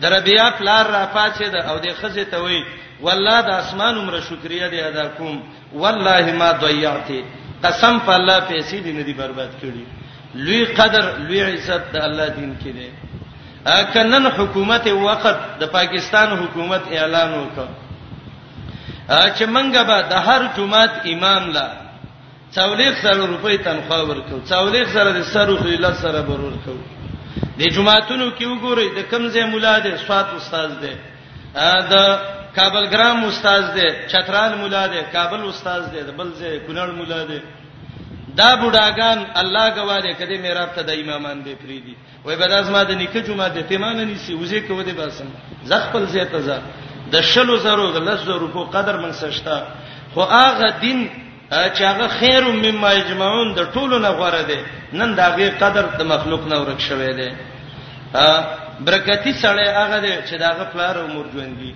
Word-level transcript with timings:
در 0.00 0.20
بیا 0.20 0.50
پلار 0.58 0.86
را 0.86 1.06
پاتې 1.14 1.42
ده 1.52 1.70
او 1.70 1.78
د 1.78 1.92
خزه 1.92 2.24
ته 2.24 2.38
وای 2.38 2.64
والله 3.02 3.40
د 3.42 3.50
اسمان 3.60 3.94
عمره 3.98 4.20
شکریا 4.28 4.68
دی 4.68 4.80
ادا 4.88 5.06
کوم 5.18 5.38
والله 5.82 6.26
ما 6.32 6.50
ضيعتي 6.62 7.24
قسم 7.64 7.98
په 7.98 8.12
الله 8.14 8.40
پیسې 8.40 8.76
دې 8.84 8.92
نه 8.98 9.02
دي 9.02 9.12
برباد 9.12 9.50
کړي 9.62 9.84
لوی 10.34 10.64
قدر 10.64 11.18
لوی 11.18 11.40
عزت 11.40 11.82
د 11.92 11.96
الله 11.96 12.28
دین 12.28 12.56
کې 12.64 12.70
دی 12.76 12.88
کنن 13.94 14.26
حکومت 14.26 14.86
وخت 14.86 15.36
د 15.60 15.64
پاکستان 15.66 16.28
حکومت 16.42 16.80
اعلان 16.92 17.30
وکړ 17.40 17.66
چې 19.36 19.44
منګه 19.46 19.82
به 19.88 20.02
د 20.08 20.12
هر 20.12 20.46
جمعات 20.56 20.90
امام 21.06 21.50
لا 21.50 21.68
40000 22.52 22.58
روپۍ 23.04 23.56
تنخواه 23.64 24.02
ورکړو 24.08 24.48
40000 24.48 24.94
د 25.18 25.22
سر 25.22 25.56
خو 25.56 25.64
له 25.80 25.92
سره 26.02 26.20
برور 26.22 26.52
کوو 26.64 26.99
د 27.58 27.62
جمعهتونو 27.74 28.30
کې 28.38 28.46
وګورئ 28.46 28.88
د 28.98 29.00
کمزې 29.10 29.44
مولا 29.50 29.78
دی 29.84 29.92
سواد 30.06 30.26
استاد 30.36 30.70
دی 30.80 30.94
د 31.92 31.94
کابل 32.54 32.84
ګرام 32.90 33.24
استاد 33.24 33.62
دی 33.74 33.86
چترال 34.12 34.52
مولا 34.60 34.86
دی 34.92 35.00
کابل 35.12 35.40
استاد 35.48 35.82
دی 35.92 36.00
د 36.08 36.10
بلځه 36.18 36.48
کونړ 36.66 36.88
مولا 36.98 37.22
دی 37.30 37.40
دا 38.38 38.50
بډاګان 38.62 39.18
الله 39.42 39.66
گواهه 39.78 40.12
کده 40.20 40.36
میراب 40.44 40.70
ته 40.76 40.82
د 40.82 40.90
امامان 41.00 41.42
دی 41.44 41.54
فریدي 41.62 41.94
وای 42.24 42.36
به 42.36 42.46
داسما 42.46 42.82
د 42.84 42.90
نیکه 43.00 43.20
جمعه 43.22 43.48
د 43.48 43.58
پیمانه 43.68 44.04
نیسی 44.10 44.34
وزې 44.34 44.60
کوي 44.68 44.84
د 44.84 44.92
باسم 45.00 45.28
زغپل 45.70 46.04
زیته 46.14 46.40
ز 46.46 46.50
د 47.12 47.20
شلو 47.32 47.56
زرو 47.64 47.92
د 47.92 47.96
لس 48.08 48.20
زرو 48.24 48.48
په 48.54 48.62
قدر 48.74 48.96
من 49.00 49.12
سشتا 49.12 49.56
خو 50.14 50.22
هغه 50.22 50.68
دین 50.80 50.98
چې 51.50 51.82
هغه 51.90 52.06
خیر 52.08 52.44
مما 52.64 52.88
اجمعون 52.88 53.48
د 53.54 53.60
ټولو 53.74 53.96
نه 54.04 54.10
غوړه 54.18 54.42
دي 54.50 54.60
نن 54.98 55.10
دا 55.18 55.26
غیر 55.36 55.52
قدر 55.62 55.84
د 56.00 56.02
مخلوق 56.12 56.42
نه 56.52 56.56
ورک 56.60 56.80
شوی 56.88 57.12
دی 57.20 57.28
برکتی 58.86 59.32
سړی 59.42 59.68
هغه 59.78 59.98
دی 60.04 60.14
چې 60.28 60.34
دا 60.42 60.50
غ 60.58 60.60
پلار 60.72 60.96
او 61.02 61.06
مور 61.14 61.26
ژوندۍ 61.32 61.72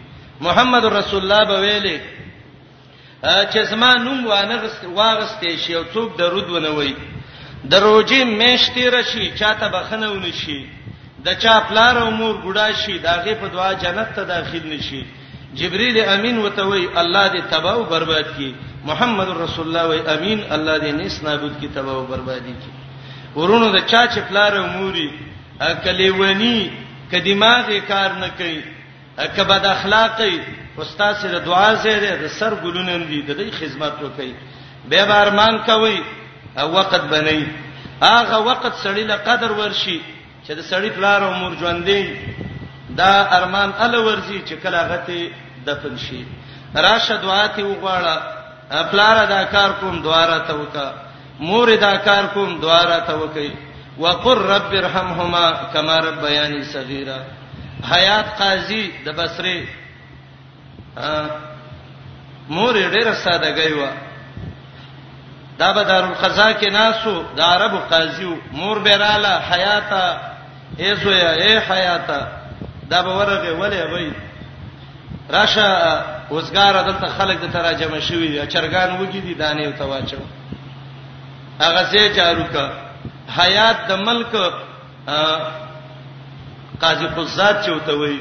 محمد 0.46 0.84
رسول 0.98 1.20
الله 1.22 1.42
به 1.50 1.58
ویلي 1.64 1.96
چې 3.22 3.58
زما 3.70 3.90
نوم 4.06 4.20
وانه 4.26 4.60
واغستې 4.96 5.50
شي 5.64 5.74
او 5.74 5.84
څوک 5.94 6.10
درود 6.18 6.48
ونه 6.50 6.70
وای 6.76 6.94
دروځي 7.64 8.22
مېشتې 8.38 8.84
رشي 8.96 9.32
چاته 9.40 9.68
بخنه 9.74 10.06
ونی 10.10 10.32
شي 10.44 10.58
د 11.26 11.38
چا 11.42 11.54
پلار 11.68 11.96
او 11.98 12.10
مور 12.10 12.34
ګډا 12.46 12.68
شي 12.84 12.98
دا 12.98 13.14
غې 13.24 13.34
په 13.40 13.46
دعا 13.48 13.72
جنت 13.72 14.08
ته 14.16 14.22
داخل 14.24 14.62
نشي 14.72 15.02
جبريل 15.60 15.96
امين 16.14 16.38
وتوي 16.38 16.88
الله 17.00 17.28
دې 17.32 17.42
تباہ 17.50 17.74
او 17.74 17.82
برباد 17.90 18.26
کړي 18.36 18.52
محمد 18.90 19.28
رسول 19.42 19.66
الله 19.68 19.86
وي 19.90 20.00
امين 20.14 20.40
الله 20.54 20.78
دې 20.78 20.92
نس 21.00 21.22
نابود 21.26 21.52
کړي 21.60 21.70
تباہ 21.74 21.94
او 21.94 22.06
بربادي 22.06 22.54
کړي 22.62 23.38
ورونو 23.38 23.68
د 23.78 23.86
چا 23.90 24.02
چې 24.06 24.20
پلار 24.30 24.52
اموري 24.60 25.08
اکلی 25.66 26.08
ونی 26.10 26.70
کدماغه 27.10 27.78
کار 27.90 28.12
نه 28.22 28.28
کوي 28.38 28.62
کبد 29.36 29.64
اخلاقي 29.74 30.32
استاد 30.86 31.14
سره 31.22 31.38
دعا 31.46 31.74
زیره 31.86 32.16
د 32.24 32.34
سر 32.38 32.54
ګلونن 32.64 33.06
دي 33.12 33.22
د 33.22 33.32
دې 33.38 33.54
خدمت 33.60 33.92
وکړي 34.02 34.32
به 34.88 35.04
بارمان 35.12 35.58
کوي 35.70 36.02
او 36.64 36.66
وخت 36.78 37.00
بنئ 37.14 37.38
هغه 38.02 38.40
وخت 38.46 38.74
سړی 38.84 39.02
له 39.12 39.16
قدر 39.30 39.52
ورشي 39.52 40.00
چې 40.46 40.52
د 40.52 40.60
سړی 40.60 40.90
پلار 40.98 41.24
امور 41.30 41.52
ژوندې 41.56 42.04
دا 43.00 43.14
ارمان 43.38 43.70
ال 43.86 43.96
ورزي 43.96 44.42
چې 44.42 44.54
کله 44.64 44.78
غته 44.90 45.30
دفن 45.66 45.96
شي 45.96 46.24
راشه 46.76 47.16
دعا 47.16 47.46
ته 47.46 47.62
وغواړه 47.62 48.16
افلار 48.70 49.26
دا 49.26 49.44
کار 49.44 49.70
کوم 49.80 50.02
دواره 50.02 50.38
ته 50.48 50.54
وکا 50.54 50.90
مور 51.40 51.68
دا 51.80 51.96
کار 51.96 52.24
کوم 52.34 52.60
دواره 52.60 52.98
ته 53.08 53.14
وکي 53.22 53.50
وقر 53.98 54.38
رب 54.38 54.74
ارحمهما 54.74 55.50
كما 55.72 55.98
ربياني 56.00 56.64
صغيرا 56.72 57.18
حیات 57.90 58.42
قاضي 58.42 58.92
د 59.06 59.16
بصره 59.20 59.56
مور 62.48 62.74
ډیره 62.90 63.14
ساده 63.24 63.50
غيوا 63.54 63.90
دا 65.58 65.72
به 65.72 65.82
دارالقضا 65.82 66.52
کې 66.52 66.72
ناسو 66.72 67.22
د 67.36 67.40
عربو 67.40 67.78
قاضي 67.90 68.36
مور 68.52 68.78
بیراله 68.78 69.40
حیاتا 69.50 70.04
ایزویا 70.78 71.32
ای 71.32 71.58
حیاتا 71.58 72.20
دا 72.90 73.02
به 73.02 73.16
ورغه 73.18 73.52
ولې 73.60 73.92
وای 73.92 74.10
راشه 75.30 75.64
وزګار 76.34 76.74
دلته 76.84 77.06
خلک 77.18 77.38
د 77.40 77.52
تراجمه 77.52 78.00
شوی 78.00 78.28
دي 78.28 78.46
چرګان 78.52 78.96
وګی 79.00 79.20
دي 79.20 79.34
دانه 79.34 79.64
او 79.66 79.72
تواچو 79.72 80.16
هغه 81.60 81.82
زه 81.92 82.08
جارو 82.16 82.44
کا 82.52 82.64
حیات 83.38 83.76
د 83.88 83.92
ملک 83.92 84.32
قاضی 86.80 87.06
قزات 87.06 87.66
چوته 87.66 87.92
وی 87.94 88.18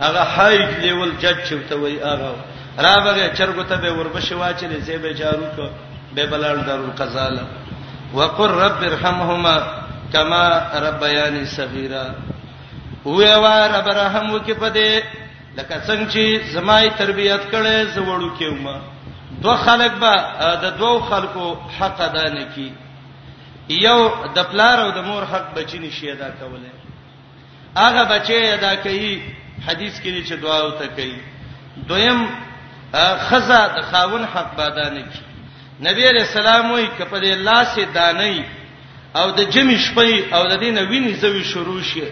هغه 0.00 0.22
های 0.24 0.58
لیول 0.82 1.12
جج 1.18 1.36
چوته 1.48 1.76
وی 1.76 1.98
هغه 1.98 2.30
را 2.78 3.00
بغه 3.00 3.30
چرګو 3.34 3.62
ته 3.68 3.76
به 3.76 3.92
وربشه 3.92 4.34
واچلې 4.36 4.78
زه 4.80 4.98
به 4.98 5.12
جارو 5.14 5.46
کا 5.56 5.70
به 6.14 6.26
بلال 6.26 6.64
دارو 6.64 6.92
قزال 6.98 7.38
وقر 8.14 8.50
رب 8.50 8.78
ارحمهما 8.82 9.58
کما 10.12 10.62
ربیانی 10.74 11.44
صغیرا 11.46 12.06
وې 13.04 13.30
وا 13.42 13.68
رب 13.68 13.88
رحم 13.88 14.30
وکي 14.34 14.54
پدې 14.54 15.19
لکه 15.56 15.80
څنګه 15.86 16.10
چې 16.12 16.52
زمای 16.52 16.90
تربيت 16.98 17.42
کړي 17.50 17.86
زوړو 17.94 18.28
کېوم 18.38 18.82
دوه 19.44 19.56
خلک 19.56 19.92
به 19.92 20.14
د 20.62 20.76
دوو 20.78 20.98
خلکو 21.10 21.46
حق 21.78 22.00
ادا 22.00 22.24
نه 22.34 22.44
کی 22.54 22.70
یو 23.68 23.98
د 24.34 24.38
پلار 24.50 24.78
او 24.80 24.90
د 24.90 24.98
مور 25.06 25.22
حق 25.32 25.46
بچینی 25.54 25.90
شي 25.90 26.10
ادا 26.10 26.30
کوله 26.30 26.70
هغه 27.76 28.04
بچي 28.04 28.42
ادا 28.54 28.74
کوي 28.82 29.12
حدیث 29.66 30.00
کې 30.02 30.28
چې 30.28 30.32
دعا 30.42 30.62
وته 30.64 30.86
کوي 30.96 31.18
دویم 31.88 32.20
خزہ 33.28 33.60
د 33.76 33.82
خاون 33.90 34.24
حق 34.34 34.60
ادا 34.70 34.88
نه 34.94 35.02
کی 35.12 35.22
نبی 35.88 36.06
رسول 36.12 36.46
الله 36.46 36.72
وي 36.74 36.86
کپه 36.98 37.18
د 37.22 37.24
الله 37.24 37.64
سي 37.64 37.84
داني 37.84 38.44
او 39.16 39.30
د 39.38 39.42
جمی 39.54 39.76
شپې 39.86 40.34
او 40.34 40.42
د 40.48 40.56
دینه 40.58 40.82
ویني 40.90 41.12
زوی 41.14 41.44
شروع 41.44 41.82
شي 41.82 42.02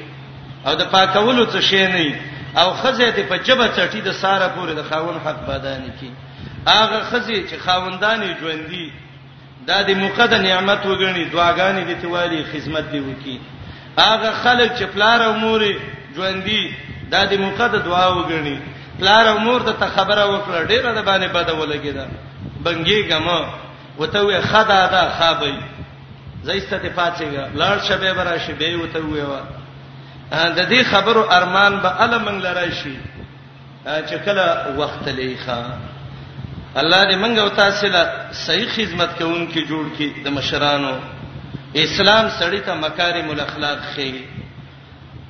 او 0.67 0.75
د 0.75 0.83
پاکولو 0.93 1.47
څه 1.53 1.61
شي 1.61 1.87
نه 1.87 2.21
او 2.57 2.75
خزه 2.75 3.13
دې 3.13 3.23
په 3.29 3.37
جبه 3.39 3.69
چټي 3.69 4.01
د 4.01 4.13
ساره 4.13 4.49
پورې 4.57 4.73
د 4.77 4.83
خاون 4.91 5.17
حق 5.25 5.47
بادان 5.47 5.83
کی 6.01 6.11
هغه 6.67 6.99
خزه 7.11 7.39
چې 7.49 7.57
خاوندان 7.67 8.21
ژوندۍ 8.41 8.89
دا 9.67 9.83
د 9.83 9.91
مقدس 9.95 10.41
نعمت 10.41 10.85
وګڼي 10.87 11.25
دعاګانې 11.33 11.83
دې 11.89 11.97
توالي 12.03 12.45
خدمت 12.53 12.85
دې 12.93 12.99
وکي 13.09 13.41
هغه 13.99 14.31
خلک 14.43 14.71
چې 14.79 14.83
پلار 14.95 15.21
او 15.23 15.33
مور 15.33 15.61
ژوندۍ 16.17 16.65
دا 17.13 17.25
د 17.25 17.35
مقدس 17.41 17.81
دعا 17.85 18.07
وګڼي 18.17 18.57
پلار 18.99 19.25
او 19.29 19.39
مور 19.39 19.61
ته 19.63 19.87
خبره 19.97 20.25
وکړه 20.27 20.69
ډیره 20.71 20.91
د 20.95 21.01
باندې 21.09 21.29
بد 21.37 21.49
ولګیدا 21.51 22.07
بنګي 22.65 23.01
ګما 23.11 23.41
وته 23.99 24.21
وې 24.27 24.41
خدا 24.51 24.81
دا 24.95 25.03
خابي 25.19 25.55
زېسته 26.47 26.77
ته 26.83 26.89
پاتېګا 26.99 27.45
لار 27.61 27.79
شبې 27.89 28.11
برا 28.19 28.39
شبې 28.47 28.73
وته 28.83 29.01
وې 29.01 29.25
د 30.59 30.59
دې 30.71 30.81
خبرو 30.91 31.23
ارمان 31.39 31.73
به 31.83 31.91
المنګ 32.05 32.43
لراشي 32.47 32.97
چې 33.85 34.17
کله 34.25 34.75
وخت 34.81 35.09
لیکه 35.09 35.65
الله 36.81 37.05
دې 37.11 37.17
منګه 37.23 37.41
او 37.43 37.49
تاسو 37.61 37.87
له 37.89 38.03
صحیح 38.33 38.69
خدمت 38.77 39.11
کوونکې 39.19 39.61
جوړ 39.69 39.85
کړي 39.97 40.09
د 40.25 40.29
مشرانو 40.39 40.93
اسلام 41.85 42.29
سړی 42.41 42.61
ته 42.67 42.75
مکارم 42.75 43.31
الاخلاق 43.31 43.79
خي 43.95 44.13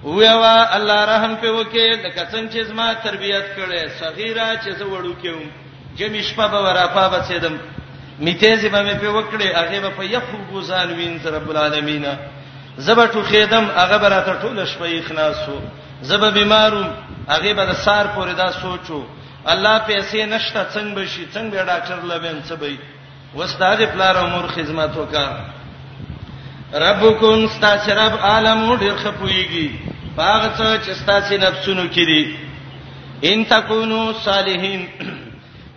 ویوا 0.04 0.76
الله 0.76 0.98
رحم 1.12 1.34
په 1.42 1.46
وکي 1.58 1.88
د 1.96 2.08
کسن 2.16 2.48
چې 2.48 2.62
زما 2.70 2.92
تربيت 2.94 3.46
کړي 3.56 3.90
صغیرا 4.00 4.48
چې 4.56 4.70
زه 4.78 4.84
وړو 4.84 5.14
کېم 5.22 5.40
جمع 6.00 6.22
شپه 6.30 6.46
به 6.52 6.58
ورافا 6.66 7.08
بچیدم 7.14 7.56
میته 8.26 8.56
زما 8.64 8.82
په 8.94 9.08
وکړي 9.16 9.48
هغه 9.54 9.90
په 9.96 10.02
یخو 10.14 10.38
ګوزان 10.52 10.90
وین 10.98 11.18
رب 11.38 11.50
العالمین 11.50 12.04
زبه 12.86 13.06
ټوخیدم 13.12 13.64
هغه 13.76 13.96
براته 14.02 14.34
ټوله 14.42 14.64
شپه 14.72 14.88
اخلاصو 15.00 15.60
زبه 16.08 16.30
بیمارم 16.38 16.86
هغه 17.32 17.54
به 17.58 17.64
د 17.70 17.72
سار 17.84 18.06
پورې 18.16 18.32
دا 18.42 18.50
سوچو 18.62 18.98
الله 19.52 19.74
پیسې 19.88 20.18
نشته 20.32 20.60
څنګه 20.74 20.94
به 20.96 21.06
شي 21.12 21.24
څنګه 21.34 21.50
به 21.56 21.64
ډاکټر 21.70 21.96
لبم 22.10 22.38
څه 22.48 22.54
به 22.54 22.78
وستاغه 23.38 23.86
پلار 23.94 24.14
عمر 24.24 24.46
خدمت 24.54 24.96
وکا 24.98 25.28
ربکم 26.82 27.44
استاس 27.46 27.88
رب 28.00 28.14
عالم 28.28 28.62
ډیر 28.76 28.94
خپويږي 28.96 29.70
باغ 30.16 30.42
څه 30.56 30.78
چې 30.84 30.88
استاس 30.90 31.32
نفسونو 31.32 31.84
کړي 31.94 32.34
ان 33.32 33.44
تکونو 33.54 33.98
صالحین 34.24 34.86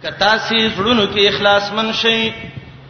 کتا 0.03 0.33
سي 0.37 0.69
زړونو 0.69 1.13
کې 1.13 1.33
اخلاص 1.33 1.71
من 1.79 1.91
شي 2.03 2.31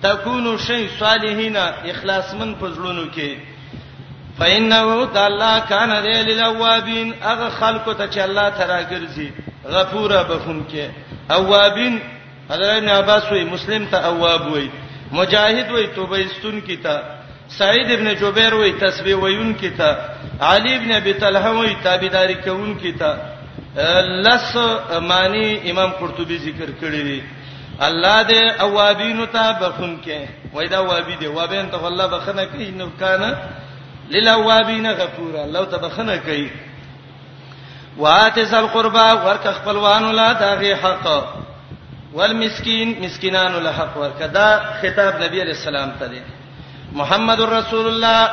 تکونو 0.01 0.57
شي 0.67 0.81
صالحینا 0.99 1.65
اخلاص 1.93 2.33
من 2.39 2.53
پزړونو 2.63 3.05
کې 3.15 3.31
فإنه 4.39 4.87
تعالی 5.13 5.53
کان 5.69 5.89
ذیل 6.03 6.29
الاوابین 6.39 7.07
هغه 7.21 7.49
خلکو 7.49 7.93
ته 7.93 8.07
چې 8.13 8.17
الله 8.19 8.49
تعالی 8.49 8.83
ګرځي 8.91 9.27
غفورا 9.75 10.21
بخون 10.23 10.65
کې 10.71 10.83
اوابین 11.39 11.99
حضرت 12.51 12.87
عباس 12.91 13.31
وی 13.31 13.43
مسلم 13.45 13.85
ته 13.85 13.97
اواب 13.97 14.51
وی 14.53 14.69
مجاهد 15.11 15.71
وی 15.71 15.87
توبه 15.87 16.17
استون 16.25 16.61
کی 16.61 16.77
ته 16.77 17.01
سعید 17.57 17.91
ابن 17.91 18.13
جبیر 18.19 18.53
وی 18.55 18.71
تسبیح 18.79 19.15
ویون 19.15 19.53
کی 19.53 19.69
ته 19.69 19.95
علی 20.41 20.75
ابن 20.75 20.91
ابي 20.91 21.13
طلحه 21.13 21.51
وی 21.51 21.75
تابعداري 21.83 22.35
کون 22.35 22.73
کی 22.79 22.91
ته 22.91 23.13
لس 24.25 24.55
معنی 25.01 25.71
امام 25.71 25.89
قرطبي 25.89 26.37
ذکر 26.37 26.69
کړی 26.81 27.03
دی 27.09 27.23
الله 27.81 28.23
دې 28.23 28.61
اوابین 28.61 29.25
ته 29.27 29.51
بخون 29.59 29.99
کې 30.05 30.53
وای 30.53 30.67
دا 30.67 30.79
وابی 30.85 31.15
دی 31.15 31.27
وابین 31.27 31.69
ته 31.71 31.85
الله 31.87 32.07
بخنه 32.07 32.45
کوي 32.45 32.71
نو 32.71 32.89
کانه 32.99 33.37
للوابین 34.09 34.91
غفور 34.91 35.43
الله 35.43 35.63
تبخنه 35.65 36.17
کوي 36.17 36.49
واتس 37.97 38.53
القربا 38.53 39.13
ورک 39.13 39.47
خپلوان 39.47 40.11
لا 40.15 40.33
داغي 40.33 40.75
حق 40.75 41.25
والمسکین 42.13 42.93
مسکینان 43.05 43.51
له 43.53 43.71
حق 43.71 43.97
ورکدا 43.97 44.57
خطاب 44.81 45.21
نبی 45.23 45.41
علیہ 45.41 45.53
السلام 45.53 45.89
ته 45.99 46.07
دی 46.07 46.19
محمد 47.01 47.39
رسول 47.41 47.87
الله 47.87 48.29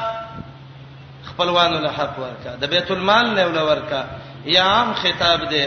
خپلوان 1.24 1.72
له 1.82 1.90
حق 1.98 2.18
ورکا 2.18 2.54
د 2.60 2.64
بیت 2.66 2.90
المال 2.90 3.34
نه 3.34 3.44
ول 3.46 3.58
ورکا 3.58 4.04
یا 4.44 4.62
عام 4.64 4.92
خطاب 5.02 5.48
دی 5.50 5.66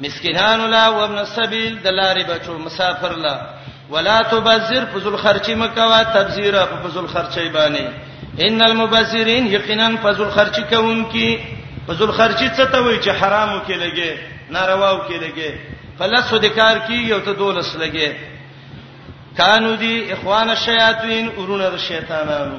مسکینان 0.00 0.70
له 0.70 0.90
وابن 0.90 1.18
السبیل 1.18 1.82
دلاری 1.84 2.24
بچو 2.24 2.58
مسافر 2.58 3.16
له 3.16 3.40
ولا 3.90 4.22
تبذر 4.22 4.84
فذل 4.92 5.16
خرچی 5.16 5.54
مکوا 5.54 6.02
تبذیر 6.02 6.54
فذل 6.84 7.06
خرچی 7.06 7.48
باندې 7.52 8.07
ان 8.46 8.62
المبذرین 8.62 9.46
یقینا 9.54 9.88
فذل 10.02 10.30
خرچ 10.34 10.58
کوونکی 10.70 11.26
فذل 11.86 12.10
خرچ 12.18 12.40
څه 12.56 12.64
ته 12.72 12.80
وای 12.80 13.02
چې 13.02 13.10
حرامو 13.22 13.58
کې 13.66 13.76
لګي 13.82 14.12
نارواو 14.56 14.98
کې 15.08 15.16
لګي 15.24 15.50
فلس 16.00 16.32
ودکار 16.32 16.76
کی 16.88 16.94
یو 17.12 17.18
ته 17.28 17.32
دولس 17.38 17.72
لګي 17.76 18.14
کانو 19.36 19.74
دی 19.80 19.94
اخوان 20.12 20.50
الشیاطین 20.50 21.28
ورونه 21.38 21.68
د 21.74 21.82
شیطانانو 21.86 22.58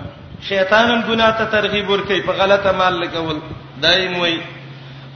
شیطانم 0.50 1.02
ګناه 1.12 1.32
ته 1.42 1.46
ترغیب 1.56 1.90
ورکړي 1.96 2.26
په 2.26 2.32
غلطه 2.44 2.72
مال 2.82 3.00
لګول 3.06 3.38
دایم 3.88 4.20
وای 4.26 4.38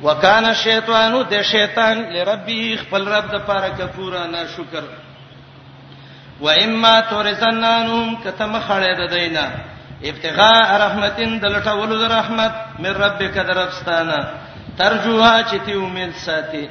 وکانه 0.07 0.53
شیطانو 0.61 1.21
د 1.35 1.41
شیطان 1.51 1.97
لربي 2.15 2.61
خپل 2.85 3.09
رب 3.17 3.27
د 3.33 3.45
پاره 3.51 3.69
کفورا 3.83 4.23
ناشکر 4.37 4.83
و 6.41 6.47
اما 6.57 6.95
تورزنانهم 7.11 8.17
کته 8.23 8.45
مخړې 8.45 8.97
د 9.03 9.09
دینه 9.17 9.47
ابتغاء 10.09 10.77
رحمتین 10.87 11.31
د 11.43 11.45
لټولو 11.55 11.95
د 12.01 12.09
رحمت 12.17 12.55
من 12.83 12.91
ربک 13.05 13.35
درفستانه 13.49 14.17
ترجوها 14.79 15.35
چې 15.43 15.57
تی 15.65 15.73
امید 15.85 16.11
ساتي 16.25 16.65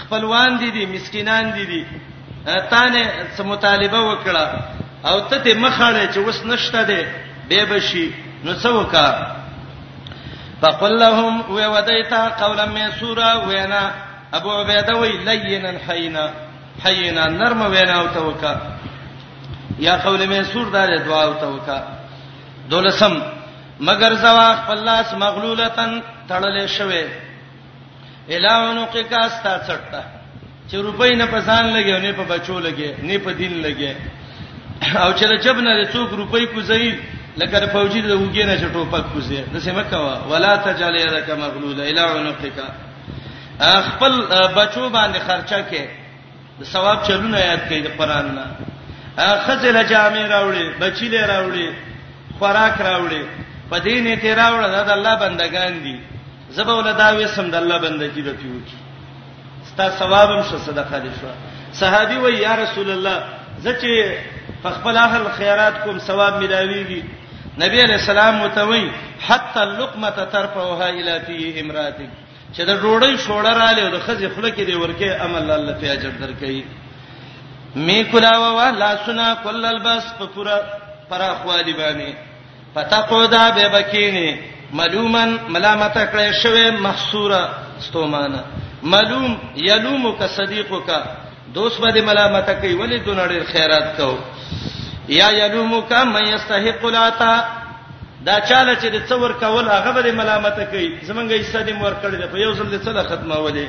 خپلوان 0.00 0.58
دي 0.62 0.70
دي 0.76 0.86
مسکینان 0.94 1.52
دي 1.58 1.64
دي 1.72 1.82
تانه 2.72 3.02
سم 3.36 3.48
مطالبه 3.52 4.00
وکړه 4.00 4.46
او 5.04 5.20
ته 5.20 5.44
دې 5.44 5.56
مخاله 5.66 6.02
چې 6.14 6.18
وس 6.26 6.42
نشته 6.50 6.82
دي 6.90 7.00
به 7.50 7.64
بشي 7.74 8.06
نو 8.44 8.54
څه 8.54 8.68
وکړه 8.80 10.58
فقل 10.62 10.98
لهم 10.98 11.42
وودیتا 11.54 12.24
قولا 12.42 12.66
میسورا 12.74 13.30
وینا 13.46 13.80
ابو 14.38 14.50
عبیده 14.58 14.94
وی 15.00 15.12
لینا 15.28 15.72
حینا 15.88 16.26
حینا 16.84 17.24
نرم 17.38 17.60
وینا 17.72 17.96
او 18.02 18.06
توکا 18.14 18.54
یا 19.78 19.96
قول 20.04 20.26
میسور 20.34 20.68
دا 20.76 20.84
دعا 21.06 21.22
او 21.24 21.32
توکا 21.40 21.78
دولسم 22.72 23.18
مگر 23.86 24.14
زوا 24.24 24.46
خپل 24.60 24.78
لاس 24.84 25.12
مغلولتن 25.22 25.90
تړلې 26.28 26.66
شوه 26.76 27.04
الهونو 28.36 28.84
کې 28.92 29.02
کا 29.10 29.22
ستا 29.34 29.52
څټه 29.66 30.02
چې 30.68 30.74
روپۍ 30.86 31.16
نه 31.22 31.26
پسان 31.32 31.64
لګي 31.74 31.92
نه 32.04 32.12
په 32.20 32.24
بچو 32.30 32.56
لګي 32.58 32.94
نه 33.08 33.18
په 33.18 33.30
دین 33.42 33.52
لګي 33.62 33.96
او 34.96 35.12
چې 35.12 35.24
رجب 35.34 35.56
نه 35.68 35.76
څوک 35.96 36.10
روپۍ 36.22 36.46
کوزي 36.54 36.88
لکه 37.36 37.66
فوجي 37.66 38.00
د 38.00 38.10
وګې 38.10 38.44
نه 38.52 38.56
چټوپک 38.62 39.04
کوزي 39.14 39.42
د 39.58 39.64
سیمه 39.68 39.82
کوا 39.92 40.16
ولا 40.32 40.56
تجل 40.70 40.96
يدك 41.02 41.30
مغلوله 41.44 41.90
الهونو 41.92 42.32
کې 42.42 42.50
کا 42.56 43.80
خپل 43.92 44.18
بچو 44.54 44.90
باندې 44.90 45.18
خرچه 45.28 45.64
کې 45.70 45.82
د 46.64 46.74
ثواب 46.74 47.02
چلونه 47.06 47.38
یاد 47.46 47.60
کړئ 47.70 47.86
د 47.86 47.88
قران 47.98 48.34
نه 48.42 48.46
خزل 49.46 49.84
جامع 49.86 50.22
راوړي 50.36 50.68
بچی 50.84 51.08
له 51.16 51.26
راوړي 51.36 51.70
خوراک 52.38 52.74
راوړي 52.88 53.22
په 53.70 53.76
دې 53.84 53.94
نه 54.04 54.16
ته 54.22 54.30
راوړه 54.40 54.68
دا 54.74 54.82
د 54.88 54.90
الله 54.96 55.14
بندگان 55.24 55.72
دي 55.84 55.96
زبه 56.56 56.74
ولدا 56.78 57.08
وې 57.16 57.26
سم 57.34 57.46
د 57.50 57.54
الله 57.62 57.78
بندگی 57.86 58.22
به 58.26 58.32
پیو 58.40 58.58
کی 58.68 58.76
ستا 59.72 59.86
ثواب 60.00 60.28
هم 60.34 60.42
شو 60.50 60.58
صدقه 60.68 60.98
دي 61.04 61.10
شو 61.20 61.26
صحابي 61.80 62.18
وې 62.18 62.42
یا 62.46 62.54
رسول 62.62 62.90
الله 62.94 63.16
زه 63.64 63.78
چې 63.80 64.62
فخپل 64.62 64.96
اهل 65.04 65.28
خیرات 65.38 65.74
کوم 65.84 65.98
ثواب 66.08 66.40
ملاويږي 66.42 67.02
نبی 67.60 67.78
علیہ 67.86 67.94
السلام 68.00 68.34
متوي 68.42 68.84
حتا 69.28 69.62
اللقمه 69.62 70.10
ترفعها 70.10 70.88
الى 70.90 71.20
فيه 71.26 71.60
امراتك 71.60 72.08
چې 72.56 72.60
د 72.60 72.70
روړی 72.84 73.18
شوړه 73.24 73.52
رااله 73.56 73.90
د 73.90 73.98
خزې 74.06 74.28
خله 74.36 74.50
کې 74.50 74.60
دی 74.68 74.74
ورکه 74.74 75.22
عمل 75.24 75.50
الله 75.50 75.72
په 75.82 75.92
اجر 75.96 76.12
درکې 76.20 76.62
می 77.84 78.04
کلاوه 78.12 78.48
وا 78.56 78.70
لا 78.80 78.94
سنا 79.06 79.28
کل 79.44 79.64
البس 79.64 80.04
په 80.18 80.26
پورا 80.34 80.56
پراخ 81.12 81.44
والی 81.46 81.74
باندې 81.74 82.14
فتقودا 82.74 83.44
به 83.56 83.68
بکینی 83.76 84.28
ملومن 84.78 85.36
ملامت 85.54 85.96
کړی 86.12 86.32
شوی 86.42 86.64
محصوره 86.84 87.40
استومانه 87.78 88.40
ملوم 88.94 89.34
یلوم 89.64 90.06
ک 90.20 90.26
صدیقو 90.36 90.80
کا 90.86 91.00
دوست 91.56 91.80
باندې 91.80 92.00
ملامت 92.10 92.48
کوي 92.60 92.72
ولی 92.78 93.00
دونړ 93.04 93.52
خیرات 93.52 93.96
کو 93.96 94.18
یا 95.18 95.28
یلوم 95.38 95.74
ک 95.90 96.14
من 96.14 96.22
یستحق 96.34 96.84
العطا 96.92 97.34
دا 98.26 98.34
چاله 98.40 98.74
چې 98.74 98.86
د 98.96 99.06
څور 99.08 99.32
کول 99.44 99.68
هغه 99.68 100.02
باندې 100.02 100.14
ملامت 100.22 100.58
کوي 100.70 100.98
زمونږه 101.02 101.40
حصہ 101.40 101.66
دې 101.66 101.72
مور 101.82 101.92
کړی 102.02 102.30
په 102.32 102.38
یو 102.38 102.54
ځل 102.54 102.84
څه 102.84 103.10
ختمه 103.10 103.36
ولې 103.46 103.68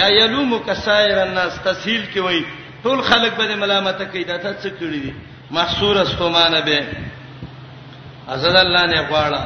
یا 0.00 0.08
یلوم 0.18 0.58
ک 0.68 0.74
سایر 0.84 1.18
الناس 1.28 1.52
تسهیل 1.70 2.04
کوي 2.18 2.44
ټول 2.84 3.02
خلک 3.02 3.38
باندې 3.38 3.56
ملامت 3.64 4.02
کوي 4.02 4.24
دا 4.30 4.38
څه 4.42 4.68
کړی 4.82 5.00
دي 5.06 5.14
محصور 5.50 5.98
استمانه 5.98 6.60
به 6.60 6.84
عزت 8.28 8.56
الله 8.56 8.82
نه 8.86 9.08
غواړه 9.10 9.40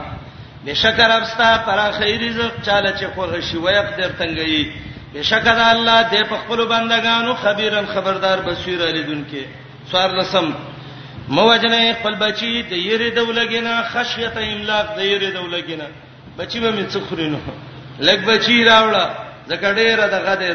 بشکر 0.67 1.11
ابستا 1.11 1.58
پر 1.67 1.91
خیر 1.91 2.20
رزق 2.31 2.62
چاله 2.62 2.93
چې 2.93 3.05
خو 3.14 3.41
شي 3.41 3.56
ويق 3.56 3.97
در 3.97 4.08
تنګي 4.19 4.67
بشکر 5.14 5.58
الله 5.58 6.11
دې 6.11 6.23
په 6.31 6.37
خپل 6.37 6.64
بندگانو 6.67 7.35
خبيرن 7.35 7.87
خبردار 7.94 8.38
بصیر 8.41 8.82
الیدون 8.82 9.26
کې 9.32 9.44
سوار 9.93 10.11
لسم 10.11 10.52
موجنه 11.29 11.94
خپل 12.00 12.14
بچی 12.14 12.62
د 12.62 12.73
یری 12.73 13.11
دولګینا 13.11 13.82
خشیت 13.96 14.37
املاق 14.37 14.87
د 14.96 15.00
یری 15.00 15.32
دولګینا 15.32 15.87
بچی 16.38 16.61
به 16.61 16.70
می 16.70 16.87
څخرینو 16.91 17.38
لګ 18.00 18.19
بچی 18.29 18.64
راوړه 18.64 19.05
زکه 19.49 19.75
ډیره 19.75 20.06
دغه 20.17 20.35
ده 20.35 20.55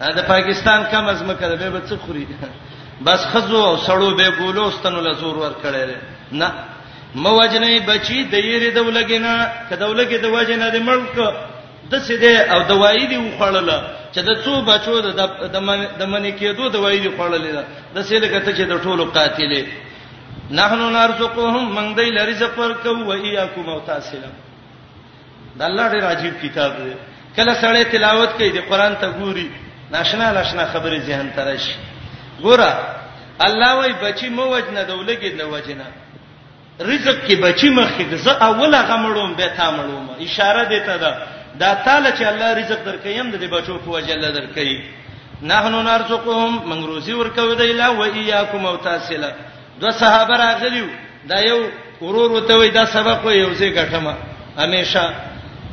د 0.00 0.22
پاکستان 0.26 0.84
کم 0.84 1.04
از 1.06 1.22
مکه 1.22 1.48
به 1.48 1.70
به 1.70 1.80
څخري 1.88 2.26
بس 3.04 3.20
خزو 3.32 3.64
او 3.66 3.76
سړو 3.76 4.14
به 4.16 4.30
ګولو 4.38 4.70
ستنو 4.70 5.00
لزور 5.00 5.36
ور 5.38 5.52
کړل 5.62 5.90
نه 6.40 6.48
موجنې 7.22 7.82
بچی 7.88 8.18
د 8.32 8.34
یری 8.34 8.70
دولګینا 8.74 9.34
کدولګې 9.70 10.18
د 10.22 10.26
وجنې 10.36 10.68
د 10.72 10.76
ملک 10.88 11.16
د 11.90 11.94
سیده 12.06 12.38
او 12.52 12.60
دوايي 12.68 13.06
دی 13.06 13.16
وخړل 13.16 13.70
چې 14.14 14.18
د 14.28 14.30
څو 14.44 14.62
بچو 14.70 14.94
د 15.02 15.06
د 16.00 16.02
منی 16.12 16.32
کېدو 16.38 16.64
دوايي 16.74 16.98
دی 17.00 17.08
وخړل 17.08 17.44
د 17.94 18.02
سیده 18.08 18.28
کته 18.28 18.50
چې 18.58 18.64
د 18.72 18.74
ټولو 18.84 19.04
قاتلې 19.14 19.62
نحنو 20.58 20.90
نرزقهم 20.90 21.64
من 21.76 21.94
دی 21.96 22.10
لرزق 22.18 22.58
ورکو 22.58 22.96
و 23.04 23.12
ایاکم 23.12 23.68
او 23.68 23.80
تاسلم 23.86 24.32
د 25.58 25.62
الله 25.70 25.88
دی 25.92 25.98
راجیب 26.06 26.34
کتاب 26.42 26.70
دی 26.76 26.94
کله 27.36 27.52
سړی 27.62 27.90
تلاوت 27.92 28.30
کوي 28.38 28.50
د 28.50 28.58
قران 28.70 28.94
ته 29.00 29.08
ګوري 29.18 29.48
ناشنا 29.90 30.32
ناشنا 30.32 30.64
خبره 30.72 30.98
ذهن 30.98 31.30
ترشي 31.36 31.76
ګوره 32.42 32.72
الله 33.46 33.70
وای 33.76 33.92
بچی 34.02 34.28
مو 34.28 34.44
وجنه 34.54 34.82
دولګې 34.84 35.32
نه 35.38 35.44
وجنه 35.44 35.86
رزق 36.80 37.16
کې 37.26 37.34
بچی 37.42 37.68
مخې 37.70 38.04
زه 38.14 38.32
اوله 38.32 38.80
غمړوم 38.82 39.30
به 39.38 39.46
تا 39.56 39.70
مړوم 39.70 40.22
اشاره 40.24 40.64
دیته 40.64 40.96
ده 40.96 41.12
دا 41.58 41.74
تعالی 41.74 42.10
چې 42.18 42.22
الله 42.22 42.48
رزق 42.60 42.78
درکې 42.84 43.06
يم 43.08 43.30
د 43.30 43.38
بچو 43.46 43.78
په 43.86 43.90
وجه 43.90 44.12
الله 44.12 44.30
درکې 44.32 44.80
نحنو 45.42 45.82
نرزقهم 45.82 46.52
من 46.68 46.82
روزي 46.86 47.12
ورکو 47.14 47.54
دی 47.54 47.72
لا 47.72 47.88
و 47.90 48.02
اياکم 48.02 48.66
او 48.66 48.76
تاسلا 48.76 49.32
دو 49.80 49.90
صحابه 49.90 50.34
راغلیو 50.36 50.86
دا 51.28 51.38
یو 51.40 51.68
ورور 52.00 52.32
وته 52.32 52.54
وي 52.56 52.70
دا 52.70 52.84
سبق 52.86 53.24
و 53.26 53.30
یو 53.30 53.54
ځای 53.54 53.74
غټمه 53.78 54.14
همیشه 54.62 55.12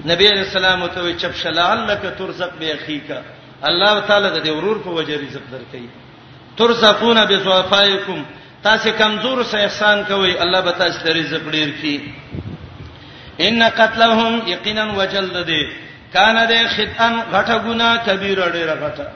نبی 0.06 0.28
علیہ 0.28 0.44
السلام 0.50 0.88
ته 0.88 1.14
چپ 1.18 1.36
شلعلک 1.36 2.18
ترزق 2.18 2.54
به 2.60 2.72
اخیکا 2.74 3.22
الله 3.64 4.00
تعالی 4.00 4.40
د 4.42 4.50
ورور 4.50 4.78
په 4.84 4.90
وجه 4.90 5.18
رزق 5.18 5.42
درکې 5.52 6.01
ترزقون 6.62 7.20
بسوافایکم 7.32 8.22
تاسو 8.64 8.90
کمزور 9.00 9.40
سه 9.52 9.58
احسان 9.68 9.98
کوي 10.10 10.32
الله 10.44 10.60
به 10.66 10.72
تاسو 10.82 11.00
ته 11.06 11.10
رزق 11.20 11.44
ډیر 11.56 11.70
کړي 11.80 11.96
ان 13.48 13.56
قتلهم 13.80 14.34
یقینا 14.54 14.84
وجلد 15.00 15.38
دې 15.50 15.62
کان 16.16 16.36
دې 16.50 16.60
خطان 16.76 17.14
غټه 17.34 17.56
ګنا 17.68 17.90
کبیره 18.08 18.48
ډیره 18.58 18.76
غټه 18.84 19.08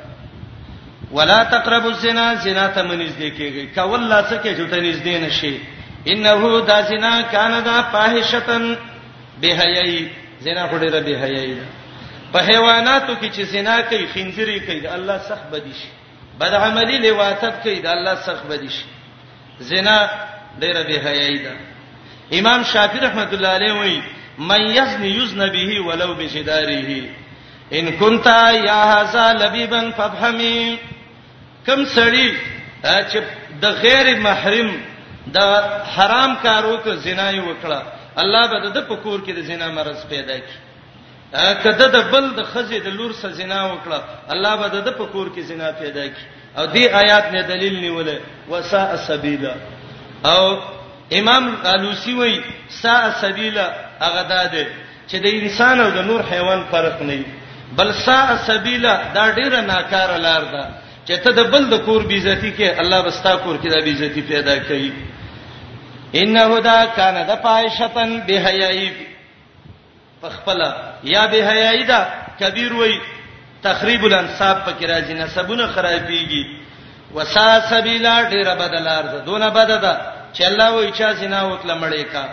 ولا 1.17 1.43
تقربوا 1.51 1.91
الزنا 1.91 2.25
زنا 2.45 2.67
ته 2.67 2.81
منځ 2.89 3.09
دې 3.19 3.31
کېږي 3.37 3.63
کول 3.75 4.01
لا 4.13 4.19
څه 4.29 4.35
کې 4.43 4.51
جوته 4.57 4.79
نږدې 4.81 5.15
نشي 5.25 5.53
انه 6.07 6.59
دا 6.69 6.79
زنا 6.91 7.13
کان 7.35 7.53
دا 7.67 7.75
فاحشتن 7.91 8.65
بهایي 9.43 9.99
زنا 10.47 10.65
خو 10.73 10.77
ډیره 10.85 10.99
بهایي 10.99 11.57
په 12.33 12.39
حیواناتو 12.49 13.15
کې 13.21 13.37
چې 13.37 13.41
زنا 13.53 13.77
کوي 13.93 14.07
خنځري 14.15 14.57
کوي 14.67 14.87
الله 14.97 15.17
صح 15.29 15.39
بدیشي 15.53 15.89
بد 16.39 16.53
عملی 16.53 16.97
لواتت 17.09 17.55
کوي 17.63 17.79
دا 17.79 17.93
الله 17.93 18.15
سخ 18.15 18.39
بدی 18.49 18.69
شي 18.69 18.85
زنا 19.59 20.09
ډیره 20.59 20.81
به 20.87 20.97
حیاي 21.05 21.37
ده 21.43 21.51
امام 22.39 22.63
شافعي 22.63 22.99
رحمت 22.99 23.33
الله 23.33 23.47
علیه 23.47 23.73
وایي 23.73 24.03
من 24.39 24.61
یزنی 24.61 25.07
یزن 25.09 25.49
به 25.49 25.81
ولو 25.87 26.13
بجداره 26.15 27.03
ان 27.73 27.91
كنت 27.99 28.25
یا 28.67 28.79
هذا 28.93 29.31
لبیبا 29.33 29.91
فافهمی 29.91 30.77
کم 31.67 31.85
سړی 31.85 32.27
چې 32.83 33.17
د 33.61 33.65
غیر 33.65 34.19
محرم 34.19 34.75
د 35.33 35.37
حرام 35.95 36.35
کارو 36.43 36.77
ته 36.77 36.95
زنا 36.95 37.31
یې 37.31 37.41
وکړه 37.47 37.81
الله 38.19 38.47
به 38.47 38.69
د 38.69 38.81
پکور 38.89 39.19
کې 39.25 39.29
د 39.31 39.39
زنا 39.39 39.71
مرز 39.71 40.05
پیدا 40.09 40.37
کړي 40.37 40.64
کده 41.63 41.87
د 41.95 41.97
بل 42.11 42.25
د 42.37 42.41
خزې 42.53 42.79
د 42.85 42.87
لور 42.97 43.11
سره 43.21 43.31
زنا 43.39 43.59
وکړه 43.71 43.99
الله 44.33 44.53
به 44.61 44.67
د 44.87 44.89
په 44.99 45.05
کور 45.13 45.27
کې 45.35 45.41
زنا 45.49 45.69
پیدا 45.81 46.03
کړي 46.13 46.19
او 46.57 46.65
دې 46.75 46.83
آیات 47.01 47.25
نه 47.35 47.41
دلیل 47.51 47.75
نیولې 47.83 48.17
وساء 48.51 48.89
السبیلا 48.99 49.53
او 50.33 50.43
امام 51.19 51.43
الوسی 51.73 52.13
وای 52.19 52.35
ساء 52.81 53.03
السبیلا 53.11 53.65
هغه 54.03 54.21
داده 54.33 54.63
چې 55.09 55.15
د 55.23 55.25
انسان 55.39 55.79
او 55.79 55.89
د 55.97 56.05
نور 56.09 56.21
حیوان 56.31 56.63
فرق 56.71 57.01
نه 57.01 57.25
بل 57.79 57.89
ساء 58.05 58.27
السبیلا 58.37 58.93
دا 59.15 59.25
ډیره 59.33 59.59
ناکاره 59.71 60.17
لار 60.27 60.43
ده 60.53 60.63
چې 61.07 61.15
ته 61.25 61.31
د 61.39 61.41
بل 61.53 61.69
د 61.73 61.77
کور 61.87 62.01
بیزتی 62.11 62.51
کې 62.57 62.79
الله 62.83 62.99
بستا 63.07 63.35
کور 63.35 63.55
کې 63.57 63.69
د 63.71 63.77
بیزتی 63.89 64.21
پیدا 64.21 64.55
کړي 64.63 64.91
انه 66.21 66.59
دا 66.69 66.79
کان 66.95 67.17
د 67.29 67.35
پایشتن 67.47 68.11
بهایب 68.27 68.93
پخپل 70.21 70.61
یا 71.03 71.27
به 71.27 71.37
حیاي 71.47 71.83
دا 71.83 72.07
کبیر 72.39 72.73
وای 72.73 72.99
تخریب 73.63 74.05
الانصاب 74.05 74.57
پکې 74.65 74.85
راځي 74.85 75.13
نسبونه 75.13 75.67
خرابيږي 75.75 76.45
وسا 77.15 77.61
سبیلا 77.69 78.29
ډیر 78.29 78.55
بدلار 78.55 79.01
ده 79.03 79.19
دونه 79.25 79.49
بددا 79.49 79.95
چې 80.33 80.41
الله 80.41 80.69
و 80.71 80.77
اچا 80.77 81.15
سينا 81.15 81.45
وکړه 81.57 81.75
مړې 81.81 82.01
کا 82.11 82.25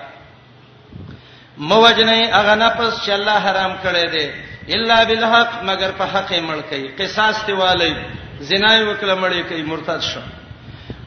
موجنې 1.58 2.34
اغه 2.34 2.54
نفس 2.54 3.04
چې 3.06 3.10
الله 3.10 3.32
حرام 3.38 3.72
کړي 3.84 4.10
دي 4.10 4.30
الا 4.74 5.04
بالحق 5.04 5.62
مگر 5.62 5.90
په 5.98 6.04
حق 6.04 6.28
یې 6.30 6.40
مړ 6.48 6.60
کړي 6.72 6.88
قصاص 7.00 7.44
دی 7.46 7.52
والی 7.52 7.94
زنا 8.40 8.78
یې 8.78 8.82
وکړه 8.88 9.14
مړې 9.22 9.52
کړي 9.52 9.64
مرتد 9.68 10.00
شو 10.00 10.20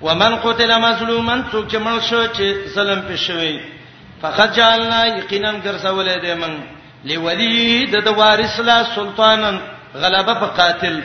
ومن 0.02 0.36
قتل 0.36 0.78
مظلوما 0.80 1.36
څوک 1.52 1.68
چې 1.72 1.76
مړ 1.76 2.02
شو 2.10 2.28
چې 2.28 2.70
ظلم 2.76 3.02
پېښوي 3.10 3.75
فقط 4.22 4.50
جعلنا 4.58 5.00
یقینا 5.18 5.52
ګرځولې 5.66 6.16
دې 6.24 6.34
من 6.42 6.54
لولی 7.04 7.86
د 7.92 8.08
وارث 8.20 8.60
لا 8.70 8.78
سلطانن 8.96 9.60
غلبه 10.02 10.34
په 10.42 10.46
قاتل 10.60 10.96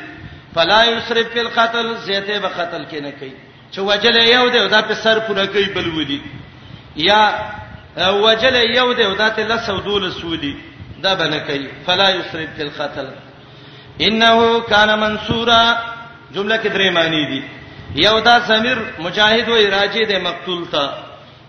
فلا 0.55 0.81
یسرف 0.91 1.33
فی 1.33 1.41
القتل 1.41 1.87
زیته 2.07 2.39
به 2.45 2.49
قتل 2.59 2.83
کې 2.91 2.99
نه 3.07 3.11
کوي 3.19 3.33
چې 3.73 3.79
وجل 3.91 4.17
یو 4.23 4.45
دې 4.51 4.71
دا 4.77 4.81
په 4.89 4.95
سر 5.03 5.19
پوره 5.27 5.47
کوي 5.47 5.65
بل 5.75 5.89
ودی 5.99 6.21
یا 7.09 7.23
وجل 7.99 8.57
یو 8.79 8.89
دې 8.95 9.19
دا 9.25 9.29
ته 9.29 9.43
لس 9.55 9.69
ودول 9.69 10.13
سودی 10.13 10.55
دا 11.05 11.15
به 11.15 11.27
نه 11.35 11.39
کوي 11.39 11.69
فلا 11.87 12.09
یسرف 12.11 12.51
فی 12.57 12.63
القتل 12.69 13.07
انه 14.07 14.61
کان 14.71 14.91
منصورا 15.05 15.63
جمله 16.35 16.57
کې 16.63 16.69
درې 16.69 16.95
معنی 16.97 17.25
دي 17.31 17.43
یو 18.07 18.19
دا 18.19 18.39
ضمیر 18.49 18.79
مجاهد 19.05 19.49
و 19.53 19.71
راجی 19.71 20.03
د 20.11 20.21
مقتول 20.27 20.67
ته 20.73 20.91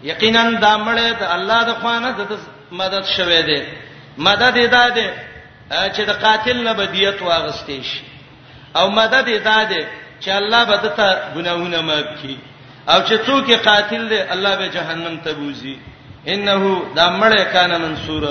یقینا 0.03 0.43
دا 0.65 0.73
مړې 0.87 1.09
د 1.19 1.23
الله 1.35 1.59
د 1.69 1.71
خوانه 1.81 2.11
د 2.17 2.33
مدد 2.81 3.05
شوه 3.15 3.41
دی 3.49 3.61
مدد 4.27 4.53
یې 4.63 4.67
داده 4.77 5.07
چې 5.95 6.01
د 6.09 6.11
قاتل 6.23 6.57
نه 6.67 6.73
بدیت 6.79 7.17
واغستې 7.21 7.79
شي 7.89 8.01
او 8.79 8.85
مدد 8.99 9.25
یې 9.33 9.39
داده 9.51 9.81
چې 10.23 10.29
الله 10.39 10.61
به 10.69 10.77
ته 10.97 11.07
ګناهونه 11.35 11.79
معاف 11.87 12.05
کړي 12.19 12.37
او 12.91 12.97
چې 13.07 13.15
څوک 13.25 13.47
قاتل 13.67 14.01
دی 14.11 14.19
الله 14.33 14.55
به 14.59 14.67
جهنم 14.75 15.15
ته 15.23 15.33
بوزي 15.33 15.77
انه 16.33 16.81
دا 16.95 17.05
مړې 17.21 17.43
کان 17.53 17.71
منصور 17.81 18.23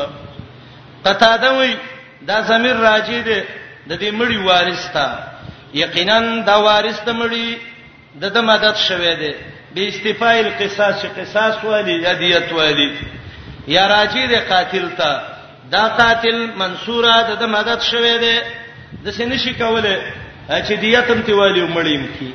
قطاده 1.04 1.50
وی 1.60 1.76
دا 2.28 2.42
زمير 2.50 2.76
راځي 2.88 3.20
دی 3.28 3.40
د 3.88 3.92
دې 4.00 4.10
مړي 4.18 4.38
وارث 4.48 4.92
تا 4.94 5.08
یقینا 5.74 6.18
دا 6.48 6.56
وارث 6.66 6.98
ته 7.06 7.12
مړي 7.12 7.48
د 8.20 8.24
دې 8.34 8.40
مدد 8.50 8.76
شوه 8.88 9.14
دی 9.22 9.34
به 9.74 9.88
استفاء 9.88 10.36
القصاص 10.46 11.02
چې 11.02 11.08
قصاص 11.18 11.64
والی 11.64 11.92
یا 12.06 12.12
دیت 12.14 12.52
والی 12.52 12.88
یا 13.66 13.86
راجی 13.88 14.26
د 14.26 14.34
قاتل 14.52 14.88
ته 14.98 15.20
دا 15.72 15.88
قاتل 15.88 16.50
منصوره 16.62 17.34
د 17.34 17.42
مدد 17.56 17.80
شوه 17.90 18.18
دی 18.24 18.38
د 19.04 19.08
سینې 19.16 19.36
شي 19.44 19.54
کوله 19.54 19.94
چې 20.66 20.72
دیتم 20.82 21.20
تی 21.22 21.32
والی 21.32 21.66
مړیم 21.74 22.04
کی 22.18 22.32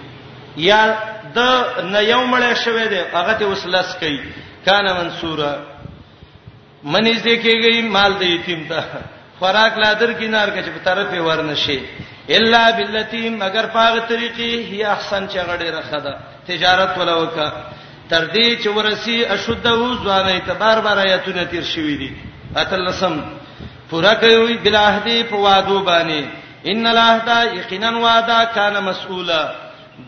یا 0.58 0.98
د 1.36 1.40
نه 1.84 2.00
یو 2.02 2.22
مړ 2.32 2.54
شوه 2.66 2.86
دی 2.86 3.00
هغه 3.14 3.34
ته 3.34 3.46
وسلس 3.46 3.96
کوي 4.00 4.20
کانه 4.66 4.94
منصوره 4.94 5.60
منځ 6.86 7.20
دې 7.26 7.36
کېږي 7.46 7.82
مال 7.96 8.14
دې 8.20 8.24
یتیم 8.24 8.66
ته 8.70 8.84
خوراک 9.40 9.78
لادر 9.78 10.14
کینار 10.20 10.48
کې 10.50 10.70
په 10.76 10.80
طرف 10.86 11.14
یې 11.14 11.18
ورنشي 11.20 11.80
الا 12.30 12.70
بالتي 12.72 13.30
مگر 13.30 13.66
پاغه 13.66 14.00
طریقې 14.00 14.72
هي 14.72 14.84
احسن 14.84 15.28
چې 15.28 15.38
غړې 15.38 15.70
رخدا 15.78 16.14
تجارت 16.48 16.98
ولا 16.98 17.16
وکا 17.18 17.50
تر 18.10 18.28
دې 18.34 18.64
چې 18.64 18.68
ورسي 18.76 19.26
اشد 19.36 19.68
او 19.68 19.94
ځوانې 19.94 20.48
ته 20.48 20.54
بار 20.54 20.80
بار 20.88 20.98
آیتونه 21.00 21.44
تیر 21.44 21.64
شوې 21.74 21.96
دي 22.00 22.14
اتلسم 22.62 23.20
پورا 23.90 24.14
کوي 24.26 24.54
بلا 24.66 24.84
هدي 24.98 25.24
په 25.24 25.36
وادو 25.36 25.84
باندې 25.86 26.68
ان 26.74 26.88
الله 26.88 27.18
دا 27.26 27.40
یقینا 27.60 27.98
وعده 27.98 28.44
کان 28.58 28.84
مسؤولا 28.84 29.42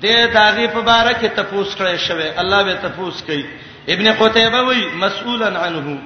دې 0.02 0.34
داغي 0.34 0.68
په 0.68 0.82
بار 0.82 1.14
کې 1.14 1.28
تفوس 1.42 1.76
کړی 1.76 2.08
شوی 2.08 2.30
الله 2.38 2.64
به 2.64 2.74
تفوس 2.84 3.24
کوي 3.24 3.46
ابن 3.96 4.14
قتيبه 4.14 4.62
وی 4.62 4.86
مسؤولا 5.06 5.48
عنه 5.66 5.98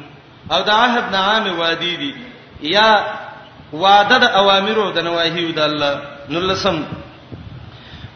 او 0.51 0.62
دا 0.63 0.74
عهد 0.74 1.12
نعام 1.12 1.60
وادي 1.60 1.96
دي 2.03 2.13
یا 2.62 2.89
وعده 3.74 4.18
د 4.22 4.25
اوامرو 4.42 4.86
د 4.96 5.00
نواهیو 5.08 5.51
د 5.58 5.70
الله 5.70 5.94
نلسم 6.34 6.82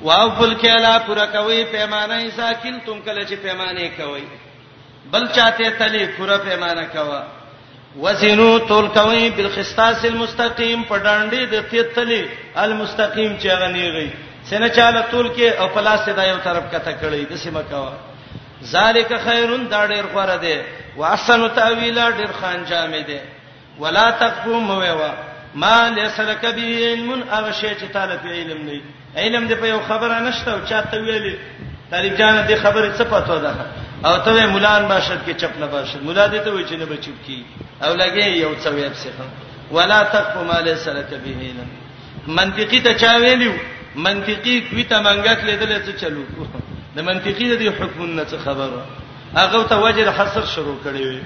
واوفل 0.08 0.54
کلا 0.62 0.98
پر 1.06 1.20
کوي 1.36 1.64
پیمانه 1.76 2.18
ساکل 2.40 2.78
تم 2.88 3.00
کله 3.06 3.22
چې 3.26 3.34
پیمانه 3.34 3.90
کوي 4.00 4.24
بل 5.14 5.28
چاته 5.38 5.70
تلی 5.78 6.06
پر 6.18 6.34
پیمانه 6.48 6.86
کوا 6.96 7.22
وزنو 8.06 8.48
تول 8.72 8.88
کوي 8.98 9.30
بالخستاس 9.38 10.04
المستقيم 10.10 10.84
په 10.90 10.98
ډانډې 10.98 11.54
د 11.54 11.62
تیتلی 11.72 12.28
المستقيم 12.64 13.38
چې 13.40 13.48
غنیږي 13.48 14.10
سینه 14.50 14.70
چاله 14.80 15.02
تول 15.12 15.30
کې 15.36 15.60
او 15.62 15.68
پلاسته 15.78 16.14
د 16.18 16.28
یو 16.32 16.36
طرف 16.50 16.64
کته 16.74 16.98
کړی 17.02 17.32
د 17.32 17.36
سیمه 17.46 17.62
کوا 17.70 17.94
ذالک 18.74 19.14
خیرون 19.30 19.64
دا 19.76 19.80
ډیر 19.94 20.04
غوړه 20.16 20.44
ده 20.44 20.66
واحسن 21.00 21.48
تعویلا 21.62 22.10
ډیر 22.20 22.32
خان 22.42 22.66
جامې 22.74 23.08
ده 23.10 23.22
ولا 23.86 24.06
تقوم 24.24 24.70
ووا 24.76 25.10
ما 25.56 25.90
لسلک 25.90 26.42
به 26.42 26.62
علم 26.86 27.10
هغه 27.32 27.52
شی 27.52 27.70
چې 27.76 27.94
طالب 27.94 28.26
علم 28.26 28.62
نه 28.62 28.82
علم 29.18 29.48
دې 29.50 29.54
په 29.54 29.68
یو 29.68 29.80
خبره 29.90 30.20
نشته 30.28 30.52
او 30.54 30.60
چاته 30.70 30.98
ویلې 30.98 31.36
طالب 31.92 32.18
جان 32.18 32.48
دې 32.48 32.54
خبره 32.54 32.98
څه 32.98 33.04
پاتو 33.12 33.38
ده 33.40 33.56
او 34.06 34.18
ته 34.26 34.46
مولان 34.48 34.88
باشد 34.88 35.20
کې 35.28 35.32
چپ 35.42 35.58
نه 35.60 35.66
باشد 35.76 36.04
مولا 36.04 36.28
دې 36.28 36.44
ته 36.44 36.52
وی 36.52 36.66
چې 36.66 36.74
نه 36.82 36.86
بچپ 36.86 37.26
کی 37.28 37.46
او 37.84 37.92
لګي 38.02 38.28
یو 38.44 38.52
څه 38.64 38.68
ویب 38.68 38.94
څه 38.94 39.10
ولا 39.72 40.04
تقف 40.04 40.36
ما 40.50 40.60
لسلک 40.66 41.06
به 41.06 41.36
علم 41.40 41.68
منطقي 42.40 42.80
ته 42.80 42.94
چا 43.04 43.14
ویلو 43.22 43.52
منطقي 43.96 44.60
دوی 44.72 44.84
ته 44.84 45.02
منګت 45.08 45.44
لیدل 45.44 45.82
څه 45.84 46.02
چلو 46.02 46.24
د 46.96 47.00
منطقي 47.02 47.50
دې 47.60 47.82
حکم 47.82 48.04
نه 48.06 48.24
څه 48.32 48.36
خبره 48.46 48.86
هغه 49.40 49.64
ته 49.70 49.80
وجه 49.86 50.12
حصر 50.12 50.46
شروع 50.56 50.78
کړی 50.86 51.02
وي 51.02 51.22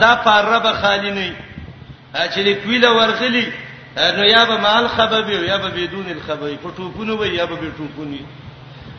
دا 0.00 0.14
پاره 0.24 0.58
به 0.58 0.72
خالی 0.72 1.10
نه 1.10 1.34
چې 2.24 2.38
لیکویله 2.42 2.88
ورغلی 2.92 3.44
نو 4.16 4.24
یا 4.24 4.44
به 4.44 4.56
مال 4.56 4.88
خبب 4.88 5.28
یا 5.30 5.56
به 5.58 5.68
بدون 5.68 6.06
الخبب 6.10 6.56
په 6.62 6.70
ټوپونو 6.76 7.16
وي 7.20 7.28
یا 7.28 7.46
به 7.46 7.54
به 7.56 7.70
ټوپونی 7.78 8.24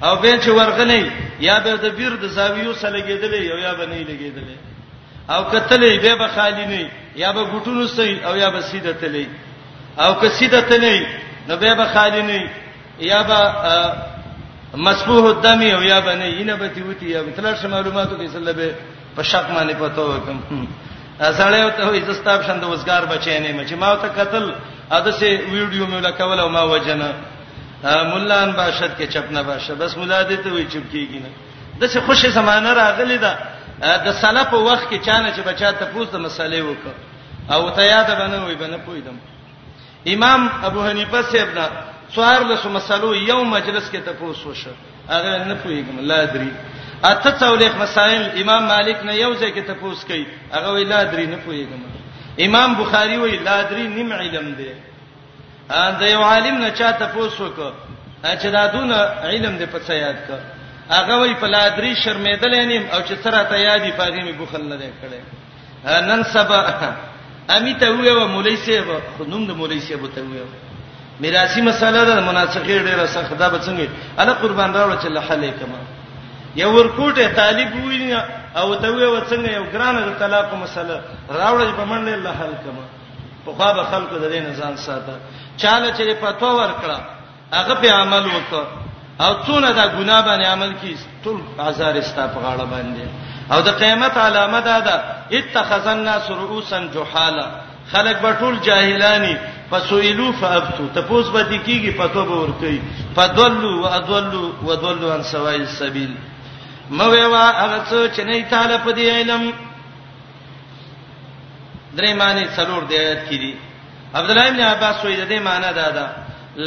او 0.05 0.15
به 0.15 0.39
چې 0.41 0.47
ورغلی 0.47 1.11
یا 1.39 1.59
به 1.59 1.71
د 1.75 1.85
بیر 1.97 2.13
د 2.21 2.27
زاویو 2.27 2.73
سره 2.73 2.97
لګیدلې 3.01 3.51
او 3.51 3.59
یا 3.67 3.73
به 3.75 3.85
نه 3.85 4.05
لګیدلې 4.05 4.55
او 5.31 5.43
کتلې 5.51 5.99
به 6.03 6.15
به 6.15 6.27
خالی 6.27 6.65
نه 6.65 6.89
یا 7.15 7.31
به 7.33 7.43
ګټونو 7.45 7.87
سي 7.87 8.19
او 8.29 8.35
یا 8.37 8.49
به 8.49 8.61
سیده 8.61 8.93
تلې 9.01 9.27
او 10.01 10.15
که 10.19 10.29
سیده 10.29 10.61
تلې 10.69 11.07
نو 11.49 11.55
به 11.57 11.75
به 11.75 11.85
خالی 11.93 12.21
نه 12.21 12.49
یا 12.99 13.23
به 13.23 13.51
مسفوح 14.77 15.25
الدم 15.25 15.61
او 15.61 15.81
یا 15.83 16.01
به 16.01 16.15
نه 16.15 16.27
ینه 16.41 16.55
به 16.55 16.67
تیوتی 16.67 17.05
یا 17.05 17.23
به 17.23 17.31
تلل 17.31 17.69
معلوماتو 17.69 18.17
کې 18.17 18.27
سره 18.29 18.53
به 18.53 18.69
په 19.15 19.23
شک 19.23 19.45
باندې 19.49 19.73
پتو 19.79 20.11
وکم 20.17 20.67
اسړې 21.19 21.61
او 21.65 21.69
ته 21.77 21.89
وي 21.89 22.01
زستاب 22.05 22.41
شند 22.45 22.63
وزګار 22.63 23.03
بچی 23.11 23.39
نه 23.39 23.51
مچ 23.57 23.73
ما 23.81 23.95
ته 24.01 24.07
قتل 24.13 24.53
اده 24.91 25.11
سه 25.11 25.41
ویډیو 25.51 25.83
مې 25.89 25.97
لا 26.05 26.11
کول 26.11 26.39
او 26.39 26.49
ما 26.49 26.61
وجنه 26.63 27.07
مولان 27.83 28.51
باشد 28.51 28.91
کې 28.99 29.05
چپ 29.13 29.31
نه 29.31 29.41
باشه 29.43 29.73
بس 29.81 29.97
مولا 29.97 30.23
دې 30.29 30.37
ته 30.43 30.49
وي 30.53 30.65
چپ 30.65 30.85
کېږي 30.93 31.19
نه 31.25 31.29
د 31.79 31.83
څه 31.91 31.99
خوشې 32.07 32.29
زمانہ 32.37 32.69
راغلی 32.81 33.17
ده 33.17 33.33
د 34.05 34.11
سلف 34.21 34.53
وخت 34.53 34.85
کې 34.93 34.97
چانه 35.05 35.29
چې 35.35 35.41
بچا 35.49 35.71
ته 35.79 35.85
پوښت 35.93 36.09
د 36.13 36.17
مسالې 36.25 36.61
وکړه 36.61 36.93
او 37.53 37.69
ته 37.69 37.81
یاد 37.81 38.07
باندې 38.19 38.37
وي 38.47 38.55
باندې 38.61 38.85
پویدم 38.85 39.17
امام 40.13 40.49
ابو 40.63 40.85
حنیفه 40.87 41.21
صاحب 41.21 41.49
دا 41.55 41.67
څوار 42.15 42.41
له 42.49 42.69
مسلو 42.77 43.13
یو 43.15 43.43
مجلس 43.43 43.89
کې 43.91 43.99
ته 44.05 44.11
پوښت 44.21 44.45
وشه 44.47 44.71
هغه 45.09 45.43
نه 45.49 45.55
پویګم 45.63 45.97
لا 45.99 46.25
دري 46.25 46.51
اته 47.03 47.31
څولېخ 47.39 47.75
مسائل 47.77 48.21
امام 48.41 48.65
مالک 48.67 49.03
نه 49.05 49.13
یو 49.15 49.33
ځای 49.35 49.51
کې 49.53 49.61
تفوس 49.61 50.03
کوي 50.05 50.25
هغه 50.51 50.69
وی 50.73 50.83
لا 50.85 51.03
درې 51.11 51.25
نه 51.29 51.37
پويګم 51.45 51.81
امام 52.45 52.73
بخاری 52.75 53.17
وی 53.17 53.37
لا 53.37 53.61
درې 53.69 53.85
نیم 53.93 54.13
علم 54.13 54.53
دی 54.57 54.69
ا 55.69 55.91
د 55.99 56.01
یو 56.01 56.21
عالم 56.21 56.57
نه 56.57 56.69
چا 56.69 56.91
تفوس 56.91 57.39
وکړه 57.41 57.71
چې 58.41 58.45
دا 58.49 58.65
دون 58.73 58.91
علم 58.93 59.57
دی 59.57 59.65
په 59.65 59.79
څه 59.87 59.91
یاد 59.93 60.17
کړه 60.27 60.93
هغه 60.95 61.13
وی 61.21 61.33
په 61.41 61.47
لا 61.47 61.77
درې 61.77 61.93
شرمېدل 62.05 62.55
نیم 62.65 62.83
او 62.93 62.99
چې 63.01 63.21
سره 63.23 63.43
ته 63.43 63.55
یادې 63.55 63.93
پاغي 63.97 64.21
می 64.23 64.31
بخل 64.39 64.63
نه 64.69 64.75
دی 64.75 64.89
کړې 65.01 66.05
نن 66.09 66.23
سبا 66.33 66.59
امی 67.55 67.73
ته 67.79 67.91
ویو 67.91 68.27
مولای 68.27 68.55
صاحب 68.57 68.87
خو 69.17 69.23
نوم 69.27 69.45
د 69.47 69.51
مولای 69.59 69.79
صاحب 69.79 70.07
ته 70.15 70.21
ویو 70.21 70.45
میراثي 71.19 71.61
مسله 71.61 72.03
ده 72.05 72.21
مناسخه 72.21 72.83
ډیره 72.87 73.05
سخت 73.05 73.33
ده 73.33 73.49
به 73.49 73.59
څنګه 73.61 74.19
انا 74.19 74.33
قربان 74.41 74.73
راوړل 74.73 74.99
چې 75.01 75.05
الله 75.05 75.21
حلیکما 75.29 75.79
یو 76.61 76.69
ورکوټه 76.77 77.25
طالب 77.39 77.71
وینه 77.85 78.19
او 78.59 78.67
ته 78.81 78.87
وې 78.91 79.07
وڅنګه 79.15 79.49
یو 79.57 79.65
ګرانه 79.73 79.99
د 80.07 80.09
طلاق 80.21 80.49
مسله 80.63 80.97
راوړل 81.39 81.71
په 81.79 81.83
منډه 81.89 82.13
الله 82.17 82.31
حل 82.41 82.53
کما 82.63 82.85
په 83.45 83.51
خوا 83.57 83.69
به 83.77 83.83
خلکو 83.91 84.15
د 84.23 84.25
دې 84.31 84.39
نه 84.45 84.51
ځان 84.59 84.73
ساته 84.85 85.13
چاله 85.61 85.89
چې 85.97 86.15
فتوا 86.23 86.51
ورکړه 86.61 86.97
هغه 87.57 87.75
په 87.81 87.89
عمل 87.99 88.23
وکړ 88.35 88.63
او 89.23 89.31
څونه 89.45 89.69
دا 89.79 89.85
ګناه 89.97 90.21
باندې 90.27 90.45
عمل 90.53 90.71
کی 90.81 90.91
ټول 91.23 91.37
آزار 91.69 91.95
استا 91.99 92.23
په 92.33 92.39
غاړه 92.45 92.65
باندې 92.73 93.03
او 93.53 93.59
د 93.67 93.69
قیامت 93.81 94.13
علامه 94.25 94.59
دا 94.67 94.77
ده 94.87 94.95
اتخذ 95.37 95.85
الناس 95.87 96.25
رؤوسا 96.41 96.79
جهالا 96.93 97.47
خلک 97.91 98.15
به 98.23 98.31
ټول 98.39 98.53
جاهلانی 98.67 99.35
فسئلوا 99.71 100.31
فابتوا 100.39 100.87
تپوس 100.95 101.25
به 101.35 101.41
دکیږي 101.51 101.91
فتوا 102.01 102.23
به 102.29 102.35
ورکړي 102.43 102.79
فدلوا 103.15 103.75
وادلوا 103.83 104.49
وادلوا 104.67 105.13
عن 105.15 105.23
سواء 105.23 105.55
السبيل 105.55 106.13
مو 106.89 107.05
ویوا 107.11 107.45
هغه 107.63 107.79
څه 107.89 108.15
چې 108.15 108.21
نه 108.27 108.49
تعالی 108.49 108.77
په 108.85 108.91
دی 108.97 109.07
علم 109.11 109.43
درې 111.97 112.11
معنی 112.19 112.45
څلور 112.57 112.81
دی 112.89 112.97
آیات 112.97 113.21
کې 113.29 113.35
دي 113.43 113.53
عبد 114.15 114.29
الله 114.29 114.47
ابن 114.49 114.61
عباس 114.71 115.03
وایي 115.05 115.17
د 115.17 115.29
دې 115.29 115.39
معنی 115.47 115.73
دا 115.79 115.89
ده 115.97 116.07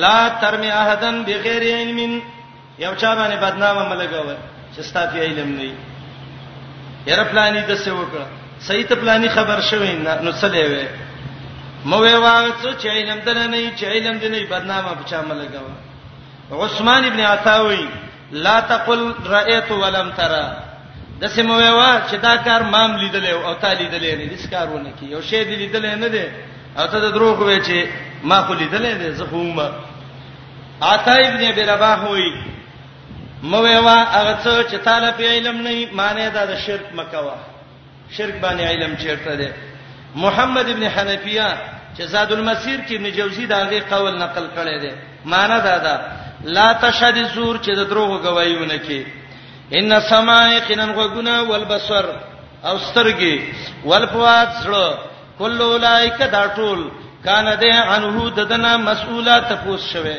لا 0.02 0.28
ترمی 0.42 0.70
احدن 0.70 1.22
بغیر 1.26 1.62
علم 1.62 1.98
یو 2.78 2.94
چا 2.94 3.14
باندې 3.14 3.34
بدنامه 3.44 3.82
ملګو 3.88 4.36
چې 4.76 4.80
ستاسو 4.88 5.16
علم 5.18 5.48
نه 5.56 5.62
وي 5.62 5.74
یره 7.06 7.22
پلاني 7.30 7.60
د 7.60 7.72
څه 7.76 7.88
وکړه 7.88 8.26
صحیح 8.66 8.86
ته 8.86 8.94
پلاني 8.96 9.28
خبر 9.28 9.60
شوی 9.70 9.92
نه 9.92 10.20
نو 10.22 10.30
څه 10.32 10.44
دی 10.54 10.62
وې 10.72 10.86
مو 11.84 11.96
ویوا 12.02 12.46
څه 12.62 12.68
چې 12.82 12.86
علم 12.96 13.18
درنه 13.26 13.46
نه 13.46 13.72
چې 13.78 13.84
علم 13.94 14.18
دې 14.20 14.26
نه 14.26 14.46
بدنامه 14.50 14.94
په 14.98 15.04
چا 15.10 15.20
ملګو 15.22 15.74
عثمان 16.62 17.04
ابن 17.04 17.20
عطا 17.20 17.56
وایي 17.62 17.88
لا 18.32 18.60
تقل 18.60 19.14
رأيت 19.26 19.70
ولم 19.70 20.10
ترى 20.10 20.44
د 21.20 21.26
سیمه 21.26 21.70
وا 21.76 22.00
چې 22.10 22.14
دا 22.22 22.36
کار 22.36 22.60
مام 22.62 22.96
لیدل 22.96 23.26
او 23.30 23.54
تا 23.54 23.72
لیدل 23.72 24.02
نه 24.18 24.24
دې 24.36 24.50
کارونه 24.50 24.90
کی 25.00 25.06
یو 25.06 25.20
شی 25.22 25.44
دې 25.44 25.58
لیدل 25.60 25.86
نه 25.98 26.08
دی 26.08 26.24
او 26.78 26.86
ته 26.86 27.00
د 27.00 27.10
دروغ 27.14 27.38
وې 27.38 27.64
چې 27.66 27.86
ما 28.24 28.42
خو 28.42 28.54
لیدل 28.54 28.84
دې 28.84 29.18
زه 29.18 29.26
خو 29.30 29.36
ما 29.42 29.70
آتا 30.82 31.14
ابن 31.14 31.44
ابي 31.48 31.62
رباح 31.62 32.04
وې 32.04 32.36
مو 33.42 33.62
وا 33.62 34.04
هغه 34.04 34.38
څه 34.44 34.70
چې 34.72 34.76
تعالی 34.84 35.12
په 35.12 35.22
علم 35.24 35.60
نه 35.62 35.88
معنی 35.92 36.30
دا 36.30 36.44
د 36.46 36.56
شرک 36.66 36.86
مکوا 36.94 37.34
شرک 38.10 38.34
باندې 38.42 38.60
علم 38.62 38.96
چیرته 38.96 39.34
دی 39.36 39.48
محمد 40.14 40.68
ابن 40.68 40.86
حنفیه 40.88 41.56
چې 41.98 42.02
زاد 42.02 42.32
المسیر 42.32 42.80
کې 42.88 43.00
نجوزی 43.00 43.46
دا 43.46 43.64
غي 43.64 43.80
قول 43.80 44.18
نقل 44.18 44.46
کړی 44.56 44.80
دی 44.82 44.92
معنی 45.24 45.60
دا 45.60 45.78
ده 45.78 46.19
لا 46.44 46.72
تشهد 46.72 47.26
زور 47.34 47.56
چې 47.58 47.70
د 47.76 47.86
دروغ 47.90 48.22
گوايونه 48.22 48.76
کې 48.86 49.00
ان 49.78 49.90
سماع 50.08 50.48
قنن 50.68 50.90
غوونه 50.90 51.42
والبصر 51.42 52.04
او 52.64 52.78
سترګي 52.78 53.38
والفواد 53.84 54.48
سره 54.62 54.98
کله 55.38 55.64
اولایک 55.64 56.18
دا 56.32 56.46
ټول 56.56 56.80
کان 57.24 57.44
ده 57.44 57.94
انه 57.96 58.30
ددنه 58.30 58.76
مسؤله 58.76 59.38
تپوس 59.50 59.92
شوه 59.92 60.16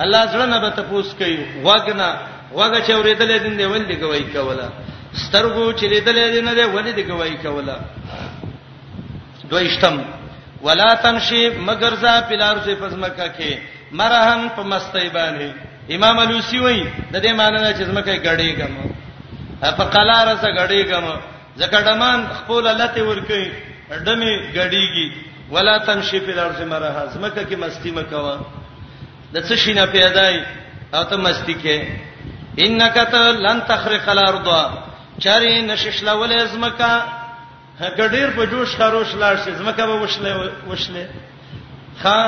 الله 0.00 0.26
زړه 0.26 0.44
نه 0.44 0.58
به 0.60 0.68
تپوس 0.68 1.14
کوي 1.18 1.38
وګنا 1.64 2.16
وګه 2.54 2.80
چې 2.86 2.90
ورېدلې 2.94 3.38
دین 3.42 3.56
دی 3.58 3.64
ولې 3.64 3.96
گواہی 4.02 4.26
کوله 4.32 4.70
سترګو 5.24 5.72
چې 5.78 5.84
لیدلې 5.88 6.30
دین 6.32 6.54
دی 6.56 6.64
ولې 6.74 6.94
دی 6.94 7.04
گواہی 7.08 7.36
کوله 7.36 7.76
دویشتم 9.50 9.96
ولا 10.62 10.94
تمشي 11.02 11.50
مگر 11.68 11.92
ذا 12.00 12.14
پلار 12.28 12.56
سے 12.64 12.72
پزمکه 12.80 13.28
کې 13.38 13.52
مرهن 13.92 14.48
په 14.56 14.62
مستی 14.72 15.08
باندې 15.08 15.52
امام 15.96 16.18
الوسی 16.18 16.58
وای 16.58 16.82
د 17.12 17.16
دې 17.22 17.32
معنی 17.40 17.60
نه 17.62 17.70
چې 17.78 17.82
زمکه 17.82 18.16
غړې 18.24 18.50
کم 18.58 18.72
په 19.78 19.84
قلاره 19.94 20.34
سره 20.42 20.52
غړې 20.58 20.82
کم 20.90 21.04
ځکه 21.60 21.78
دمان 21.86 22.20
خپل 22.38 22.64
لته 22.80 23.02
ورکی 23.08 23.46
دمه 24.06 24.32
غړېږي 24.54 25.12
ولا 25.54 25.78
تمشي 25.78 26.20
په 26.26 26.30
الارض 26.32 26.60
مرها 26.74 27.04
زمکه 27.14 27.42
کې 27.48 27.54
مستی 27.62 27.90
مکوا 27.90 28.36
د 29.34 29.38
څه 29.38 29.54
شي 29.62 29.74
نه 29.74 29.86
پیدای 29.86 30.40
او 30.94 31.04
ته 31.04 31.16
مستی 31.16 31.56
کې 31.62 31.82
انک 32.62 32.94
ته 33.12 33.32
لن 33.46 33.60
تخرق 33.72 34.08
الارض 34.08 34.48
چاري 35.24 35.62
نشش 35.62 36.02
لول 36.02 36.46
زمکه 36.46 37.02
هګډیر 37.80 38.28
په 38.36 38.44
جوش 38.46 38.76
خروش 38.76 39.10
لاړ 39.22 39.34
شي 39.44 39.52
زمکه 39.52 39.86
به 39.86 39.94
وشله 39.94 40.50
وشله 40.70 41.04
خا 42.02 42.20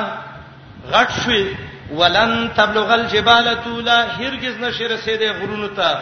غټ 0.90 1.11
شوي 1.25 1.55
ولن 1.99 2.31
تبلغ 2.57 2.92
الجبال 2.95 3.49
طولا 3.64 3.99
هرگز 4.18 4.57
نشي 4.61 4.88
رسیدې 4.88 5.29
غرونو 5.40 5.68
ته 5.79 5.95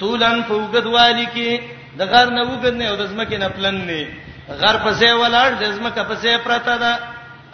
طولن 0.00 0.42
په 0.48 0.54
وګدوالي 0.54 1.26
کې 1.26 1.60
د 1.98 2.02
غر 2.10 2.30
نه 2.30 2.42
وګد 2.42 2.74
نه 2.74 2.88
او 2.88 2.96
د 2.96 3.06
زمکه 3.06 3.38
نه 3.38 3.48
پلن 3.48 3.86
نه 3.86 4.06
غر 4.48 4.76
په 4.84 4.90
ځای 4.90 5.12
ولاړ 5.12 5.50
د 5.60 5.72
زمکه 5.76 6.02
په 6.02 6.14
ځای 6.14 6.36
پراته 6.44 6.76
ده 6.82 6.92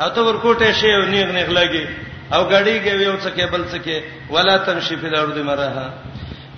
او 0.01 0.09
ته 0.11 0.21
ورکوټه 0.21 0.73
شی 0.81 0.93
او 0.95 1.03
نیغ 1.03 1.29
نیغ 1.37 1.49
لګي 1.49 1.87
او 2.33 2.43
غړیږي 2.45 2.95
یو 3.07 3.17
څه 3.17 3.29
کې 3.37 3.45
بل 3.53 3.65
څه 3.71 3.79
کې 3.85 4.03
ولا 4.31 4.57
تمشي 4.67 4.97
په 4.97 5.07
الارض 5.07 5.39
مرها 5.39 5.93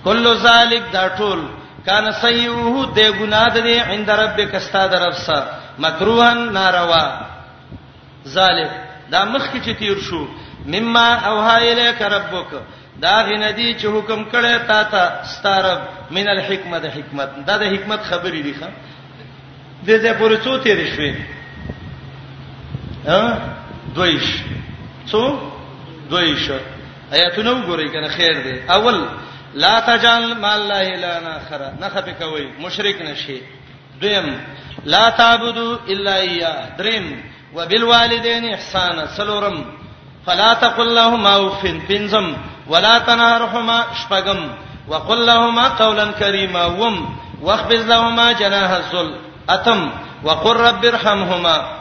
کل 0.03 0.35
ذالک 0.37 0.83
دا 0.93 1.07
ټول 1.17 1.39
کان 1.85 2.11
سیئه 2.11 2.91
د 2.95 2.99
ګناه 3.19 3.53
دې 3.53 3.87
عند 3.91 4.09
ربک 4.09 4.55
استاد 4.55 4.93
رب 5.05 5.13
سره 5.13 5.49
مکروهن 5.79 6.53
ناروا 6.53 7.05
ذالک 8.37 8.71
دا 9.11 9.21
مخ 9.25 9.47
کې 9.53 9.61
چې 9.65 9.73
تیر 9.79 9.97
شو 10.09 10.27
مما 10.73 11.07
اوها 11.31 11.55
الیک 11.57 12.01
ربک 12.13 12.51
دا 13.03 13.15
غندی 13.27 13.69
چې 13.79 13.85
حکم 13.97 14.19
کړی 14.31 14.67
تا 14.67 14.79
ته 14.93 15.03
ستارب 15.33 15.79
من 16.17 16.25
الحکمت 16.35 16.83
حکمت 16.95 17.29
دا 17.49 17.55
د 17.63 17.65
حکمت 17.73 17.99
خبرې 18.11 18.41
دي 18.47 18.53
ښا 18.59 18.67
دې 19.85 20.01
ځای 20.03 20.13
پورې 20.21 20.37
څو 20.43 20.51
تیر 20.67 20.79
شوې 20.95 21.13
ها 23.05 23.21
دویش 23.99 24.27
څو 25.11 25.21
دویش 26.09 26.45
آیاتونه 27.11 27.51
وګورئ 27.51 27.87
کنه 27.91 28.07
خیر 28.17 28.33
دی 28.45 28.55
اول 28.77 28.97
لا 29.65 29.75
تجعل 29.89 30.25
مع 30.39 30.51
الله 30.55 30.85
الانا 30.87 31.37
اخر 31.37 31.61
نه 31.79 31.89
خپې 31.95 32.13
کوي 32.21 32.45
مشرک 32.65 32.97
نشي 33.11 33.39
دویم 34.01 34.27
لا 34.85 35.09
تعبدوا 35.21 35.75
الا 35.93 36.15
اياه 36.21 36.63
دریم 36.77 37.05
وبالوالدین 37.55 38.45
احسانا 38.53 39.05
سلورم 39.15 39.61
فلا 40.25 40.53
تقل 40.61 40.95
لهما 40.95 41.35
اف 41.47 41.65
بنزم 41.89 42.33
ولا 42.69 42.97
تنهرهما 43.09 43.83
شپغم 43.99 44.41
وقل 44.87 45.25
لهما 45.25 45.67
قولا 45.69 46.11
كريما 46.11 46.65
وم 46.65 47.15
واخفض 47.41 47.89
لهما 47.91 48.31
جناح 48.31 48.69
الذل 48.71 49.15
اتم 49.49 49.89
وقل 50.23 50.55
رب 50.55 50.85
ارحمهما 50.85 51.71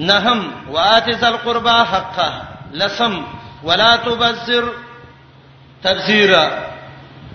نهم 0.00 0.52
وآت 0.70 1.10
ذا 1.10 1.28
القربى 1.28 1.70
حقه 1.70 2.42
لسم 2.72 3.22
ولا 3.64 3.96
تبذر 3.96 4.72
تبذيرا 5.84 6.50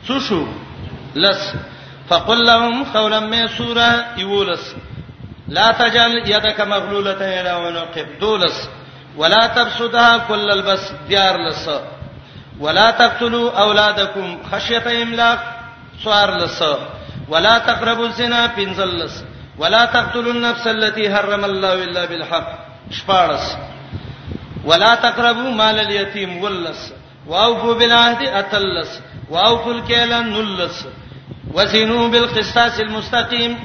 سوشو 0.07 0.45
لس 1.15 1.53
فقل 2.09 2.45
لهم 2.45 2.83
قولا 2.83 3.19
ميسورا 3.19 3.89
يولس 4.17 4.75
لا 5.47 5.71
تجل 5.71 6.31
يدك 6.31 6.61
مغلوله 6.61 7.41
الى 7.41 7.49
عنقك 7.49 8.07
دولس 8.21 8.69
ولا 9.17 9.47
تبسطها 9.47 10.17
كل 10.17 10.51
البس 10.51 10.91
ديار 11.07 11.37
لس 11.49 11.69
ولا 12.59 12.91
تقتلوا 12.91 13.51
اولادكم 13.61 14.37
خشيه 14.51 15.03
املاق 15.03 15.39
صار 16.03 16.35
لس 16.35 16.63
ولا 17.29 17.57
تقربوا 17.57 18.05
الزنا 18.07 18.45
بنزل 18.45 18.99
لس 19.05 19.23
ولا 19.57 19.85
تقتلوا 19.85 20.33
النفس 20.33 20.67
التي 20.67 21.15
حرم 21.15 21.45
الله 21.45 21.73
الا 21.73 22.05
بالحق 22.05 22.47
شفارس 22.91 23.57
ولا 24.65 24.95
تقربوا 24.95 25.51
مال 25.51 25.79
اليتيم 25.79 26.37
ولس 26.43 26.93
واوفوا 27.27 27.73
بالعهد 27.73 28.21
اتلس 28.27 29.01
واوفوا 29.29 29.73
الكيل 29.73 30.13
نلس 30.21 30.87
وزنوا 31.53 32.07
بالقسطاس 32.07 32.79
المستقيم 32.79 33.57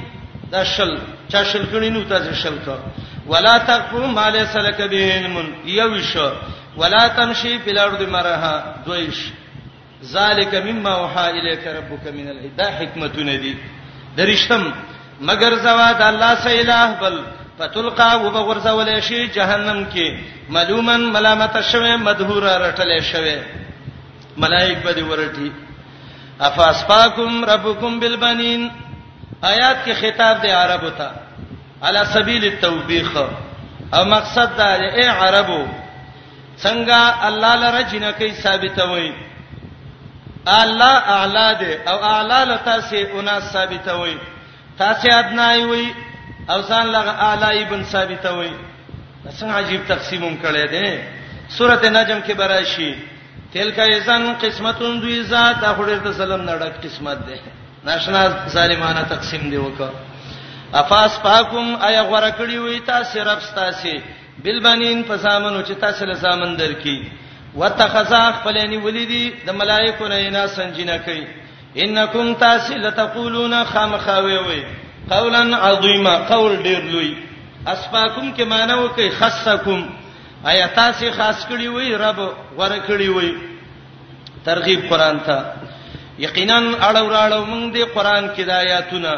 دا 0.51 0.63
شل 0.75 0.95
چا 1.31 1.43
شل 1.51 1.65
کړي 1.71 1.89
نو 1.95 2.01
تاسو 2.07 2.33
شل 2.41 2.57
کا 2.65 2.75
ولا 3.31 3.57
تقو 3.65 4.05
ما 4.13 4.29
له 4.35 4.45
سلک 4.53 4.79
به 4.91 5.13
علم 5.17 5.35
یوش 5.77 6.15
ولا 6.77 7.01
تمشي 7.17 7.59
في 7.65 7.71
الارض 7.75 8.01
مرها 8.15 8.75
دویش 8.87 9.19
ذالک 10.13 10.55
مما 10.69 10.95
وحى 10.95 11.29
اليك 11.31 11.67
ربك 11.67 12.07
من 12.17 12.27
الهدى 12.29 12.67
حکمتونه 12.79 13.35
دي 13.45 13.53
درشتم 14.21 14.69
مگر 15.31 15.55
زواد 15.67 16.01
الله 16.07 16.33
سے 16.45 16.57
الہ 16.61 16.81
بل 17.01 17.21
فتلقا 17.61 18.11
وبغرزول 18.25 18.89
شي 19.01 19.27
جهنم 19.37 19.85
کې 19.93 20.17
ملومن 20.57 21.09
ملامت 21.15 21.59
شوه 21.71 21.95
مدهور 22.09 22.43
رټل 22.67 22.97
شوه 23.13 23.39
ملائک 24.43 24.77
به 24.85 25.07
ورټي 25.09 25.51
افاسپاکم 26.47 27.43
ربکم 27.49 27.99
بالبنین 28.03 28.69
آیات 29.41 29.83
کې 29.85 29.93
خطاب 30.01 30.41
دی 30.43 30.51
عربو 30.51 30.89
ته 30.89 31.07
علی 31.89 31.99
سبیل 32.13 32.43
التوبیخ 32.51 33.15
او 33.93 34.03
مقصد 34.05 34.57
دا 34.57 34.75
دی 34.77 34.83
اے 34.99 35.05
عربو 35.07 35.59
څنګه 36.63 37.27
الله 37.27 37.53
لره 37.63 37.81
جنکی 37.91 38.31
ثابتوي 38.43 39.11
الله 40.45 40.93
اعلی 41.17 41.55
دی 41.59 41.73
او 41.89 41.97
اعلی 42.07 42.39
لته 42.51 42.79
سي 42.89 43.01
اوناس 43.11 43.51
ثابتوي 43.53 44.17
تاسو 44.79 45.07
ادنای 45.13 45.63
وي 45.65 45.93
او 46.49 46.61
ځان 46.61 46.85
لغه 46.95 47.11
اعلی 47.27 47.61
ابن 47.63 47.83
ثابتوي 47.83 48.51
څنګه 49.29 49.53
عجیب 49.53 49.81
تقسیموم 49.87 50.37
کړي 50.43 50.67
دي 50.67 50.99
سورته 51.57 51.89
نجم 51.89 52.21
کې 52.27 52.31
براشي 52.35 52.91
تلکا 53.53 53.83
یزن 53.85 54.33
قسمتون 54.41 54.99
دوی 55.01 55.23
ذات 55.29 55.63
اخر 55.71 55.97
ته 56.03 56.11
سلام 56.13 56.41
نه 56.41 56.53
ډک 56.55 56.81
قسمت 56.83 57.17
ده 57.17 57.39
ناشنا 57.91 58.21
ظالمانه 58.55 59.03
تقسیم 59.13 59.43
دی 59.51 59.57
وک 59.65 59.79
افاس 60.81 61.13
پاکم 61.27 61.67
ایا 61.87 62.01
غره 62.11 62.29
کړی 62.39 62.57
وې 62.65 62.77
تاسو 62.91 63.19
رب 63.29 63.39
تاسو 63.59 63.93
بلبنین 64.43 64.99
فسامنو 65.07 65.61
چې 65.63 65.73
تاسو 65.83 66.05
له 66.09 66.15
سامن 66.23 66.51
درکې 66.57 66.95
وتخذا 67.61 68.19
خپلنی 68.37 68.77
ولیدی 68.83 69.21
د 69.47 69.57
ملائکو 69.61 70.07
نه 70.11 70.19
نه 70.35 70.43
سنجینه 70.57 70.97
کوي 71.07 71.23
انکم 71.85 72.29
تاسو 72.43 72.73
لتقولون 72.83 73.55
خامخاوي 73.71 74.37
وي 74.49 74.61
قولا 75.13 75.41
عظیما 75.69 76.13
قول 76.33 76.51
ډیر 76.63 76.79
لوی 76.91 77.17
اسپاکم 77.73 78.29
کې 78.37 78.43
معنی 78.53 78.73
وکي 78.83 79.09
خصکم 79.23 79.81
آیا 80.53 80.67
تاسو 80.75 81.11
خاص 81.17 81.41
کړی 81.49 81.67
وي 81.79 81.95
رب 82.05 82.19
غره 82.61 82.79
کړی 82.87 83.07
وي 83.17 83.33
ترغیب 84.45 84.87
قران 84.89 85.19
ته 85.25 85.67
یقینا 86.25 86.57
اړو 86.87 87.05
راړو 87.15 87.41
موږ 87.51 87.63
د 87.75 87.77
قران 87.95 88.25
کې 88.35 88.43
د 88.49 88.51
آیاتونه 88.61 89.11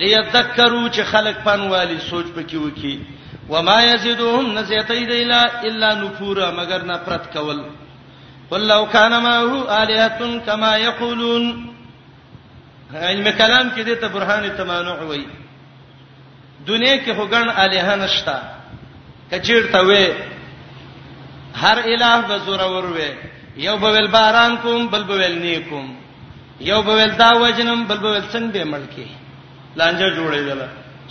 لیذکروا 0.00 0.84
چې 0.94 1.02
خلق 1.12 1.36
پنوالي 1.46 1.96
سوچ 2.10 2.26
پکې 2.36 2.56
وکي 2.64 2.94
وما 3.48 3.76
یزيدهم 3.84 4.46
نزیتید 4.58 5.10
الا 5.16 5.40
الا 5.70 5.90
نفورا 6.02 6.48
مگر 6.60 6.84
نفرت 6.90 7.32
کول 7.34 7.60
قل 8.50 8.64
لو 8.70 8.78
کان 8.94 9.16
ما 9.24 9.32
هو 9.48 9.58
الہاتن 9.80 10.38
کما 10.46 10.70
یقولون 10.84 11.44
علم 12.94 13.30
کلام 13.30 13.70
کې 13.76 13.80
د 13.90 13.94
ته 14.04 14.08
برهان 14.16 14.48
تمانع 14.62 14.96
وای 15.02 15.22
دنیا 16.66 16.96
کې 16.96 17.16
هوګن 17.20 17.48
الہ 17.66 17.96
نشتا 18.04 18.36
کچیر 19.34 19.66
ته 19.76 19.84
وې 19.84 20.12
هر 21.66 21.78
الہ 21.78 22.28
به 22.28 22.38
زور 22.48 22.60
ور 22.60 22.96
وې 22.96 23.62
یو 23.68 23.76
به 23.86 24.08
باران 24.18 24.56
کوم 24.66 24.88
بل 24.96 25.04
به 25.14 25.28
نیکوم 25.38 25.94
یو 26.60 26.80
بویل 26.88 27.12
دا 27.22 27.30
وجنم 27.42 27.80
بل 27.88 27.98
بویل 28.04 28.24
څنګه 28.32 28.52
به 28.52 28.64
ملکی 28.64 29.06
لانجه 29.76 30.08
جوړېدل 30.16 30.60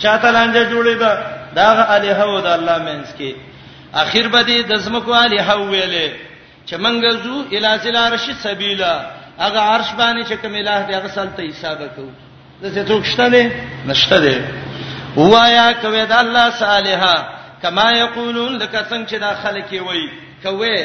چاته 0.02 0.30
لانجه 0.30 0.62
جوړېده 0.72 1.10
دا 1.58 1.68
الہ 1.96 2.18
او 2.22 2.40
د 2.40 2.46
الله 2.46 2.78
مینس 2.86 3.08
کې 3.18 3.30
اخیر 4.02 4.26
بدی 4.28 4.58
د 4.62 4.72
زمکو 4.84 5.12
الہ 5.14 5.48
ویلې 5.54 6.08
چې 6.66 6.74
منګه 6.76 7.12
زو 7.22 7.34
الاسل 7.52 7.96
عرش 7.96 8.26
سبیلا 8.42 8.94
هغه 9.44 9.60
عرش 9.70 9.88
باندې 9.98 10.22
چې 10.28 10.34
کوم 10.42 10.54
الہ 10.54 10.80
دی 10.86 10.94
هغه 10.98 11.08
سلطه 11.18 11.42
حساب 11.50 11.78
کو 11.96 12.08
د 12.62 12.64
څه 12.74 12.82
څوک 12.88 13.02
شته 13.12 13.24
نه 13.28 13.42
نشته 13.90 14.16
دی 14.24 14.36
وایا 15.16 15.72
کوي 15.82 16.06
د 16.06 16.12
الله 16.12 16.50
صالحا 16.50 17.16
کما 17.62 17.88
یقولون 17.92 18.52
لکه 18.58 18.78
څنګه 18.90 19.06
چې 19.10 19.14
دا 19.20 19.34
خلک 19.42 19.68
وي 19.88 20.06
کوي 20.42 20.76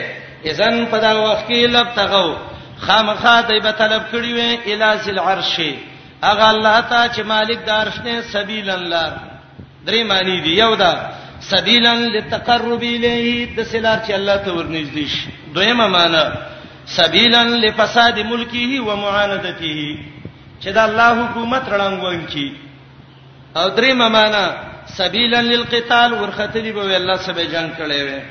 اذن 0.49 0.85
په 0.91 0.97
دا 1.05 1.11
وخت 1.19 1.43
کې 1.47 1.67
لب 1.67 1.87
تغو 1.95 2.29
خامخا 2.87 3.39
دایبه 3.47 3.71
طلب 3.79 4.03
کړی 4.11 4.31
وي 4.37 4.59
الہ 4.73 4.93
ذل 5.05 5.19
عرش 5.19 5.55
اغه 6.23 6.45
الله 6.51 6.77
ته 6.91 6.99
چې 7.07 7.21
مالک 7.31 7.59
د 7.65 7.69
عرش 7.81 7.97
نه 8.05 8.21
سبیل 8.29 8.69
الله 8.69 9.13
درې 9.85 10.03
معنی 10.11 10.37
دی 10.45 10.53
یو 10.59 10.73
دا 10.81 10.93
سبیلا 11.49 11.93
للتقرب 11.99 12.81
الیه 12.83 13.55
د 13.57 13.63
سلار 13.63 13.99
چې 14.07 14.11
الله 14.17 14.35
ته 14.45 14.51
ورنږدې 14.55 15.07
شي 15.07 15.29
دویمه 15.57 15.87
معنی 15.87 16.33
سبیلا 16.95 17.43
لفساد 17.63 18.19
ملکه 18.31 18.81
و 18.87 18.95
معاندته 18.95 19.95
چې 20.61 20.67
دا 20.77 20.83
الله 20.89 21.09
حکومت 21.25 21.63
رڼانګون 21.69 22.33
کی 22.33 22.55
او 23.61 23.67
دریمه 23.81 24.07
معنی 24.15 24.45
سبیلا 24.95 25.41
للقتال 25.49 26.13
ورختلی 26.23 26.71
به 26.71 26.95
الله 26.97 27.17
سبه 27.29 27.45
جنگ 27.53 27.71
کړي 27.83 28.01
وي 28.05 28.21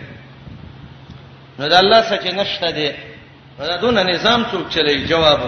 نو 1.61 1.69
دا 1.75 1.79
الله 1.85 2.03
سچ 2.11 2.27
نشته 2.41 2.71
دی 2.81 2.89
دا 3.68 3.77
دون 3.81 3.94
نظام 3.99 4.42
څوک 4.51 4.68
چلی 4.75 5.03
جواب 5.09 5.40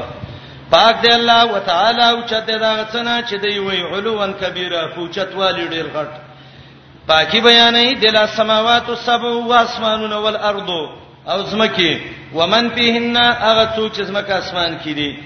پاک 0.70 1.02
دی 1.02 1.12
الله 1.12 1.44
وتعالى 1.54 2.02
او 2.12 2.18
چته 2.30 2.58
دا 2.58 2.74
غڅنا 2.80 3.14
چې 3.28 3.34
دی 3.42 3.58
وی 3.58 3.80
علوان 3.92 4.32
کبیره 4.40 4.80
پوچت 4.94 5.30
والی 5.40 5.64
ډیر 5.68 5.86
غټ 5.96 6.10
پاکي 7.08 7.40
بیانې 7.48 8.00
د 8.04 8.14
لاسماوات 8.16 8.88
السبع 8.90 9.32
واسمانونه 9.52 10.18
والارض 10.24 10.70
او 11.26 11.42
زمکه 11.42 12.00
ومن 12.34 12.68
فيهن 12.76 13.16
اغه 13.22 13.64
څوک 13.76 13.92
چې 13.92 14.02
زمکه 14.10 14.34
اسمان 14.38 14.78
کې 14.84 14.88
دي 14.88 15.18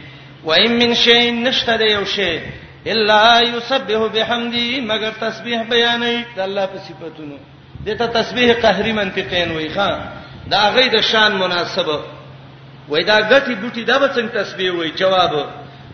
وایم 0.44 0.72
من 0.82 0.94
شی 1.04 1.30
نشته 1.30 1.76
دی 1.76 1.84
یو 1.92 2.04
شی 2.16 2.32
الا 2.90 3.22
یسبح 3.54 4.08
بحمدی 4.14 4.80
مگر 4.90 5.10
تسبیح 5.20 5.62
بیانې 5.62 6.36
د 6.36 6.40
الله 6.50 6.66
په 6.66 6.78
صفاتونو 6.88 7.36
دته 7.86 8.06
تسبیح 8.20 8.54
قهری 8.66 8.92
منطقین 9.00 9.50
وای 9.52 9.70
ښا 9.74 9.98
دا 10.54 10.68
غي 10.76 10.88
د 10.88 11.00
شان 11.12 11.32
مناسبه 11.44 12.15
وای 12.88 13.02
دا 13.10 13.16
غټي 13.30 13.54
بوټي 13.62 13.82
دا 13.90 13.96
به 14.02 14.08
څنګه 14.14 14.32
تسبیح 14.42 14.70
وای 14.78 14.90
جواب 15.00 15.32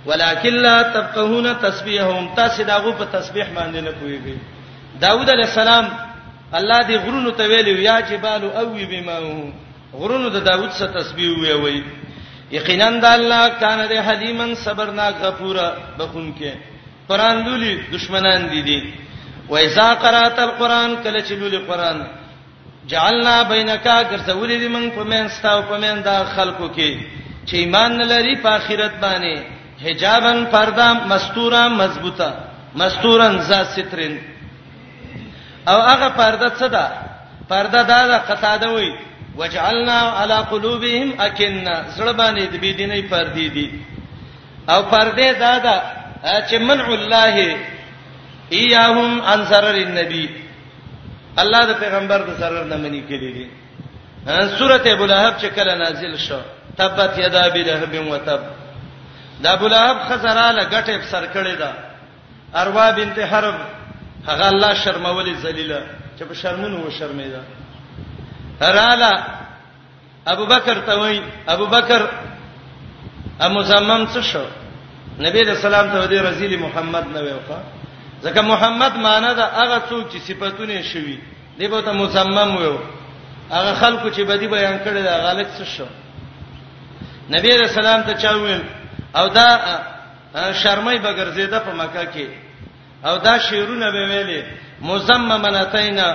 ولکن 0.07 0.55
لا 0.67 0.83
تفقهون 0.95 1.47
تسبیحهم 1.67 2.35
تاسو 2.41 2.63
داغه 2.71 2.93
په 3.01 3.05
تسبیح 3.17 3.47
باندې 3.57 3.81
نه 3.87 3.93
کویږي 4.01 4.37
داوود 5.05 5.29
علی 5.35 5.43
السلام 5.49 5.87
الله 6.59 6.81
دې 6.89 6.95
غرونو 7.05 7.31
ته 7.41 7.45
ویلو 7.53 7.77
یا 7.91 7.97
جبال 8.11 8.43
او 8.45 8.67
بما 8.91 9.17
غرونو 10.01 10.29
د 10.29 10.33
دا 10.35 10.41
داوود 10.51 10.71
سره 10.73 10.93
تسبیح 10.99 11.29
وی 11.41 11.53
وی 11.65 11.83
یقینا 12.59 12.89
د 13.05 13.05
الله 13.05 13.49
کان 13.49 13.79
دې 13.89 13.99
حلیمن 14.09 14.55
صبرنا 14.65 15.09
غفورا 15.23 15.69
بخون 15.99 16.35
کې 16.39 16.51
قران 17.09 17.45
دولي 17.45 17.75
دشمنان 17.93 18.49
دي 18.51 18.63
دي 18.63 18.93
وایذا 19.49 19.95
قرات 19.95 20.39
القران 20.39 20.97
کله 21.05 21.19
چې 21.23 21.33
لولي 21.33 21.59
قران 21.59 22.05
جعلنا 22.91 23.43
بینکا 23.53 23.97
ګرځولې 24.11 24.57
دې 24.57 24.69
موږ 24.75 24.89
په 24.97 25.03
مین 25.11 25.29
ستاو 25.37 25.63
په 25.69 25.77
مین 25.83 25.97
دا 26.05 26.17
خلکو 26.35 26.69
کې 26.75 26.91
چې 27.47 27.55
ایمان 27.57 27.93
لري 28.13 28.35
په 28.43 28.49
آخرت 28.51 28.95
باندې 29.03 29.37
حجابن 29.85 30.45
پردا 30.51 30.93
مستورا 30.93 31.63
مضبوطه 31.69 32.31
مستورن 32.75 33.41
ذات 33.49 33.67
سترن 33.75 34.15
او 35.71 35.79
هغه 35.91 36.09
پرده 36.19 36.49
څه 36.59 36.67
ده 36.75 36.87
پرده 37.51 37.83
دا 37.93 38.01
د 38.11 38.13
قطاده 38.31 38.69
وي 38.75 38.91
وجعلنا 39.39 39.99
على 40.21 40.35
قلوبهم 40.53 41.09
اكننا 41.27 41.77
زړه 41.97 42.13
باندې 42.21 42.43
د 42.53 42.55
بی 42.63 42.73
دیني 42.79 43.03
پردې 43.13 43.47
دي 43.55 43.69
او 44.69 44.83
پردې 44.93 45.31
دا 45.45 45.59
ده 45.67 45.77
چې 46.49 46.55
منع 46.69 46.87
الله 46.89 47.57
ایاهم 48.53 49.23
انصر 49.35 49.65
النبی 49.75 50.27
الله 51.39 51.61
د 51.67 51.73
پیغمبر 51.81 52.19
د 52.29 52.31
سرور 52.41 52.65
نه 52.65 52.77
منی 52.77 53.03
کړی 53.09 53.31
دي 53.37 53.47
سورته 54.59 54.93
ابو 54.93 55.07
لهب 55.13 55.35
چې 55.41 55.47
کله 55.57 55.75
نازل 55.75 56.17
شو 56.19 56.41
تبت 56.77 57.19
یدا 57.19 57.45
ابي 57.45 57.63
لهب 57.63 57.95
وتب 58.11 58.41
دا 59.43 59.53
ابو 59.53 59.67
لهب 59.69 59.97
خزراله 60.09 60.65
غټه 60.69 61.03
سر 61.13 61.25
کړی 61.35 61.57
دا 61.59 61.73
اروا 62.55 62.91
بنت 62.91 63.19
حرب 63.19 63.55
هغه 64.29 64.47
الله 64.53 64.75
شرمولې 64.75 65.35
ذلیلہ 65.43 65.81
چې 66.19 66.23
په 66.25 66.35
شرمونو 66.35 66.79
و 66.87 66.91
شرمېدا 66.91 67.41
رااله 68.61 69.25
ابو 70.27 70.47
بکر 70.47 70.79
ته 70.87 70.99
وای 70.99 71.21
ابو 71.49 71.67
بکر 71.67 72.03
ام 73.41 73.53
مزمم 73.55 74.07
څه 74.13 74.21
شو 74.23 74.45
نبی 75.19 75.41
رسول 75.43 75.75
الله 75.75 75.93
ته 76.01 76.07
دی 76.07 76.19
رسول 76.19 76.57
محمد 76.57 77.07
نه 77.15 77.21
ویوخه 77.21 77.82
ځکه 78.25 78.41
محمد 78.51 78.93
معنی 79.07 79.33
دا 79.41 79.47
هغه 79.61 79.79
څوک 79.89 80.03
چې 80.13 80.19
صفاتونه 80.29 80.83
شوي 80.93 81.17
دی 81.59 81.67
به 81.73 81.81
ته 81.87 81.93
مصمم 82.01 82.51
وي 82.61 82.75
هغه 83.55 83.73
خلکو 83.81 84.09
چې 84.11 84.21
بدی 84.31 84.47
بیان 84.57 84.77
کړي 84.85 85.01
دا 85.09 85.15
غلط 85.27 85.49
څه 85.59 85.65
شو 85.75 85.87
نبی 87.35 87.51
رسول 87.63 87.87
الله 87.87 88.03
ته 88.07 88.15
چا 88.23 88.31
ویل 88.45 88.63
او 89.19 89.29
دا 89.29 89.47
شرمای 90.61 90.99
بغرزیده 90.99 91.59
په 91.67 91.73
مکه 91.81 92.05
کې 92.15 92.29
او 93.07 93.17
دا 93.27 93.39
شیرونه 93.39 93.91
به 93.91 94.03
ویلي 94.11 94.43
مزممنتینا 94.83 96.09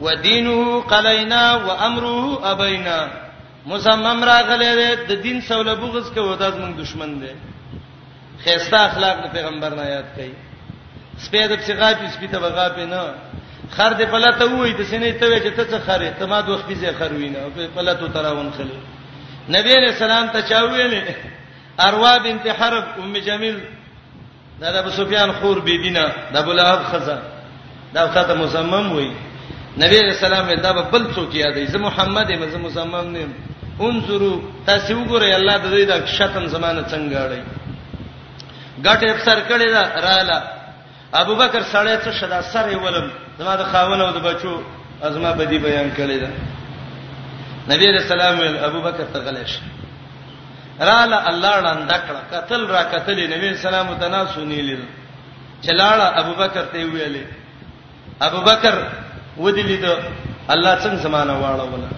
ودینه 0.00 0.80
قلینا 0.92 1.42
وامره 1.66 2.44
ابینا 2.52 2.98
مزمم 3.66 4.24
راغله 4.24 4.94
د 5.08 5.12
دین 5.22 5.40
سوله 5.40 5.74
بغز 5.74 6.10
کوي 6.14 6.36
دا 6.36 6.50
زموږ 6.50 6.72
دشمن 6.80 7.20
دی 7.20 7.32
خيستا 8.44 8.78
اخلاق 8.86 9.16
د 9.24 9.32
پیغمبر 9.32 9.70
نه 9.80 9.86
یاد 9.94 10.04
کړئ 10.16 10.47
سپید 11.26 11.50
په 11.56 11.62
څنګه 11.62 11.96
په 11.98 12.10
سپید 12.14 12.30
په 12.30 12.48
غا 12.56 12.66
په 12.76 12.84
نه 12.92 13.02
خر 13.76 13.92
دې 13.98 14.06
په 14.12 14.18
لته 14.24 14.44
وای 14.50 14.72
د 14.78 14.82
سینې 14.90 15.10
ته 15.20 15.26
وای 15.30 15.40
چې 15.44 15.50
ته 15.56 15.64
څه 15.70 15.78
خرې 15.86 16.10
ته 16.18 16.24
ما 16.30 16.40
دوه 16.46 16.58
خپې 16.62 16.94
خر 16.98 17.12
وینه 17.20 17.38
په 17.74 17.80
لته 17.86 18.08
تراون 18.14 18.48
خلی 18.56 18.78
نبی 19.56 19.72
علیہ 19.78 19.88
السلام 19.94 20.26
ته 20.34 20.40
چا 20.50 20.60
ویلې 20.68 21.02
اروا 21.78 22.12
بنت 22.24 22.46
حرب 22.58 22.84
ام 23.02 23.14
جمیل 23.26 23.56
دا 24.60 24.68
د 24.72 24.76
ابو 24.76 24.90
سفیان 24.90 25.30
خور 25.38 25.58
بی 25.66 25.76
دینه 25.82 26.04
د 26.32 26.36
ابو 26.42 26.52
لهب 26.58 26.80
خزہ 26.90 27.18
دا 27.94 28.08
خاطه 28.14 28.34
مصمم 28.34 28.86
وای 28.92 29.10
نبی 29.82 29.96
علیہ 30.02 30.14
السلام 30.18 30.46
دا 30.62 30.72
بل 30.72 31.04
څوک 31.14 31.34
یادې 31.34 31.70
زه 31.72 31.78
محمد 31.78 32.30
ایم 32.30 32.46
زه 32.50 32.58
مصمم 32.58 33.06
نیم 33.16 33.32
انظروا 33.86 34.36
تاسو 34.66 34.94
وګورئ 35.04 35.30
الله 35.34 35.56
د 35.58 35.66
دې 35.72 35.82
د 35.92 36.06
شتم 36.16 36.46
زمانه 36.54 36.82
څنګه 36.92 37.16
اړي 37.28 37.42
ګټ 38.86 39.00
افسر 39.14 39.38
کړي 39.50 39.68
دا 39.72 39.82
رااله 40.06 40.57
ابو 41.14 41.34
بکر 41.34 41.62
سړی 41.62 41.96
څه 42.04 42.12
شدا 42.20 42.40
سره 42.42 42.76
ولم 42.84 43.08
زما 43.38 43.54
د 43.56 43.62
خاون 43.72 44.00
او 44.00 44.10
د 44.12 44.18
بچو 44.20 44.62
ازما 45.02 45.32
بدی 45.32 45.58
بیان 45.58 45.90
کړی 45.96 46.18
دا 46.20 46.30
نبی 47.74 47.86
رسول 47.96 48.20
الله 48.20 48.64
ابو 48.66 48.80
بکر 48.80 49.04
ته 49.12 49.18
غلیش 49.20 49.52
رااله 50.80 51.18
الله 51.28 51.60
لاند 51.60 51.90
کړه 51.92 52.20
قتل 52.32 52.66
را 52.66 52.82
قتل 52.92 53.18
نبی 53.36 53.56
سلام 53.56 53.94
تنا 54.00 54.24
سنیل 54.34 54.80
چلاړه 55.64 56.06
ابو 56.20 56.32
بکر 56.34 56.64
ته 56.72 56.78
ویلې 56.84 57.24
ابو 58.20 58.40
بکر 58.40 58.74
ودلی 59.38 59.76
دو 59.76 59.96
الله 60.50 60.78
څنګه 60.80 61.00
زمانہ 61.02 61.32
واړوله 61.32 61.88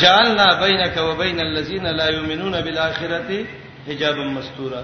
جعلنا 0.00 0.60
بينك 0.60 0.96
وبين 0.98 1.40
الذين 1.40 1.86
لا 1.86 2.08
يؤمنون 2.08 2.60
بالاخره 2.60 3.46
حجابا 3.88 4.24
مستورا 4.24 4.82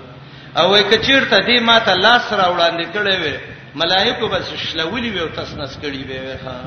او 0.59 0.71
وای 0.71 0.83
کچیر 0.90 1.23
ته 1.31 1.38
دې 1.47 1.61
ماته 1.69 1.95
لاس 1.95 2.33
را 2.33 2.47
وړاندې 2.57 2.85
کړې 2.95 3.16
وې 3.23 3.35
ملائکه 3.83 4.25
بس 4.29 4.47
شلولې 4.64 5.11
وې 5.14 5.21
او 5.25 5.29
تسنس 5.37 5.73
کړې 5.83 6.03
وې 6.09 6.19
ها 6.45 6.59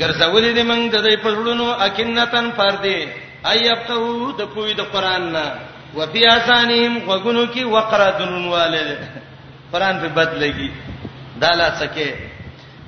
ګرځولې 0.00 0.50
دې 0.56 0.62
موږ 0.70 0.82
د 0.94 0.96
دې 1.06 1.14
پرړونو 1.24 1.66
اکنتن 1.86 2.46
پر 2.58 2.72
دې 2.84 3.08
ايبتو 3.52 4.32
د 4.38 4.54
پوی 4.54 4.74
د 4.74 4.80
قران 4.94 5.32
نه 5.32 5.44
وفي 5.98 6.22
اسانهم 6.28 7.10
غغونو 7.10 7.44
کې 7.54 7.62
وقرادن 7.74 8.46
والد 8.54 9.00
قران 9.72 10.00
په 10.02 10.08
بدلېږي 10.16 10.70
دالا 11.36 11.68
سکه 11.80 12.14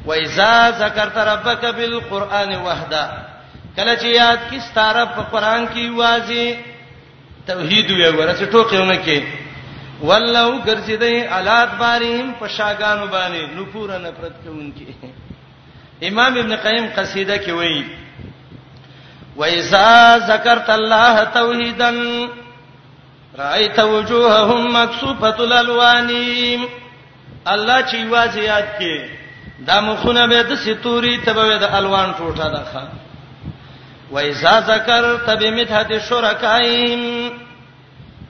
وإذا 0.06 0.70
ذكرت 0.70 1.16
ربك 1.18 1.64
بالقرآن 1.74 2.50
وحده 2.66 3.04
کله 3.76 3.94
چې 3.96 4.06
یاد 4.06 4.40
کی 4.50 4.58
ستاره 4.60 5.04
په 5.04 5.22
قران 5.22 5.66
کې 5.66 5.86
واځي 5.98 6.56
توحید 7.46 7.90
وي 7.90 8.08
ورته 8.08 8.46
ټوکېونه 8.46 8.96
کې 9.04 9.42
ولو 10.08 10.48
ګرځیدای 10.66 11.16
الات 11.34 11.70
باریم 11.80 12.26
په 12.40 12.46
شاګانو 12.56 13.06
باندې 13.12 13.40
نفور 13.58 13.90
نفرت 14.06 14.34
کوونکی 14.44 14.86
امام 16.08 16.32
ابن 16.38 16.52
قیم 16.64 16.84
قصیده 16.96 17.36
کې 17.44 17.50
وایي 17.58 17.84
وَإِذَا 19.36 19.92
ذَكَرْتَ 20.30 20.68
اللَّهَ 20.78 21.14
تَوْحِيدًا 21.36 21.90
رَأَيْتَ 23.38 23.78
وُجُوهَهُمْ 23.80 24.62
مَكْسُوفَةُ 24.82 25.40
الْأَلْوَانِ 25.46 26.08
الله 27.54 27.78
چې 27.82 27.94
واځي 27.94 28.44
یاد 28.48 28.68
کې 28.80 28.94
دا 29.70 29.76
مخونه 29.88 30.22
به 30.26 30.40
د 30.50 30.52
ستوري 30.66 31.14
تبه 31.24 31.44
د 31.64 31.66
الوان 31.80 32.08
ټوټه 32.18 32.38
ده 32.58 32.62
ښا 32.74 32.84
وَإِذَا 34.10 34.60
ذَكَرْتَ 34.60 35.30
بِمِدْحَةِ 35.30 35.98
شُرَكَائِهِمْ 36.08 37.00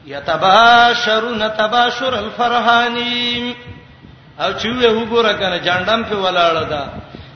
یتباشرون 0.06 1.48
تباشر 1.58 2.14
الفرحانی 2.14 3.54
او 4.38 4.52
چې 4.58 4.64
وې 4.64 4.86
وګوره 4.86 5.32
کنه 5.40 5.58
جاندم 5.58 6.02
په 6.04 6.16
ولاړه 6.16 6.64
ده 6.68 6.82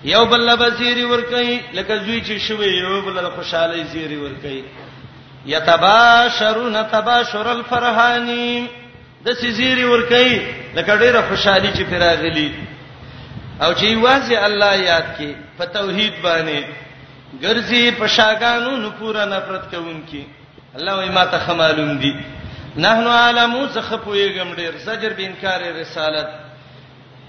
یو 0.05 0.25
بل 0.25 0.41
له 0.47 0.55
بزيري 0.55 1.05
ور 1.05 1.21
کوي 1.31 1.61
لکه 1.75 1.97
زوی 1.99 2.21
چې 2.23 2.41
شوی 2.49 2.67
یو 2.79 3.01
بل 3.03 3.15
له 3.23 3.31
خوشاله 3.37 3.85
زیری 3.93 4.17
ور 4.17 4.33
کوي 4.43 4.63
یتباشرون 5.47 6.83
تباشر 6.93 7.49
الفرحانی 7.49 8.67
د 9.25 9.33
سيزيري 9.33 9.85
ور 9.85 10.03
کوي 10.03 10.41
لکه 10.75 10.97
ډیره 10.97 11.23
خوشحالي 11.29 11.71
چې 11.73 11.83
پیراغلی 11.91 12.53
او 13.63 13.75
چې 13.75 14.03
واسي 14.07 14.37
الله 14.37 14.75
یاد 14.75 15.05
کې 15.19 15.35
په 15.59 15.65
توحید 15.67 16.13
باندې 16.25 16.63
ګرځي 17.43 17.91
په 18.01 18.07
شاګانو 18.07 18.77
نو 18.77 18.91
پورا 18.99 19.25
نفرت 19.25 19.71
کوونکی 19.75 20.27
الله 20.77 20.97
وې 21.07 21.15
ما 21.15 21.25
ته 21.25 21.39
خمالوم 21.47 21.97
دي 21.99 22.13
نحنو 22.85 23.11
علمو 23.11 23.61
زخه 23.75 23.97
پویګم 24.03 24.55
ډیر 24.57 24.77
زجر 24.83 25.13
به 25.19 25.27
انکار 25.27 25.61
رسالت 25.81 26.29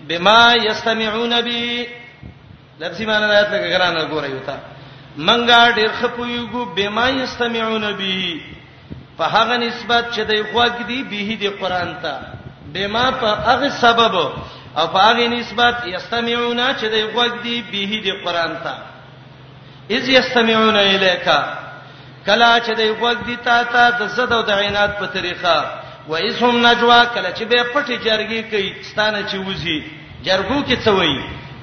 بما 0.07 0.41
یستمعون 0.63 1.33
بی 1.45 1.85
لفظی 2.79 3.05
معنی 3.05 3.25
نه 3.25 3.43
ته 3.43 3.57
ګران 3.69 3.95
ګورې 4.09 4.31
وتا 4.35 4.57
منګه 5.17 5.75
ډیر 5.77 5.91
خپویګو 6.01 6.65
بما 6.77 7.09
یستمعون 7.09 7.91
بی 7.97 8.41
په 9.17 9.23
هغه 9.23 9.57
نسبت 9.57 10.05
چې 10.15 10.19
د 10.19 10.31
خوګ 10.51 10.85
دی 10.87 11.03
به 11.03 11.35
دی 11.41 11.49
قران 11.61 11.95
ته 12.01 12.15
بما 12.73 13.11
په 13.11 13.27
هغه 13.47 13.69
سبب 13.69 14.15
او 14.77 14.87
په 14.87 14.99
هغه 15.07 15.27
نسبت 15.27 15.75
یستمعون 15.95 16.61
چې 16.73 16.85
د 16.85 16.95
خوګ 17.15 17.33
دی 17.43 17.61
به 17.71 18.01
دی 18.05 18.11
قران 18.25 18.53
ته 18.63 18.73
اذ 19.97 20.09
یستمعون 20.09 20.75
الیکا 20.75 21.39
کلا 22.25 22.59
چې 22.65 22.71
دی 22.75 22.89
وګ 22.89 23.17
دی 23.25 23.35
تا 23.43 23.63
ته 23.63 23.83
د 23.99 24.07
زد 24.15 24.31
او 24.33 24.41
د 24.49 24.51
عینات 24.59 24.97
په 24.99 25.05
طریقه 25.15 25.57
و 26.09 26.13
اسهم 26.15 26.55
نجوا 26.67 27.01
کلا 27.13 27.31
چې 27.33 27.43
به 27.49 27.63
پټی 27.73 27.97
جرګی 28.07 28.41
کوي 28.51 28.69
ستانه 28.91 29.19
چې 29.29 29.35
وځي 29.47 29.79
جرګو 30.27 30.59
کې 30.67 30.75
څه 30.83 30.91
وایي 30.97 31.21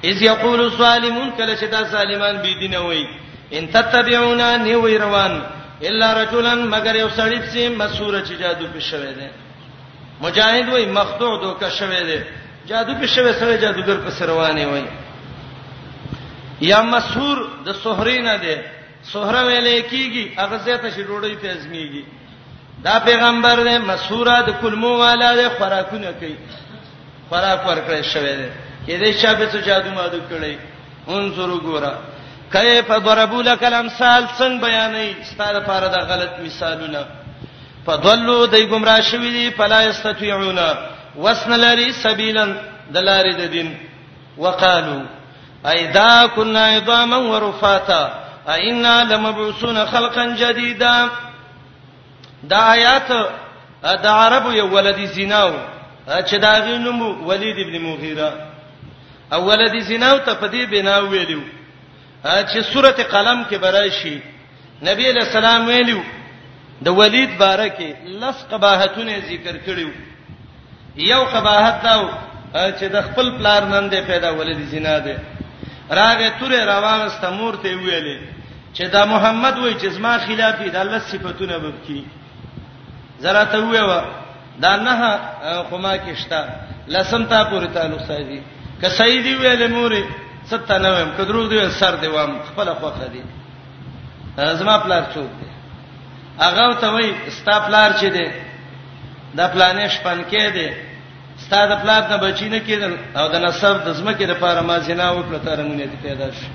اذ 0.09 0.21
یقول 0.21 0.59
الظالمون 0.61 1.29
کلا 1.37 1.55
چې 1.55 1.65
دا 1.71 1.83
ظالمان 1.83 2.35
بی 2.43 2.53
دینه 2.61 2.79
وایي 2.79 3.05
ان 3.53 3.67
تتبعونا 3.67 4.55
نی 4.57 4.75
وی 4.75 4.97
روان 4.97 5.41
الا 5.89 6.07
رجلن 6.23 6.59
مگر 6.73 6.95
یو 6.95 7.09
سړی 7.09 7.39
چې 7.55 7.77
مسوره 7.79 8.19
چې 8.27 8.33
جادو 8.41 8.67
په 8.73 8.79
شوه 8.79 9.11
دی 9.19 9.27
مجاهد 10.21 10.69
وایي 10.69 10.85
مخدوع 10.85 11.41
دوکه 11.41 11.69
شوه 11.69 12.03
دی 12.09 12.19
جادو 12.69 12.93
په 13.01 13.05
شوه 13.07 13.31
سره 13.33 13.57
جادوګر 13.61 13.97
په 14.05 14.09
سروانه 14.09 14.67
وایي 14.67 14.87
یا 16.61 16.81
مسور 16.81 17.37
د 17.65 17.71
سحرینه 17.73 18.37
دی 18.37 18.55
سحره 19.13 19.41
ویلې 19.47 19.75
کیږي 19.91 20.25
هغه 20.41 20.57
زیاته 20.65 20.89
شي 20.93 21.01
ډوډۍ 21.09 21.35
ته 21.41 21.47
ازمیږي 21.55 22.03
دا 22.85 22.95
پیغمبر 23.07 23.55
دې 23.67 23.75
مسوره 23.89 24.35
د 24.47 24.49
کلمو 24.61 24.93
والا 25.03 25.29
دې 25.39 25.47
خوراکونه 25.57 26.09
کوي 26.19 26.35
خوراک 27.29 27.59
ورکړی 27.69 28.01
شوی 28.13 28.33
دی 28.39 28.47
کله 28.87 29.09
چې 29.19 29.27
به 29.37 29.45
څه 29.51 29.59
جادو 29.67 29.89
مادو 29.97 30.19
کړی 30.31 30.55
انظر 31.15 31.51
ګورا 31.67 31.93
کیف 32.53 32.87
ضربوا 33.05 33.41
لك 33.49 33.63
الامثال 33.63 34.21
څنګه 34.39 34.61
بیانې 34.65 35.05
ستاره 35.31 35.57
لپاره 35.59 35.87
د 35.87 35.97
غلط 36.09 36.31
مثالونه 36.45 37.03
فضلوا 37.85 38.39
دای 38.51 38.63
گمراه 38.71 39.01
شوی 39.01 39.31
دی 39.37 39.45
فلا 39.57 39.83
یستطيعون 39.83 40.59
وسن 41.23 41.51
لری 41.59 41.91
سبیلا 41.91 42.45
دلار 42.93 43.25
د 43.37 43.41
دین 43.51 43.77
وقالو 44.37 44.99
ایدا 45.65 46.27
كنا 46.35 46.65
عظاما 46.67 47.17
ورفاتا 47.17 48.01
ائنا 48.53 49.03
لمبعوثون 49.13 49.85
خلقا 49.85 50.25
جديدا 50.41 51.07
دا 52.49 52.59
آیات 52.73 53.09
د 53.83 54.05
عربو 54.07 54.51
یو 54.53 54.67
ولدي 54.75 55.05
زیناو 55.15 55.49
چې 56.07 56.35
دا 56.45 56.53
غینوم 56.65 57.01
ولید 57.29 57.57
ابن 57.65 57.75
مغیره 57.85 58.29
او 59.33 59.41
ولدي 59.49 59.81
زیناو 59.89 60.17
ته 60.25 60.33
په 60.33 60.47
دې 60.47 60.71
بنا 60.71 60.97
ویلو 60.97 61.41
چې 62.23 62.59
سورته 62.73 63.03
قلم 63.03 63.43
کې 63.49 63.55
برای 63.65 63.91
شي 63.91 64.15
نبی 64.89 65.11
له 65.17 65.21
سلام 65.33 65.67
ویلو 65.67 65.99
د 66.81 66.87
ولید 67.01 67.37
بارکه 67.37 67.89
لس 68.23 68.45
قباحتونه 68.51 69.19
ذکر 69.29 69.57
کړیو 69.67 69.91
یو 71.09 71.21
قباحت 71.33 71.83
دا 71.83 71.99
چې 72.71 72.83
د 72.95 73.01
خپل 73.11 73.31
پلار 73.37 73.61
نن 73.75 73.91
دې 73.91 74.07
پیدا 74.07 74.29
ولدي 74.31 74.63
زینا 74.73 74.97
ده 74.99 75.19
راغه 75.91 76.31
تورې 76.39 76.67
راوغسته 76.73 77.29
مور 77.31 77.55
ته 77.63 77.75
ویلې 77.77 78.17
چې 78.77 78.83
دا 78.95 79.03
محمد 79.13 79.55
وای 79.59 79.73
چې 79.81 79.87
زما 79.97 80.13
خلاف 80.27 80.55
دي 80.61 80.69
الله 80.83 80.99
صفاتونه 81.11 81.55
وبکی 81.61 82.01
زرا 83.23 83.43
ته 83.51 83.57
ویوا 83.61 84.01
دا 84.61 84.71
نه 84.87 85.01
خما 85.69 85.93
کېشتا 86.05 86.41
لسم 86.93 87.23
تا 87.31 87.39
پورې 87.49 87.67
تعلق 87.73 88.01
سازي 88.07 88.39
که 88.81 88.89
سیدی 88.89 89.33
ویلې 89.37 89.67
مورې 89.73 90.03
97 90.51 91.17
کدرو 91.17 91.47
دی 91.47 91.69
سر 91.79 91.95
دی 91.95 92.07
وام 92.07 92.31
خپل 92.49 92.73
خوخه 92.73 93.07
دی 93.13 93.23
زما 94.59 94.77
پلار 94.77 95.03
څوک 95.15 95.29
دی 95.41 95.47
هغه 96.39 96.73
ته 96.81 96.87
وای 96.93 97.09
ستا 97.29 97.59
پلار 97.59 97.91
چې 98.01 98.05
دی 98.15 98.27
دا 99.37 99.47
پلانې 99.53 99.87
شپن 99.89 100.21
کې 100.31 100.41
دی 100.53 100.69
ستا 101.43 101.65
د 101.65 101.73
پلار 101.81 102.01
نه 102.09 102.17
بچی 102.17 102.49
نه 102.49 102.59
کېدل 102.67 102.93
او 103.17 103.27
د 103.33 103.35
نسب 103.35 103.83
د 103.85 103.91
زمکه 103.93 104.25
لپاره 104.25 104.61
ما 104.61 104.79
زنا 104.79 105.11
وکړه 105.13 105.39
ترنګ 105.47 105.77
نه 105.81 105.89
پیدا 106.03 106.25
شي 106.39 106.47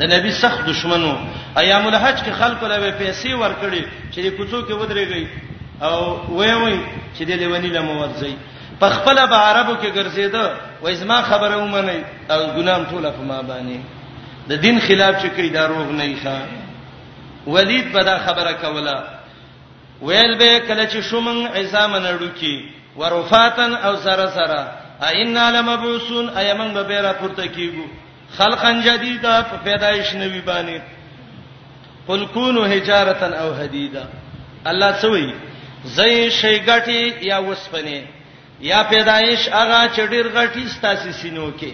د 0.00 0.04
نبی 0.12 0.30
سخت 0.42 0.66
دشمنو 0.68 1.10
ایام 1.62 1.86
الحج 1.86 2.20
کې 2.24 2.32
خلکو 2.38 2.66
له 2.72 2.78
پیسې 2.98 3.30
ورکړي 3.42 3.84
چې 4.12 4.20
د 4.20 4.36
کوڅو 4.36 4.60
کې 4.62 4.74
ودرېږي 4.80 5.26
او 5.86 5.96
وای 6.38 6.52
وای 6.62 6.78
چې 7.16 7.22
د 7.30 7.40
لیونی 7.42 7.68
له 7.76 7.80
موځي 7.88 8.34
په 8.80 8.88
خپل 8.96 9.18
به 9.32 9.36
عربو 9.48 9.74
کې 9.82 9.90
ګرځیدا 9.98 10.44
وای 10.82 10.94
زما 11.02 11.18
خبره 11.30 11.56
ومني 11.58 12.00
او 12.32 12.38
ګنام 12.56 12.86
ټول 12.90 13.10
په 13.16 13.22
ما 13.30 13.40
باندې 13.42 13.78
د 14.50 14.62
دین 14.64 14.80
خلاف 14.86 15.14
چې 15.22 15.28
کوي 15.36 15.50
دا 15.56 15.66
روغ 15.72 15.90
نه 16.00 16.06
ښه 16.24 16.36
ولید 17.56 17.92
په 17.92 18.02
دا 18.08 18.16
خبره 18.24 18.52
کوله 18.62 18.98
ویل 20.02 20.38
به 20.38 20.60
کله 20.60 20.88
چې 20.88 21.00
شومن 21.08 21.46
عزام 21.46 21.92
نړو 21.96 22.28
کې 22.40 22.64
ورفاتن 23.00 23.74
او 23.74 23.96
سره 23.96 24.28
سره 24.38 24.62
ا 25.00 25.10
ان 25.24 25.38
لمبعوسون 25.54 26.28
ایمن 26.38 26.82
به 26.88 27.00
را 27.06 27.12
پورته 27.20 27.46
کیږي 27.46 27.86
خلقا 28.38 28.70
جديدا 28.86 29.40
په 29.50 29.56
پیدایش 29.64 30.14
نوی 30.14 30.40
باندې 30.40 30.80
قل 32.08 32.26
كونوا 32.34 32.68
حجاره 32.68 33.32
او 33.42 33.54
حديدا 33.54 34.04
الله 34.66 35.00
سوي 35.02 35.32
زئی 35.96 36.30
شی 36.30 36.56
غټي 36.66 37.24
یا 37.30 37.38
وسپنه 37.42 38.02
یا 38.60 38.82
پیدایش 38.82 39.48
هغه 39.48 39.88
چډیر 39.96 40.26
غټي 40.36 40.66
ستاسي 40.68 41.12
سينو 41.12 41.52
کې 41.60 41.72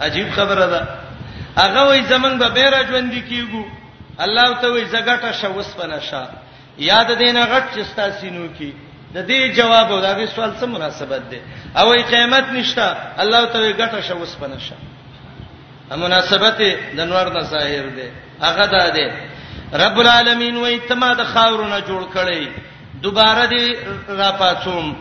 عجیب 0.00 0.30
خبره 0.32 0.66
ده 0.66 0.88
هغه 1.56 1.86
وای 1.88 2.02
زمنګ 2.02 2.34
به 2.38 2.48
بیره 2.48 2.82
ژوند 2.90 3.12
کیګو 3.12 3.64
الله 4.20 4.60
ته 4.60 4.68
وای 4.70 4.84
زګټه 4.92 5.32
شوس 5.32 5.66
پنشا 5.76 6.24
یاد 6.78 7.18
دینه 7.18 7.46
غټ 7.46 7.64
چستا 7.78 8.10
سينو 8.20 8.46
کې 8.60 8.72
د 9.14 9.26
دې 9.28 9.56
جواب 9.56 9.92
او 9.92 10.00
دا 10.00 10.12
به 10.14 10.26
سوال 10.26 10.52
څه 10.60 10.64
مناسبت 10.64 11.22
ده 11.30 11.40
او 11.80 11.92
قیامت 11.92 12.48
نشته 12.52 12.96
الله 13.20 13.44
ته 13.46 13.58
وای 13.58 13.72
غټه 13.74 14.02
شوس 14.08 14.36
پنشا 14.40 14.76
مناسبت 15.96 16.60
د 16.96 17.00
نور 17.00 17.30
نه 17.34 17.42
ظاهر 17.52 17.86
دی 17.98 18.08
هغه 18.42 18.66
دا 18.72 18.86
دی 18.96 19.06
رب 19.82 19.98
العالمین 20.00 20.56
وې 20.56 20.88
تما 20.88 21.10
د 21.20 21.24
خاورونه 21.34 21.78
جوړ 21.80 22.02
کړې 22.14 22.46
دوباره 23.02 23.46
دی 23.46 23.76
را 24.20 24.30
پاتوم 24.42 24.92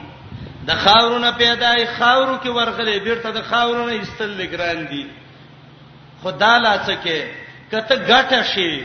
د 0.69 0.79
خاورونه 0.85 1.31
پیدای 1.43 1.85
خاورو 1.97 2.37
کې 2.37 2.47
ورغلې 2.47 3.03
بیرته 3.09 3.31
د 3.31 3.41
خاورونه 3.49 3.91
ایستل 3.93 4.31
لګران 4.37 4.87
دي 4.89 5.07
خدا 6.23 6.57
لا 6.59 6.75
څکه 6.83 7.27
کته 7.71 7.95
غټه 8.07 8.41
شي 8.43 8.83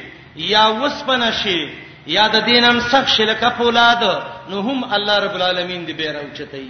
یا 0.51 0.67
وسپنه 0.83 1.31
شي 1.43 1.59
یا 2.07 2.27
د 2.35 2.45
دینم 2.47 2.79
سخت 2.93 3.09
شي 3.17 3.25
لکه 3.25 3.49
فولاد 3.57 4.05
نو 4.51 4.61
هم 4.69 4.95
الله 4.95 5.19
رب 5.25 5.35
العالمین 5.41 5.85
دی 5.87 5.93
بیره 6.03 6.21
اوچتای 6.23 6.69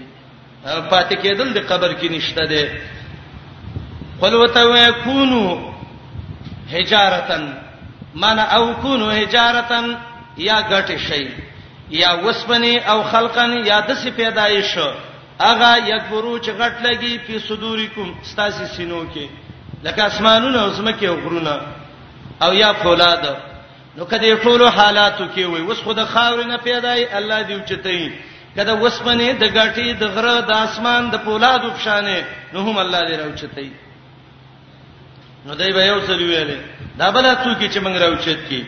پاتې 0.65 1.17
کېدل 1.23 1.55
د 1.55 1.59
قبر 1.69 1.93
کې 1.95 2.11
نشته 2.17 2.45
دی 2.55 2.65
قل 4.23 4.35
وتكونوا 4.35 5.57
حجارتن 6.73 7.55
معنا 8.15 8.43
او 8.43 8.75
كونوا 8.83 9.13
حجارتن 9.13 9.97
یا 10.39 10.59
غټ 10.71 10.89
شي 11.09 11.29
یا 11.91 12.13
وسبنی 12.25 12.79
او 12.91 13.03
خلقن 13.03 13.53
یا 13.67 13.81
د 13.89 13.93
سی 14.03 14.11
پیدایش 14.11 14.79
اغه 15.41 15.75
یګورو 15.77 16.39
چې 16.45 16.51
غټ 16.61 16.75
لګي 16.87 17.19
په 17.27 17.39
صدوریکم 17.49 18.15
ستاسي 18.31 18.67
سینو 18.77 19.03
کې 19.15 19.27
لکه 19.85 20.07
اسمانونه 20.07 20.63
او 20.63 20.69
زمکه 20.71 21.09
او 21.09 21.15
غرونه 21.27 21.61
او 22.43 22.53
یا 22.55 22.73
فولاد 22.73 23.31
نو 23.97 24.05
کدی 24.05 24.35
ټول 24.37 24.63
حالاتو 24.77 25.27
کې 25.37 25.39
وي 25.45 25.61
وس 25.63 25.83
خود 25.85 26.01
خاور 26.13 26.45
نه 26.45 26.57
پیدای 26.57 27.13
الله 27.19 27.43
دی 27.49 27.61
چتای 27.69 28.11
کدا 28.57 28.73
وسمنه 28.75 29.33
د 29.33 29.45
غټي 29.51 30.01
د 30.01 30.17
غره 30.17 30.41
د 30.41 30.53
اسمان 30.59 31.11
د 31.11 31.17
فولاد 31.25 31.65
وبشانه 31.65 32.21
نو 32.53 32.61
هم 32.61 32.79
الله 32.79 33.07
دی 33.09 33.17
راوچتای 33.17 33.71
نو 35.47 35.55
دای 35.55 35.73
به 35.77 35.83
یو 35.87 35.99
څه 36.07 36.15
ویلې 36.21 36.59
دا 36.99 37.11
بل 37.11 37.27
څوک 37.43 37.61
چې 37.73 37.79
موږ 37.85 37.97
راوچت 38.03 38.41
کی 38.49 38.63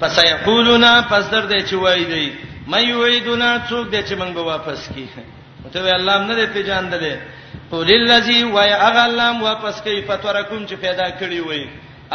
پس 0.00 0.18
یقولون 0.30 0.84
پس 1.10 1.30
در 1.32 1.44
دې 1.50 1.60
چې 1.70 1.74
وای 1.74 2.04
دی 2.12 2.26
مې 2.70 2.78
یعيدنا 2.90 3.50
څوک 3.68 3.86
دې 3.92 4.00
چې 4.08 4.14
موږ 4.20 4.30
به 4.36 4.42
واپس 4.52 4.80
کی 4.94 5.06
ته 5.72 5.80
وی 5.82 5.90
الله 5.98 6.16
نه 6.26 6.34
دې 6.38 6.46
پیژاندلې 6.48 7.16
قول 7.70 7.90
الذی 8.00 8.42
وای 8.56 8.72
اغلم 8.88 9.42
واپس 9.42 9.80
کی 9.84 10.00
فتورکم 10.08 10.66
چې 10.66 10.74
پیدا 10.80 11.06
کړی 11.20 11.40
وای 11.46 11.64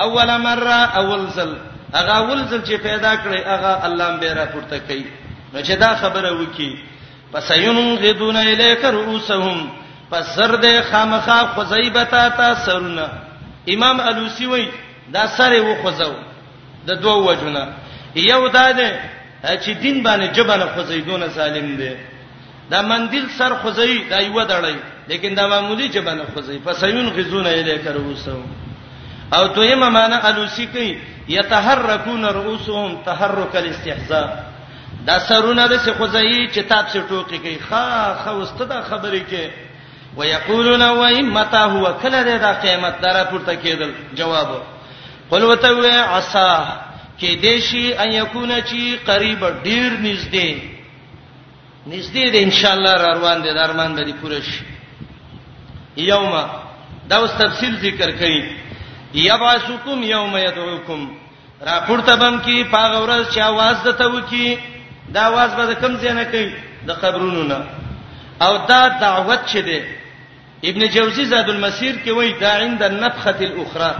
اول 0.04 0.38
مره 0.47 0.76
اول 1.00 1.26
زل 1.38 1.56
اغه 1.93 2.15
اول 2.15 2.45
زل 2.47 2.62
چې 2.63 2.80
پیدا 2.84 3.15
کړی 3.24 3.39
اغه 3.56 3.71
الله 3.88 4.08
به 4.21 4.34
را 4.34 4.45
پورته 4.54 4.80
کوي 4.88 5.04
نو 5.54 5.60
چې 5.63 5.71
دا 5.84 5.95
خبره 6.02 6.32
وکي 6.41 6.71
پس 7.34 7.52
یون 7.52 7.95
غدون 8.04 8.36
الیک 8.38 8.86
رؤسهم 8.86 9.60
پس 10.12 10.36
زر 10.36 10.56
دې 10.62 10.91
خامخا 10.91 11.39
خزیبتا 11.56 12.24
تا 12.39 12.56
سرونه 12.65 13.08
امام 13.67 14.00
الوسی 14.02 14.45
وای 14.45 14.65
دا 15.13 15.28
سره 15.38 15.62
وخزو 15.62 16.13
د 16.88 16.91
دوه 17.02 17.17
وجونه 17.32 17.67
یو 18.15 18.47
دا 18.50 18.71
ده 18.71 19.00
چې 19.43 19.69
دین 19.82 20.04
باندې 20.04 20.34
جبنه 20.38 20.65
خزیدونه 20.76 21.30
سالم 21.36 21.76
دي 21.78 21.91
دا 22.71 22.82
مندیل 22.82 23.26
سر 23.38 23.54
خزی 23.63 24.04
دا 24.10 24.19
یو 24.21 24.43
دړی 24.47 24.76
لیکن 25.08 25.34
دا 25.36 25.47
معمولی 25.47 25.88
جبنه 25.89 26.21
خزی 26.38 26.60
فسیون 26.65 27.10
غزونه 27.10 27.50
الیک 27.50 27.88
رؤوسهم 27.88 28.43
او 29.34 29.47
دویمه 29.47 29.89
معنی 29.89 30.13
الوسی 30.24 30.67
کوي 30.67 30.97
یتحرکون 31.30 32.26
رؤوسهم 32.26 33.02
تحرک 33.06 33.56
الاستحزاء 33.56 34.30
دا 35.08 35.19
سرونه 35.19 35.67
د 35.67 35.78
څه 35.84 35.89
خزی 35.97 36.47
چې 36.54 36.60
تاب 36.69 36.86
څه 36.88 37.00
ټوکی 37.10 37.38
کوي 37.38 37.58
خا 37.69 38.13
خوسته 38.24 38.65
دا 38.65 38.82
خبرې 38.89 39.19
کوي 39.30 39.50
ويقولون 40.17 40.82
وای 40.82 41.21
متا 41.21 41.65
هو 41.69 41.93
کله 42.04 42.24
دا 42.38 42.54
قیامت 42.54 43.02
دارا 43.02 43.24
پورته 43.32 43.56
کېدل 43.56 43.91
جواب 44.15 44.47
قل 45.30 45.43
وتوی 45.43 45.89
عسا 45.91 46.67
کې 47.19 47.30
دیشي 47.41 47.93
ان 47.93 48.12
یکونه 48.12 48.60
چی 48.62 48.95
قریب 49.06 49.39
ډیر 49.63 49.91
نږدې 50.02 50.56
نږدې 51.88 52.26
دې 52.32 52.43
ان 52.43 52.52
شاء 52.52 52.71
الله 52.74 52.93
را 52.97 53.13
روان 53.13 53.41
دي 53.41 53.54
درمان 53.54 53.95
به 53.95 54.04
دي 54.04 54.13
پوره 54.13 54.41
شي 54.41 54.63
یوم 55.97 56.43
دا 57.10 57.17
اوس 57.17 57.32
تفصیل 57.32 57.76
ذکر 57.80 58.12
کړي 58.19 58.43
یبعثکم 59.13 60.04
یوم 60.04 60.38
یدعوکم 60.38 61.10
را 61.62 61.80
پورته 61.88 62.15
بم 62.15 62.41
کې 62.41 62.71
پاغ 62.71 62.91
ورځ 63.04 63.24
چې 63.34 63.39
आवाज 63.39 63.76
دته 63.88 64.06
وکی 64.13 64.58
دا 65.13 65.19
आवाज 65.26 65.50
به 65.58 65.74
کوم 65.76 65.97
ځای 66.02 66.12
نه 66.13 66.24
کوي 66.24 66.47
د 66.88 66.91
قبرونو 66.91 67.43
نه 67.43 67.58
او 68.41 68.58
دا 68.67 68.88
دعوت 68.88 69.39
چي 69.46 69.62
دي 69.62 69.84
ابن 70.70 70.86
جوزی 70.94 71.26
زاد 71.26 71.50
المسیر 71.50 71.96
کې 72.06 72.08
وایي 72.10 72.34
دا 72.39 72.54
عند 72.58 72.84
النفخه 72.84 73.36
الاخرى 73.41 73.96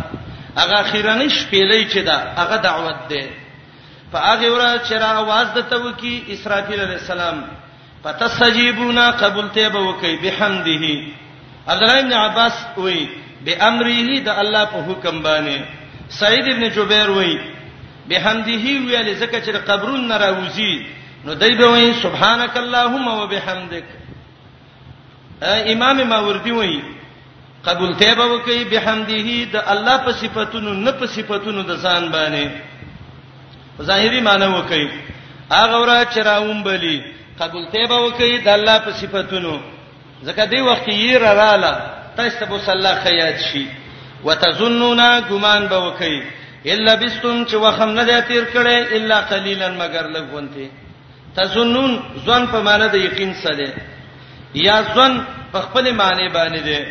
هغه 0.58 0.80
اخیرانه 0.82 1.28
شپېلې 1.28 1.92
چې 1.94 1.98
دا 1.98 2.18
هغه 2.38 2.56
دعوت 2.56 2.96
ده 3.10 3.24
په 4.12 4.18
هغه 4.18 4.48
ورځ 4.52 4.90
چې 4.90 4.94
را 4.94 5.20
आवाज 5.24 5.48
د 5.56 5.70
توکي 5.70 6.24
اسرافیل 6.34 6.80
علی 6.82 6.94
السلام 6.96 7.44
فتسجيبونا 8.04 9.10
قبولته 9.12 9.70
به 9.70 9.80
وکي 9.80 10.16
بحمده 10.16 11.12
عبد 11.68 11.82
الله 11.84 12.00
ابن 12.00 12.14
عباس 12.14 12.54
وایي 12.78 13.10
بامره 13.46 14.20
د 14.20 14.30
الله 14.30 14.66
په 14.66 14.82
حکم 14.88 15.24
باندې 15.24 15.60
سعید 16.10 16.50
ابن 16.54 16.68
جبیر 16.70 17.10
وایي 17.10 17.40
بحمده 18.10 18.64
ویل 18.88 19.16
زکه 19.16 19.42
چې 19.46 19.56
قبرون 19.70 20.08
نراوزی 20.08 20.74
نو 21.26 21.34
دای 21.34 21.56
به 21.56 21.66
وایي 21.68 21.94
سبحانك 21.94 22.58
اللهم 22.58 23.08
وبحمدک 23.08 23.84
امام 25.44 26.04
ماوردی 26.04 26.52
وایي 26.52 26.82
قبول 27.66 27.98
ته 27.98 28.14
به 28.16 28.26
وکي 28.26 28.64
بحمده 28.64 29.54
د 29.54 29.56
الله 29.56 29.98
په 29.98 30.12
صفاتونو 30.12 30.74
نه 30.74 30.92
په 30.92 31.06
صفاتونو 31.06 31.62
د 31.62 31.72
ځان 31.82 32.12
باندې 32.12 32.50
ظاهري 33.82 34.22
معنی 34.22 34.46
وکي 34.48 34.90
هغه 35.52 35.82
ورا 35.82 36.04
چراوم 36.06 36.64
بلی 36.64 37.02
قبول 37.40 37.66
ته 37.74 37.88
به 37.90 37.98
وکي 38.06 38.38
د 38.38 38.48
الله 38.48 38.78
په 38.80 38.92
صفاتونو 38.92 39.62
ځکه 40.26 40.42
دی 40.46 40.62
وخت 40.62 40.88
یې 40.88 41.16
را 41.22 41.34
رااله 41.34 41.74
تاسو 42.18 42.46
به 42.46 42.58
صلی 42.60 42.76
الله 42.76 42.96
خیات 43.04 43.38
شي 43.52 43.66
وتظنونا 44.24 45.22
ګمان 45.30 45.68
به 45.68 45.78
وکي 45.80 46.24
الا 46.66 46.96
بستم 46.96 47.46
چې 47.46 47.54
وخم 47.54 47.90
نه 47.90 48.04
دی 48.04 48.22
تیر 48.28 48.44
کړي 48.54 48.94
الا 48.94 49.22
قليلا 49.22 49.70
مگر 49.70 50.06
لګونته 50.14 50.70
تظنون 51.36 52.02
ځن 52.26 52.48
په 52.52 52.62
معنی 52.62 52.88
د 52.90 52.96
یقین 52.96 53.34
سره 53.34 53.74
یا 54.54 54.82
ځن 54.96 55.22
په 55.52 55.60
خپل 55.62 55.92
معنی 55.96 56.28
باندې 56.28 56.62
دی 56.64 56.84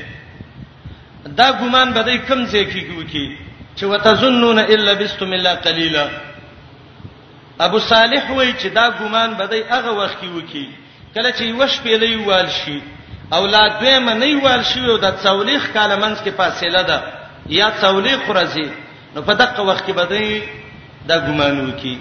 دا 1.37 1.53
ګومان 1.61 1.93
به 1.93 2.03
دې 2.05 2.17
کم 2.29 2.47
ځای 2.47 2.65
کې 2.73 2.83
کوي 2.89 3.39
چې 3.77 3.85
وتظنون 3.85 4.59
الا 4.59 4.93
بستم 4.95 5.33
الا 5.33 5.55
قليلا 5.55 6.09
ابو 7.61 7.79
صالح 7.79 8.31
وایي 8.33 8.53
چې 8.53 8.67
دا 8.69 8.91
ګومان 8.91 9.35
به 9.35 9.47
دې 9.47 9.61
هغه 9.73 9.91
وخت 9.93 10.17
کې 10.21 10.29
وکي 10.37 10.69
کله 11.15 11.31
چې 11.33 11.55
وښ 11.61 11.73
پیلې 11.85 12.27
وال 12.29 12.49
شي 12.51 12.83
اولاد 13.33 13.71
دوی 13.81 13.99
منې 13.99 14.45
وال 14.45 14.65
شي 14.65 14.85
او 14.87 14.97
د 14.97 15.09
څولېخ 15.25 15.63
کاله 15.75 15.97
منځ 15.97 16.23
کې 16.25 16.31
فاصله 16.37 16.83
ده 16.83 16.99
یا 17.49 17.73
څولېخ 17.81 18.21
راځي 18.29 18.69
نو 19.15 19.23
په 19.23 19.33
دغه 19.35 19.63
وخت 19.63 19.85
کې 19.87 19.93
به 19.93 20.05
دې 20.09 20.41
دا 21.09 21.17
ګومان 21.27 21.61
وکي 21.69 21.99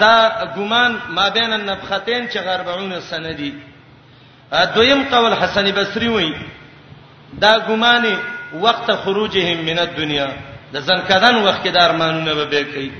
دا 0.00 0.16
ګومان 0.56 0.92
ما 1.10 1.28
بین 1.28 1.52
النفختین 1.52 2.28
چې 2.28 2.36
غربعون 2.46 3.00
سندي 3.00 3.52
دویم 4.74 5.02
قول 5.14 5.32
حسن 5.42 5.66
بصری 5.72 6.08
وای 6.08 6.34
دا 7.42 7.52
ګمانه 7.68 8.14
وخت 8.62 8.88
خروجهم 9.02 9.58
من 9.68 9.78
الدنيا 9.78 10.28
د 10.72 10.76
زنکدن 10.80 11.36
وخت 11.46 11.62
کې 11.64 11.68
د 11.68 11.76
ارمانونه 11.76 12.34
به 12.34 12.44
به 12.44 12.62
کوي 12.62 12.90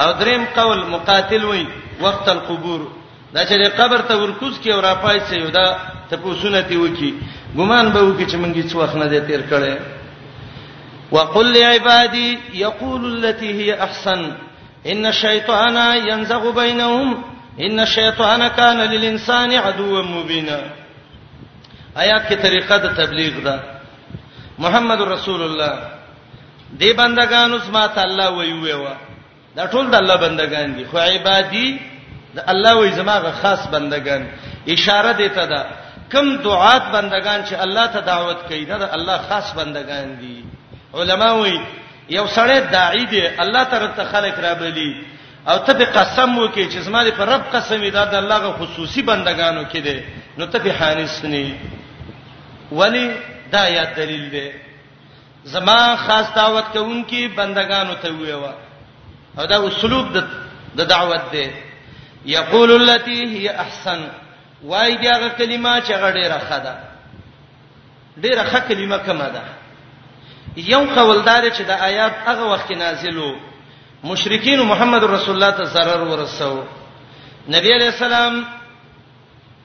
او 0.00 0.12
دریم 0.12 0.44
قول 0.56 0.86
مقاتل 0.86 1.44
وای 1.44 1.66
وخت 2.00 2.28
القبور 2.28 2.88
دا 3.34 3.44
چې 3.46 3.68
قبر 3.80 3.98
ته 4.00 4.14
ورکوز 4.18 4.58
کې 4.60 4.68
او 4.72 4.80
را 4.80 4.94
پای 4.94 5.20
سي 5.20 5.38
دا 5.50 5.76
ته 6.10 6.16
په 6.16 6.34
سنتي 6.42 6.76
وکی 6.76 7.14
ګمان 7.56 7.90
به 7.92 8.00
وکی 8.02 8.26
چې 8.26 8.34
مونږه 8.36 8.72
څو 8.72 8.76
وخت 8.78 8.96
نه 8.96 9.06
دې 9.08 9.26
تیر 9.26 9.40
کړي 9.50 9.78
وقل 11.12 11.46
لعبادي 11.58 12.38
يقول 12.54 13.04
التي 13.04 13.50
هي 13.52 13.74
احسن 13.80 14.32
ان 14.86 15.06
الشيطان 15.06 15.76
ينزغ 16.08 16.50
بينهم 16.54 17.22
ان 17.60 17.80
الشيطان 17.80 18.48
كان 18.48 18.76
للانسان 18.80 19.52
عدوا 19.52 20.02
مبينا 20.02 20.58
آیات 22.02 22.28
کې 22.28 22.34
طریقه 22.46 22.76
د 22.84 22.88
تبلیغ 23.00 23.38
ده 23.44 23.54
محمد 24.64 25.00
رسول 25.14 25.42
الله 25.42 25.78
دې 26.80 26.92
بندگان 26.98 27.52
اوس 27.54 27.66
ماته 27.76 28.02
الله 28.08 28.28
ویوي 28.38 28.72
وا 28.82 28.94
دا 29.56 29.64
ټول 29.72 29.90
د 29.92 29.94
الله 30.00 30.16
بندگان 30.26 30.76
دي 30.76 30.84
خو 30.90 30.98
عبادي 31.04 31.68
د 32.36 32.50
الله 32.52 32.74
وی 32.78 32.92
زماغه 33.00 33.32
خاص 33.42 33.66
بندگان 33.74 34.22
اشاره 34.74 35.12
دی 35.20 35.28
ته 35.38 35.46
ده 35.52 35.60
کم 36.12 36.26
دعات 36.46 36.82
بندگان 36.96 37.44
چې 37.48 37.54
الله 37.66 37.86
ته 37.94 38.00
دعوت 38.10 38.38
کوي 38.48 38.64
دا 38.70 38.78
د 38.84 38.88
الله 38.98 39.16
خاص 39.28 39.52
بندگان 39.60 40.14
دي 40.20 40.36
علما 40.94 41.32
وی 41.40 41.56
یو 42.10 42.26
سړی 42.26 42.72
داعی 42.76 43.04
دی 43.14 43.24
الله 43.46 43.64
طرف 43.72 43.96
ته 43.96 44.04
خلق 44.12 44.38
را 44.44 44.54
بلی 44.60 44.90
او 45.48 45.56
ته 45.64 45.72
په 45.80 45.84
قسم 45.98 46.38
وکي 46.38 46.64
چې 46.70 46.78
زما 46.86 47.02
دې 47.04 47.10
په 47.18 47.24
رب 47.32 47.42
قسم 47.56 47.80
دی 47.86 47.90
دا 47.98 48.04
د 48.12 48.22
الله 48.22 48.38
غو 48.46 48.52
خصوصي 48.60 49.02
بندگانو 49.10 49.64
کې 49.72 49.76
دی 49.76 50.04
نو 50.38 50.46
ته 50.46 50.58
په 50.58 50.72
حانس 50.78 51.24
نه 51.24 51.56
ولی 52.72 53.14
دا 53.52 53.68
یا 53.68 53.84
دلیل 53.84 54.30
دی 54.30 54.52
زما 55.44 55.96
خاص 55.96 56.34
دعوت 56.36 56.64
کوونکی 56.72 57.28
بندگانو 57.28 57.94
ته 57.94 58.10
ویوا 58.10 58.52
او 59.38 59.46
دا 59.46 59.58
اسلوب 59.68 60.18
د 60.76 60.80
دعوت 60.82 61.30
دی 61.32 61.50
یقول 62.26 62.70
التي 62.72 63.26
هي 63.40 63.48
احسن 63.50 64.08
وای 64.64 64.96
دی 64.96 65.08
هغه 65.08 65.28
کلمه 65.28 65.80
چې 65.80 65.92
غډیره 65.92 66.38
خدا 66.50 66.76
ډیره 68.20 68.42
ښه 68.44 68.60
کلمه 68.68 68.96
کومه 68.98 69.28
ده 69.28 69.42
یو 70.56 70.84
قوالدار 70.84 71.50
چې 71.50 71.60
د 71.60 71.70
آیات 71.70 72.12
هغه 72.26 72.52
وخت 72.52 72.70
نازلو 72.70 73.36
مشرکین 74.04 74.60
محمد 74.62 75.04
رسول 75.04 75.34
الله 75.34 75.50
ته 75.50 75.64
zarar 75.64 75.98
ورسو 76.00 76.62
نبی 77.48 77.72
علیہ 77.72 77.86
السلام 77.86 78.44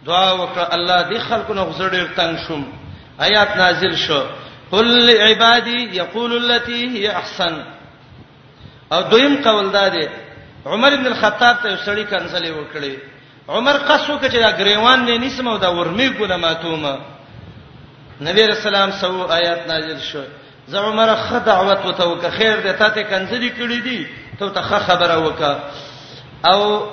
دعا 0.05 0.31
وکړه 0.33 0.73
الله 0.73 1.09
دې 1.09 1.17
خلکو 1.17 1.53
نه 1.53 1.63
غزړې 1.73 2.15
تنگ 2.17 2.37
شوم 2.47 2.73
آیات 3.19 3.57
نازل 3.57 3.95
شو 3.95 4.23
قل 4.71 4.85
لعبادي 5.11 5.95
يقول 5.95 6.37
التي 6.51 6.89
هي 6.97 7.11
احسن 7.11 7.65
او 8.93 9.01
دویم 9.01 9.41
قول 9.43 9.71
دا 9.71 9.87
دی 9.87 10.09
عمر 10.65 10.93
ابن 10.93 11.07
الخطاب 11.07 11.57
ته 11.63 11.75
سړی 11.85 12.11
کنسلې 12.13 12.47
وکړي 12.51 12.97
عمر 13.49 13.77
قصو 13.77 14.19
کې 14.19 14.35
دا 14.35 14.49
غریوان 14.49 15.05
نه 15.05 15.17
نسمو 15.17 15.57
دا 15.57 15.67
ورمی 15.73 16.09
ګلما 16.09 16.53
تومه 16.53 16.99
نبی 18.21 18.45
رسول 18.45 18.75
الله 18.75 18.95
سو 19.01 19.31
آیات 19.31 19.67
نازل 19.67 19.99
شو 20.01 20.23
زه 20.67 20.79
عمر 20.79 21.15
خ 21.15 21.33
دعوت 21.45 21.85
وته 21.85 22.07
وک 22.07 22.27
خیر 22.37 22.55
دې 22.57 22.77
ته 22.79 22.89
ته 22.89 23.03
کنځري 23.03 23.51
کړې 23.59 23.83
دي 23.83 24.07
ته 24.39 24.49
ته 24.49 24.61
خبره 24.61 25.17
وک 25.25 25.41
او 26.45 26.87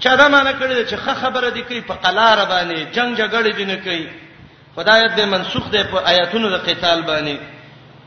چا 0.00 0.14
دا 0.14 0.28
معنی 0.28 0.50
کړی 0.52 0.86
چې 0.90 0.94
خ 0.96 1.14
خبره 1.14 1.50
دې 1.50 1.58
کوي 1.68 1.80
په 1.80 1.94
قلار 1.94 2.38
باندې 2.48 2.94
جنگ 2.96 3.16
جګړه 3.16 3.56
دې 3.56 3.60
نه 3.66 3.74
کوي 3.76 4.08
خدایت 4.76 5.12
به 5.18 5.24
منسوخ 5.26 5.64
دی 5.72 5.82
په 5.90 5.98
آیاتونو 6.12 6.48
د 6.50 6.56
قتال 6.68 6.98
باندې 7.08 7.36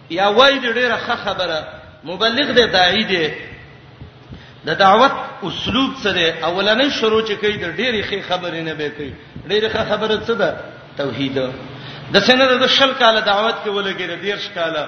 یا 0.10 0.28
وای 0.38 0.54
دی 0.64 0.70
ډیره 0.80 0.98
ښه 1.08 1.16
خبره 1.26 1.60
مبلغ 2.04 2.48
دی 2.58 2.66
داعی 2.76 3.04
دی 3.12 3.26
د 4.68 4.70
دعوت 4.84 5.12
اسلوب 5.44 5.92
سره 6.04 6.34
اولنې 6.48 6.88
شروع 7.00 7.22
چې 7.28 7.32
کوي 7.42 7.56
د 7.58 7.68
ډیره 7.80 8.02
ښه 8.10 8.18
خبرې 8.30 8.62
نه 8.68 8.74
به 8.74 8.90
کوي 8.98 9.14
ډیره 9.52 9.70
ښه 9.74 9.84
خبره 9.92 10.18
څه 10.28 10.34
ده 10.42 10.50
توحید 10.98 11.38
د 12.14 12.16
سینه 12.28 12.46
د 12.46 12.68
شل 12.68 12.92
کال 13.02 13.22
دعوت 13.22 13.56
کې 13.66 13.70
ولګي 13.70 14.06
ډیر 14.26 14.38
شکاله 14.46 14.84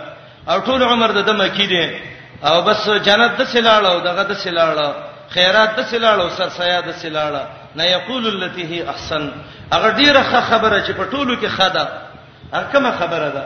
او 0.52 0.58
ټول 0.68 0.82
عمر 0.84 1.10
د 1.12 1.18
دمکی 1.30 1.68
دی 1.74 1.86
او 2.48 2.62
بس 2.62 2.90
جنت 3.08 3.32
د 3.38 3.44
سلاله 3.54 3.88
او 3.94 4.00
دغه 4.00 4.24
د 4.32 4.34
سلاله 4.44 4.88
خیرات 5.36 5.70
د 5.80 5.82
سلاله 5.92 6.22
او 6.26 6.30
سر 6.38 6.50
سیاد 6.60 6.84
د 6.90 6.92
سلاله 7.02 7.44
نه 7.76 7.84
یقول 7.92 8.28
التي 8.44 8.66
هي 8.68 8.90
احسن 8.90 9.32
هغه 9.74 9.90
ډیره 9.92 10.22
ښه 10.24 10.42
خبره 10.42 10.84
چې 10.88 10.92
په 10.92 11.06
ټولو 11.12 11.36
کې 11.42 11.46
خدا 11.48 11.88
هغه 12.54 12.72
کومه 12.72 12.92
خبره 12.92 13.30
ده 13.30 13.44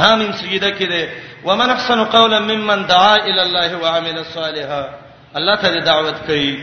حامیم 0.00 0.32
سجده 0.32 0.70
کې 0.78 0.82
ده 0.88 1.08
ومن 1.44 1.70
احسن 1.70 2.04
قولا 2.04 2.40
ممن 2.40 2.86
دعا 2.86 3.16
الى 3.16 3.42
الله 3.42 3.76
وعمل 3.76 4.24
صالحا 4.24 4.88
الله 5.36 5.56
ته 5.56 5.80
دعوت 5.80 6.14
کوي 6.26 6.62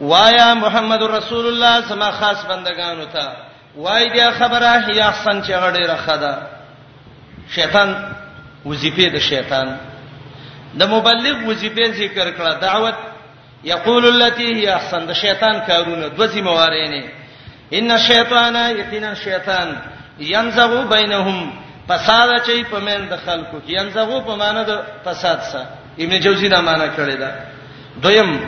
وایا 0.00 0.54
محمد 0.54 1.02
رسول 1.02 1.46
الله 1.46 1.88
سما 1.88 2.10
خاص 2.10 2.44
بندگانو 2.46 3.04
ته 3.04 3.28
وای 3.76 4.08
دی 4.08 4.30
خبره 4.38 4.90
یا 4.96 5.08
احسن 5.08 5.42
چې 5.42 5.46
غړي 5.50 5.88
راخدا 5.90 6.38
شیطان 7.54 7.96
وظیفه 8.66 9.08
د 9.08 9.18
شیطان 9.18 9.76
د 10.78 10.82
مبلغ 10.88 11.48
وظیفه 11.48 11.92
ذکر 11.92 12.32
کړه 12.36 12.60
دعوت 12.60 12.94
یقول 13.66 14.04
التي 14.14 14.48
هي 14.56 14.68
احسن 14.76 15.02
د 15.08 15.12
شیطان 15.22 15.56
کارونه 15.68 16.06
د 16.08 16.20
ذمہواري 16.34 16.84
نه 16.94 17.04
ان 17.78 17.88
الشیطان 17.98 18.56
یقینا 18.80 19.12
شیطان 19.24 19.68
ينزغ 20.20 20.72
بینهم 20.94 21.38
فساد 21.88 22.30
چي 22.48 22.62
پمن 22.70 23.08
د 23.12 23.16
خلکو 23.24 23.56
کې 23.66 23.72
ينزغ 23.80 24.12
په 24.28 24.36
معنی 24.42 24.62
د 24.68 24.72
فساد 25.06 25.40
سره 25.52 25.66
ابن 26.04 26.18
جوزی 26.26 26.48
دا 26.52 26.60
معنی 26.68 26.86
کړی 26.98 27.16
دا 27.24 27.30
دویم 28.02 28.40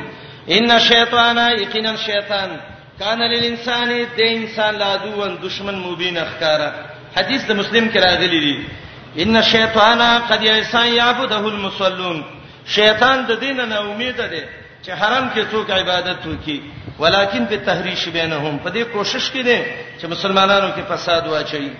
ان 0.59 0.71
الشیطان 0.77 1.39
یقینا 1.62 1.97
شیطان 2.05 2.51
کان 2.99 3.19
للانسان 3.33 3.89
د 4.16 4.21
انسان 4.29 4.75
لا 4.85 4.93
دوه 4.97 5.29
دشمن 5.47 5.77
مبین 5.89 6.19
اخکارا 6.27 6.71
حدیث 7.16 7.45
د 7.51 7.61
مسلم 7.64 7.91
کې 7.93 7.97
راغلی 8.05 8.41
دی 8.47 8.55
ان 9.23 9.37
الشیطان 9.43 10.01
قد 10.31 10.43
یسان 10.51 10.87
یعبده 10.89 11.39
المصلون 11.53 12.25
شیطان 12.79 13.27
د 13.33 13.45
دین 13.45 13.61
نه 13.69 13.81
امید 13.91 14.16
ده 14.23 14.43
چې 14.83 14.91
حرام 15.01 15.29
کې 15.35 15.43
څوک 15.51 15.70
عبادت 15.70 16.26
وکي 16.26 16.59
ولیکن 16.99 17.45
په 17.51 17.57
تحریش 17.68 18.03
بینهم 18.16 18.59
په 18.64 18.70
دې 18.74 18.83
کوشش 18.93 19.31
کې 19.35 19.43
دي 19.49 19.59
چې 20.01 20.05
مسلمانانو 20.14 20.68
کې 20.74 20.83
فساد 20.91 21.26
واچي 21.26 21.70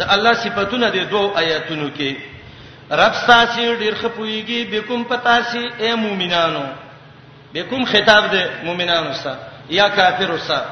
د 0.00 0.02
الله 0.16 0.32
صفاتونه 0.44 0.88
د 0.96 1.06
دوه 1.12 1.38
آیاتونو 1.42 1.88
کې 1.96 2.16
رب 3.00 3.14
ساسي 3.26 3.64
ډیر 3.76 3.94
خپويږي 4.02 4.58
بكم 4.72 5.04
پتاسي 5.12 5.64
اے 5.80 5.94
مؤمنانو 6.04 6.64
بكم 7.54 7.84
خطاب 7.92 8.30
ده 8.34 8.50
مؤمنانو 8.66 9.14
سره 9.22 9.38
یا 9.78 9.88
کافرو 10.00 10.38
سره 10.38 10.66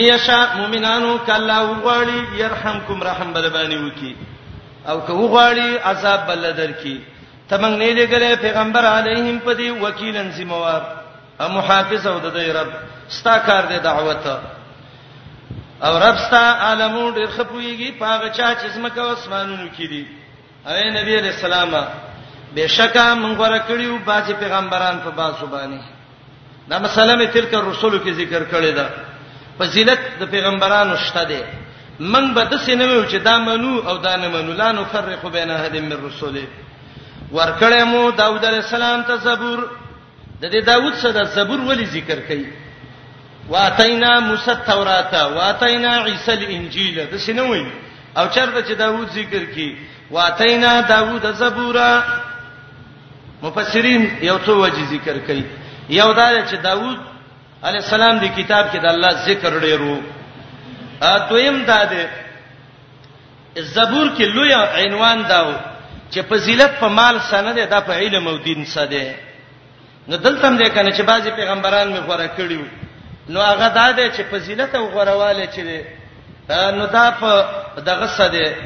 ایشا 0.00 0.38
مؤمنانو 0.56 1.10
کله 1.26 1.56
وغواړي 1.62 2.36
يرحمکم 2.42 3.02
رحم 3.08 3.32
بل 3.32 3.50
باندې 3.56 3.78
وکي 3.84 4.16
او 4.88 5.00
که 5.06 5.12
وغواړي 5.12 5.86
عذاب 5.90 6.26
بل 6.28 6.42
درکې 6.62 6.96
تمنګ 7.52 7.76
نه 7.82 7.92
لګلې 8.00 8.34
پیغمبر 8.44 8.84
علیهم 8.96 9.38
په 9.46 9.54
دی 9.54 9.70
وکیلن 9.70 10.32
سیموار 10.32 10.80
او 11.40 11.48
محافظ 11.56 12.06
او 12.06 12.14
د 12.18 12.32
دې 12.36 12.48
رب 12.56 12.68
ستا 13.16 13.38
کار 13.48 13.66
دی 13.70 13.78
دعوت 13.86 14.24
او 15.86 15.92
رب 16.06 16.16
ستا 16.26 16.44
عالمون 16.66 17.14
ډېر 17.14 17.28
خپويږي 17.36 17.90
پاغه 18.00 18.28
چا 18.28 18.48
چې 18.54 18.66
اسمه 18.70 18.88
کو 18.94 19.08
اسمانونو 19.16 19.68
کې 19.76 19.84
دي 19.92 20.04
اے 20.66 20.88
نبی 20.96 21.12
علیہ 21.18 21.32
السلام 21.36 21.70
بشکا 22.54 23.06
مونږ 23.14 23.36
ورکړیو 23.44 24.00
باسي 24.06 24.34
پیغمبران 24.40 24.96
په 25.04 25.10
باسو 25.10 25.46
باندې 25.46 25.82
دا 26.68 26.78
مسله 26.78 27.14
می 27.16 27.26
تلک 27.26 27.54
رسول 27.54 27.98
کې 28.00 28.10
ذکر 28.22 28.42
کړی 28.52 28.72
دا 28.80 28.86
فضیلت 29.58 30.00
د 30.20 30.24
پیغمبرانو 30.30 30.96
شته 30.96 31.24
دی 31.24 31.42
من 32.00 32.34
به 32.34 32.44
د 32.44 32.56
سینمو 32.58 33.04
چې 33.10 33.16
دا 33.16 33.38
منو 33.38 33.88
او 33.90 33.96
دا 33.98 34.16
نه 34.16 34.28
منو 34.28 34.52
لا 34.52 34.72
نفرق 34.72 35.26
بین 35.32 35.50
احد 35.50 35.76
من 35.76 35.98
رسوله 36.08 36.44
ورکړې 37.32 37.84
مو 37.92 38.00
داوود 38.16 38.42
علیه 38.44 38.58
السلام 38.64 39.02
ته 39.10 39.16
زبور 39.26 39.60
د 40.40 40.44
دې 40.44 40.64
داوود 40.64 40.94
سره 41.04 41.22
زبور 41.36 41.60
ولی 41.68 41.86
ذکر 41.94 42.18
کړي 42.28 42.44
واتینا 43.52 44.12
موسی 44.24 44.50
التوراته 44.50 45.22
واتینا 45.36 45.92
عیسی 46.12 46.32
الانجیل 46.32 46.96
د 47.06 47.14
شنوې 47.26 47.66
او 48.18 48.24
چرته 48.34 48.60
چې 48.62 48.76
داوود 48.82 49.08
ذکر 49.20 49.42
کړي 49.54 49.70
واتینا 50.10 50.72
داوود 50.88 51.24
زبورا 51.44 51.90
مفسرین 53.42 54.02
یو 54.22 54.38
څه 54.38 54.48
وجه 54.64 54.82
ذکر 54.84 55.16
کړي 55.26 55.42
یو 56.00 56.08
دا 56.12 56.28
چې 56.46 56.54
داوود 56.68 56.98
علی 57.68 57.78
السلام 57.78 58.16
دی 58.18 58.28
کتاب 58.42 58.64
کې 58.72 58.76
د 58.82 58.86
الله 58.94 59.10
ذکر 59.26 59.52
ډیرو 59.60 59.96
ا 61.02 61.12
دویم 61.28 61.58
دا 61.66 61.84
دی 61.90 62.04
زبور 63.62 64.16
کې 64.16 64.22
لوی 64.34 64.52
عنوان 64.54 65.18
داو 65.28 65.54
چې 66.12 66.20
فضیلت 66.30 66.72
په 66.80 66.88
مال 66.98 67.18
سند 67.30 67.56
ده 67.70 67.80
په 67.88 67.92
علم 68.04 68.26
او 68.28 68.36
دین 68.46 68.64
سده 68.64 69.14
نو 70.08 70.16
دلته 70.16 70.48
هم 70.48 70.56
ده 70.56 70.68
کنه 70.76 70.90
چې 70.96 71.02
بعضي 71.10 71.30
پیغمبران 71.40 71.88
می 71.92 72.00
غوړه 72.00 72.28
کړیو 72.36 72.64
نو 73.32 73.40
هغه 73.40 73.68
دا 73.78 73.86
ده 73.92 74.10
چې 74.16 74.22
فضیلت 74.32 74.74
او 74.74 74.84
غوړواله 74.94 75.46
چې 75.54 75.62
نو 76.78 76.86
دا 76.96 77.04
په 77.20 77.30
دغه 77.88 78.06
سده 78.06 78.56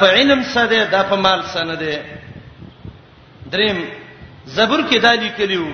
په 0.00 0.06
علم 0.18 0.42
سده 0.54 0.84
دا 0.92 1.02
په 1.12 1.16
مال 1.26 1.42
سند 1.54 1.78
ده 1.78 2.04
دریم 3.54 3.78
زبر 4.58 4.80
کې 4.90 4.96
دا 5.02 5.12
لیکلیو 5.22 5.66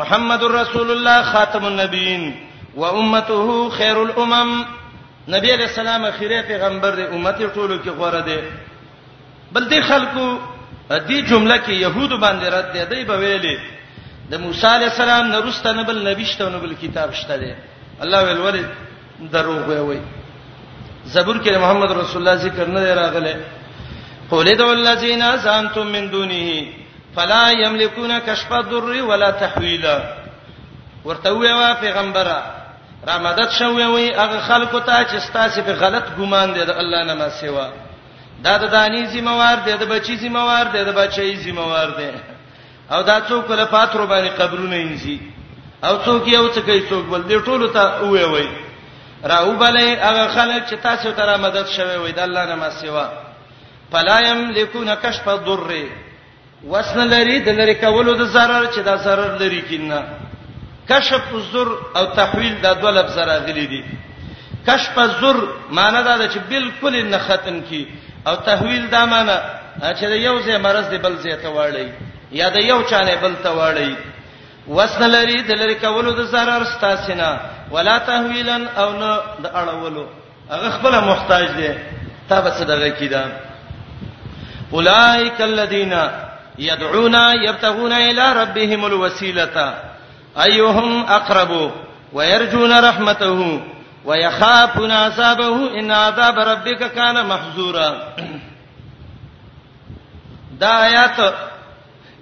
محمد 0.00 0.42
رسول 0.54 0.90
الله 0.90 1.22
خاتم 1.32 1.64
النبیین 1.68 2.24
و 2.82 2.84
امته 2.84 3.46
خیر 3.76 3.96
الامم 4.02 4.50
نبی 5.34 5.52
علیہ 5.54 5.66
السلام 5.70 6.04
خیره 6.18 6.42
پیغمبر 6.50 6.94
دی 6.94 7.02
امت 7.04 7.38
ټولو 7.38 7.84
کې 7.84 7.90
غوړه 8.00 8.24
دی 8.30 8.38
بل 9.52 9.68
دې 9.70 9.80
خلکو 9.88 10.26
دې 10.90 11.18
جمله 11.30 11.56
کې 11.56 11.72
يهود 11.80 12.12
باندې 12.20 12.46
رد 12.56 12.72
دی 12.74 12.84
دای 12.92 13.04
په 13.10 13.16
ویلې 13.18 13.58
د 14.30 14.34
موسی 14.42 14.66
عليه 14.66 14.86
السلام 14.92 15.28
نه 15.30 15.38
رسته 15.46 15.72
نه 15.72 15.82
بل 15.84 15.98
نبی 16.08 16.24
شته 16.32 16.48
نه 16.48 16.58
بل 16.64 16.74
کتاب 16.82 17.12
شته 17.22 17.36
دی 17.36 17.52
الله 18.02 18.24
ویل 18.26 18.40
ور 18.44 18.56
دروغ 19.32 19.68
وی 19.68 19.78
وی 19.88 19.98
زبور 21.14 21.36
کې 21.42 21.56
محمد 21.64 21.90
رسول 22.02 22.22
الله 22.22 22.34
ذکر 22.44 22.66
نه 22.66 22.94
راغله 22.94 23.40
قول 24.30 24.54
دعوا 24.56 24.72
الذين 24.72 25.36
زعمتم 25.44 25.86
من 25.86 26.10
دونه 26.10 26.66
فلا 27.16 27.50
يملكون 27.50 28.18
كشف 28.18 28.52
الضر 28.52 29.02
ولا 29.02 29.30
تحويلا 29.30 30.02
ورته 31.04 31.30
ویوا 31.32 31.74
پیغمبره 31.84 32.38
رامدد 33.08 33.50
شوی 33.58 33.84
وی 33.84 34.08
هغه 34.14 34.38
خلکو 34.40 34.78
ته 34.80 35.04
چې 35.04 35.18
ستاسو 35.18 35.60
په 35.62 35.72
غلط 35.72 36.04
ګمان 36.18 36.52
دي 36.52 36.64
د 36.64 36.70
الله 36.70 37.04
نه 37.04 37.14
ما 37.14 37.28
سیوا 37.28 37.68
دا 38.44 38.54
د 38.62 38.64
دانی 38.72 39.02
زموار 39.12 39.56
دی 39.64 39.72
د 39.82 39.84
بچی 39.92 40.14
زموار 40.22 40.64
دی 40.72 40.84
د 40.84 40.88
بچی 41.00 41.34
زموار 41.44 41.88
دی 41.98 42.10
او 42.92 43.00
دا 43.10 43.16
څوک 43.28 43.50
له 43.60 43.64
پاترو 43.64 44.06
باندې 44.06 44.30
قبرونه 44.40 44.76
انځي 44.76 45.18
او 45.86 45.94
څوک 46.06 46.26
یو 46.28 46.48
څه 46.54 46.60
کوي 46.68 46.82
څوک 46.90 47.04
بل 47.12 47.22
دی 47.28 47.36
ټولو 47.48 47.66
ته 47.74 47.82
وې 48.00 48.24
وې 48.32 48.48
راو 49.32 49.52
بلې 49.62 49.88
هغه 50.08 50.24
خلک 50.36 50.62
چې 50.70 50.74
تاسو 50.82 51.10
ته 51.12 51.24
را 51.26 51.36
مدد 51.44 51.66
شوي 51.76 51.96
وې 52.08 52.14
د 52.16 52.20
الله 52.26 52.44
نه 52.46 52.54
ما 52.56 52.70
سیوا 52.80 53.06
فلا 53.92 54.18
یملکون 54.26 54.94
کشف 55.02 55.28
الضر 55.28 55.70
وسن 56.72 57.00
لري 57.12 57.38
د 57.46 57.56
لری 57.60 57.74
کولو 57.84 58.14
د 58.14 58.26
zarar 58.34 58.64
چې 58.74 58.78
دا 58.88 58.96
zarar 59.06 59.40
لري 59.40 59.62
کینه 59.68 60.02
کشف 60.88 61.34
الضر 61.34 61.68
او 61.96 62.04
تحویل 62.04 62.60
دا 62.62 62.72
دوه 62.72 62.90
لفظ 62.90 63.18
راغلي 63.18 63.66
دي 63.66 63.84
کشف 64.66 64.98
الضر 64.98 65.40
معنی 65.70 66.02
دا 66.02 66.16
ده 66.18 66.28
چې 66.28 66.38
بالکل 66.50 67.08
نه 67.08 67.18
ختم 67.18 67.60
کی 67.68 67.84
او 68.26 68.34
تحویل 68.34 68.90
دا 68.90 69.04
معنی 69.06 69.36
چې 69.80 70.04
د 70.04 70.10
یو 70.12 70.38
ځای 70.42 70.58
مرز 70.60 70.88
دی 70.90 70.98
بل 70.98 71.14
ځای 71.22 71.36
ته 71.42 71.48
واړی 71.48 71.88
یا 72.32 72.48
د 72.48 72.56
یو 72.64 72.82
چانه 72.90 73.16
بل 73.22 73.34
ته 73.42 73.50
واړی 73.50 73.96
وسن 74.68 75.10
لري 75.10 75.42
د 75.42 75.50
لری 75.60 75.74
کولو 75.74 76.12
د 76.12 76.26
zarar 76.32 76.64
ستاسینا 76.76 77.38
ولا 77.70 77.98
تحویلن 77.98 78.66
او 78.76 78.92
نه 78.92 79.20
د 79.44 79.50
اړولو 79.60 80.04
هغه 80.50 80.70
خپل 80.70 81.00
محتاج 81.04 81.46
دی 81.56 81.74
تا 82.28 82.40
به 82.40 82.50
صدقه 82.50 82.88
کیدا 82.90 83.24
اولائک 84.72 85.40
الذین 85.40 85.98
يدعون 86.58 87.14
يبتغون 87.48 87.92
الى 87.92 88.32
ربهم 88.32 88.84
الوسيله 88.86 89.74
ايهم 90.44 91.06
اقرب 91.06 91.70
ويرجون 92.12 92.72
رحمته 92.84 93.60
ويخافون 94.04 94.90
عذابه 94.90 95.78
ان 95.80 95.90
عذاب 95.90 96.38
ربك 96.38 96.92
كان 96.92 97.26
محذورا 97.26 98.12
دا 100.52 100.68
آیات 100.86 101.34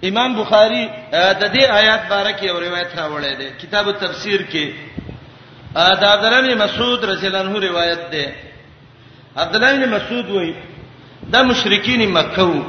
امام 0.05 0.37
بخاری 0.43 0.89
د 1.12 1.43
دې 1.55 1.62
آیات 1.70 2.09
بارکه 2.11 2.45
یو 2.47 2.59
روایت 2.61 2.89
راوړی 2.99 3.37
دی 3.39 3.49
کتاب 3.62 3.89
التفسیر 3.89 4.41
کې 4.53 4.66
دا 5.74 6.09
عبد 6.12 6.24
الله 6.24 6.41
بن 6.55 6.64
مسعود 6.64 7.05
رضی 7.05 7.26
الله 7.26 7.39
عنه 7.41 7.59
روایت 7.59 8.11
دی 8.11 8.26
عبد 9.37 9.57
الله 9.57 9.72
بن 9.87 9.91
مسعود 9.95 10.31
وایي 10.31 10.55
دا 11.22 11.43
مشرکین 11.43 12.11
مکه 12.12 12.43
وو 12.43 12.62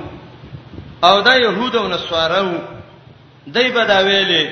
او 1.03 1.21
دا 1.21 1.35
يهود 1.35 1.75
او 1.75 1.87
نصارا 1.87 2.41
وو 2.41 2.57
دای 3.47 3.71
په 3.71 3.83
دا 3.85 3.99
ویلې 4.03 4.47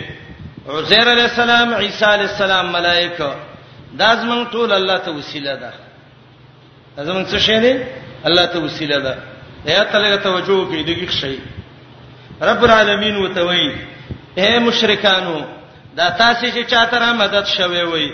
عزیر 0.72 1.10
علی 1.12 1.22
السلام 1.22 1.74
عیسی 1.74 2.06
علی 2.06 2.24
السلام 2.24 2.72
ملائکه 2.72 3.36
دا 3.94 4.16
زمون 4.22 4.46
ټول 4.52 4.72
الله 4.72 4.98
ته 5.00 5.12
وسیله 5.12 5.56
ده 5.56 5.72
زمون 7.04 7.26
څه 7.26 7.40
شی 7.40 7.60
دی 7.60 7.74
الله 8.26 8.46
ته 8.48 8.60
وسیله 8.60 9.00
ده 9.00 9.18
یا 9.66 9.84
تلګه 9.84 10.18
توجه 10.24 10.66
کوي 10.68 10.84
دغه 10.84 11.10
شی 11.20 11.36
رب 12.42 12.64
العالمین 12.64 13.16
وتوي 13.16 13.68
اے 14.38 14.60
مشرکانو 14.60 15.40
دا 15.96 16.10
تاسو 16.10 16.46
چې 16.48 16.66
چاته 16.72 16.98
را 17.00 17.14
مدد 17.14 17.46
شوي 17.46 17.82
وي 17.84 18.12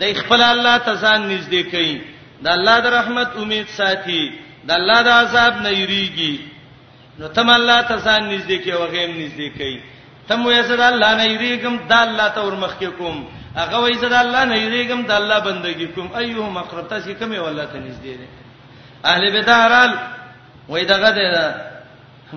د 0.00 0.14
خپل 0.14 0.42
الله 0.42 0.78
ته 0.78 0.94
ځان 0.94 1.20
نږدې 1.30 1.62
کړئ 1.72 2.00
د 2.42 2.48
الله 2.50 2.80
د 2.80 2.86
رحمت 2.86 3.36
امید 3.36 3.66
ساتي 3.68 4.30
د 4.66 4.70
الله 4.72 5.02
د 5.02 5.08
عذاب 5.08 5.60
نه 5.62 5.70
یریږي 5.70 6.38
نو 7.18 7.28
تم 7.28 7.50
الله 7.50 7.80
ته 7.82 7.96
ځان 7.98 8.22
نږدې 8.30 8.56
کې 8.64 8.72
وغیم 8.74 9.10
نږدې 9.10 9.48
کړئ 9.58 9.80
تم 10.28 10.46
وې 10.46 10.62
زړه 10.68 10.86
الله 10.92 11.14
نه 11.16 11.24
یریږم 11.26 11.78
د 11.88 11.92
الله 11.92 12.28
ته 12.28 12.40
ورمخ 12.46 12.72
کې 12.80 12.86
کوم 12.98 13.24
هغه 13.60 13.76
وایي 13.82 13.96
زه 14.02 14.08
د 14.12 14.16
الله 14.24 14.42
نه 14.50 14.56
یریږم 14.64 15.00
د 15.08 15.12
الله 15.20 15.38
بندگی 15.48 15.86
کوم 15.94 16.06
ايهم 16.20 16.54
اقرب 16.62 16.84
تاسو 16.92 17.10
کوم 17.20 17.30
یو 17.38 17.44
الله 17.50 17.64
ته 17.72 17.78
نږدې 17.86 18.12
دي 18.20 18.28
اهل 19.12 19.22
بدارال 19.36 19.90
وایي 20.72 20.86
دغه 20.92 21.10
د 21.18 21.22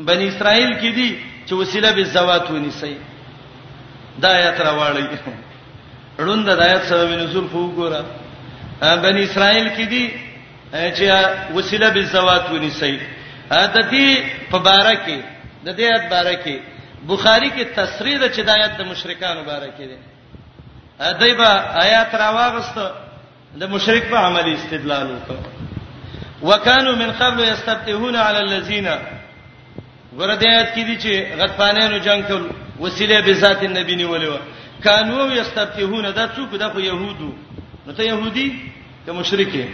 بنی 0.09 0.25
اسرائیل 0.31 0.71
کې 0.81 0.89
دي 0.97 1.09
چې 1.47 1.53
وسیله 1.61 1.89
به 1.97 2.03
زوات 2.15 2.45
ونیسي 2.51 2.95
دا 4.23 4.29
آیات 4.39 4.57
راوړی 4.61 5.07
روند 6.23 6.49
د 6.49 6.59
آیات 6.67 6.83
سبب 6.91 7.09
نزول 7.23 7.47
خو 7.51 7.63
ګوره 7.79 8.03
بنی 9.05 9.21
اسرائیل 9.25 9.67
کې 9.77 9.85
دي 9.93 10.05
چې 10.71 11.07
وسیله 11.57 11.89
به 11.95 12.03
زوات 12.13 12.45
ونیسي 12.53 12.95
د 13.49 13.91
دې 13.91 14.07
په 14.51 14.57
باره 14.67 14.93
کې 15.05 15.17
د 15.65 15.67
دې 15.75 15.79
آیات 15.91 16.05
باره 16.13 16.35
کې 16.45 16.55
بخاری 17.11 17.49
کې 17.51 17.75
تصریح 17.79 18.17
د 18.23 18.25
چدايت 18.37 18.71
د 18.79 18.81
مشرکان 18.91 19.37
مبارک 19.41 19.75
دي 19.89 19.97
دایبه 20.99 21.47
آیات 21.83 22.11
راواغست 22.15 22.77
د 23.59 23.63
مشرک 23.73 24.03
په 24.11 24.17
عملی 24.27 24.53
استدلال 24.59 25.07
وکړ 25.17 25.37
وکانو 26.43 26.95
من 26.95 27.11
قبل 27.19 27.39
یستفتحون 27.43 28.15
علی 28.15 28.37
الذین 28.39 28.87
وردیات 30.17 30.67
کې 30.75 30.79
دي 30.87 30.95
چې 31.03 31.39
غطفانانو 31.39 31.97
جنگ 31.97 32.21
کول 32.27 32.43
وسیله 32.79 33.21
به 33.21 33.33
ذات 33.33 33.63
النبی 33.63 33.95
نیولې 33.95 34.27
و 34.33 34.37
کانو 34.83 35.33
یستفتحون 35.35 36.11
دا 36.11 36.27
څوک 36.35 36.55
دا 36.59 36.69
خو 36.69 36.79
يهودو 36.79 37.33
نو 37.87 37.93
ته 37.93 38.03
يهودي 38.03 38.53
ته 39.05 39.13
مشرکې 39.23 39.65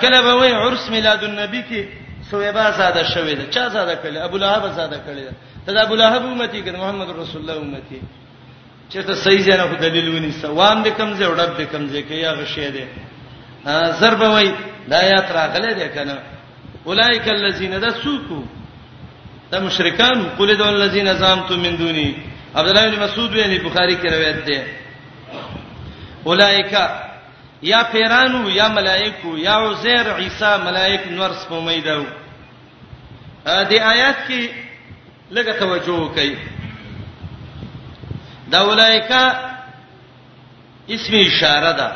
کله 0.00 0.20
به 0.22 0.34
وای 0.34 0.52
عرس 0.52 0.90
میلاد 0.90 1.24
النبی 1.24 1.62
کې 1.70 1.82
سویبا 2.30 2.70
زاده 2.70 3.02
شوې 3.04 3.34
ده 3.38 3.44
چا 3.50 3.68
زاده 3.68 3.94
کړي 4.04 4.16
ابو 4.16 4.36
لهب 4.36 4.72
زاده 4.72 4.96
کړي 5.06 5.20
ده 5.26 5.32
ته 5.66 5.82
ابو 5.82 5.94
لهب 5.94 6.22
امتی 6.26 6.62
کړي 6.64 6.76
محمد 6.76 7.10
رسول 7.10 7.40
الله 7.50 7.56
امتی 7.64 8.00
چې 8.90 9.02
ته 9.06 9.14
صحیح 9.14 9.40
ځای 9.42 9.56
نه 9.58 9.66
کو 9.66 9.76
دلیل 9.82 10.08
ونی 10.08 10.30
سوام 10.42 10.82
دې 10.84 10.92
کمزې 11.00 11.26
وړت 11.30 11.52
دې 11.58 11.66
کمزې 11.74 12.02
کې 12.08 12.16
یا 12.26 12.32
غشې 12.38 12.68
دې 12.74 12.86
ضرب 14.00 14.20
وای 14.20 14.48
دا 14.90 14.96
آیات 15.06 15.28
راغله 15.38 15.70
دې 15.78 15.88
کنه 15.94 16.16
اولایک 16.90 17.28
الذین 17.28 17.74
دسوکو 17.86 18.40
دا 19.52 19.58
مشرکان 19.66 20.18
قل 20.38 20.54
دول 20.58 20.74
الذین 20.82 21.12
زامتم 21.14 21.60
من 21.62 21.76
دونی 21.76 22.14
عبد 22.54 22.68
الله 22.68 22.90
بن 22.96 23.02
مسعود 23.02 23.32
وی 23.34 23.58
بخاری 23.58 23.96
کې 23.96 24.08
روایت 24.14 24.44
ده 24.48 24.66
اولایک 26.24 26.72
یا 27.62 27.82
پیرانو 27.92 28.50
یا 28.50 28.68
ملائکو 28.68 29.38
یا 29.38 29.56
عزیر 29.70 30.10
عیسی 30.18 30.56
ملائک 30.64 31.00
نور 31.10 31.30
سپمیدو 31.42 32.04
دې 33.44 33.80
آیات 33.92 34.18
کې 34.28 34.42
لګه 35.30 35.58
توجه 35.58 35.92
وکړئ 35.92 36.55
دا 38.50 38.60
اولایکا 38.62 39.24
اسم 40.88 41.12
اشاره 41.14 41.72
ده 41.72 41.88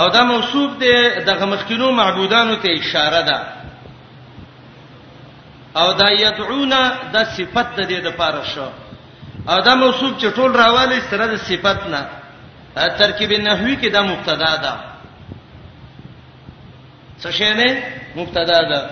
او 0.00 0.08
دا 0.08 0.24
موصوف 0.24 0.78
دی 0.78 1.08
دغه 1.24 1.44
مخکینو 1.44 1.90
معبودانو 1.90 2.56
ته 2.56 2.68
اشاره 2.70 3.22
ده 3.22 3.40
او 5.80 5.92
دا 5.92 6.10
یدعونا 6.12 6.92
د 7.12 7.24
صفت 7.24 7.66
د 7.76 7.82
دې 7.88 7.98
د 8.04 8.10
پاره 8.16 8.44
شو 8.54 8.66
او 9.48 9.60
دا 9.60 9.74
موصوف 9.74 10.12
چې 10.22 10.36
ټول 10.36 10.50
راوالی 10.56 11.00
سره 11.00 11.26
د 11.26 11.36
صفت 11.36 11.78
نه 11.92 12.02
ترکیب 12.98 13.32
نحوی 13.32 13.76
کې 13.82 13.90
دا 13.92 14.02
مبتدا 14.02 14.56
ده 14.56 14.74
څه 17.22 17.30
شی 17.30 17.54
نه 17.54 17.82
مبتدا 18.16 18.58
ده 18.72 18.90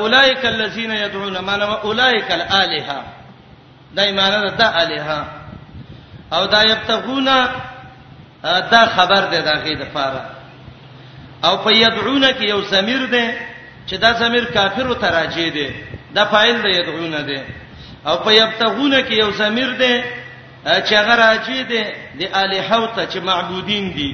اولائک 0.00 0.44
الذین 0.46 0.90
یدعون 0.90 1.38
ما 1.38 1.56
نه 1.56 1.64
اولائک 1.84 2.30
الالهه 2.30 3.21
دا 3.96 4.02
ایمان 4.02 4.32
ده 4.60 4.64
علیها 4.64 5.20
او 6.36 6.42
دا 6.54 6.60
یبتغونا 6.72 7.38
دا 8.72 8.82
خبر 8.96 9.22
ده 9.32 9.40
دغه 9.50 9.74
د 9.82 9.84
پاره 9.94 10.22
او 11.46 11.56
په 11.64 11.70
یدعون 11.72 12.32
کې 12.32 12.42
یو 12.52 12.60
ضمیر 12.72 13.06
ده 13.06 13.24
چې 13.88 13.92
دا 14.02 14.12
ضمیر 14.12 14.44
کافر 14.44 14.86
او 14.88 14.94
تراجی 14.94 15.50
ده 15.50 15.68
دا 16.14 16.24
فاعل 16.24 16.56
ده 16.62 16.68
یدعون 16.78 17.10
ده 17.26 17.40
او 18.06 18.16
په 18.24 18.30
یبتغون 18.32 19.02
کې 19.04 19.12
یو 19.22 19.30
ضمیر 19.30 19.70
ده 19.76 20.02
چې 20.86 20.92
هغه 21.00 21.14
راجی 21.24 21.62
ده 21.64 21.82
د 22.20 22.22
الہو 22.34 22.86
ته 22.96 23.06
چې 23.10 23.16
معبودین 23.22 23.92
دي 23.92 24.12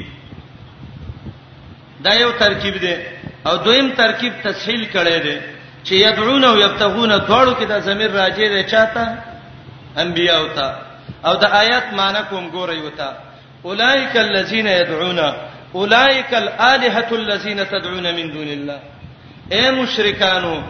دا 2.05 2.13
یو 2.15 2.33
ترکیب 2.33 2.75
ده 2.79 2.97
او 3.47 3.57
دویم 3.57 3.89
ترکیب 3.91 4.33
تسهیل 4.45 4.85
کړي 4.95 5.19
ده 5.27 5.37
چې 5.85 5.93
یدعون 5.93 6.45
او 6.45 6.57
یبتغون 6.59 7.11
دواړو 7.19 7.53
کې 7.61 7.65
دا 7.69 7.81
ضمیر 7.81 8.11
راجی 8.11 8.49
ده 8.49 8.63
چاته 8.63 9.07
انبیاء 10.03 10.37
او 10.39 10.49
ته 10.57 10.73
او 11.27 11.35
د 11.35 11.45
آیات 11.63 11.87
معنی 11.99 12.21
کوم 12.31 12.51
ګورئ 12.51 12.79
وته 12.87 13.09
اولائک 13.65 14.17
الذین 14.17 14.67
يدعون 14.67 15.19
اولائک 15.75 16.35
الالهه 16.35 17.09
الذین 17.13 17.67
تدعون 17.71 18.07
من 18.19 18.33
دون 18.35 18.49
الله 18.57 18.79
اے 19.55 19.65
مشرکانو 19.71 20.63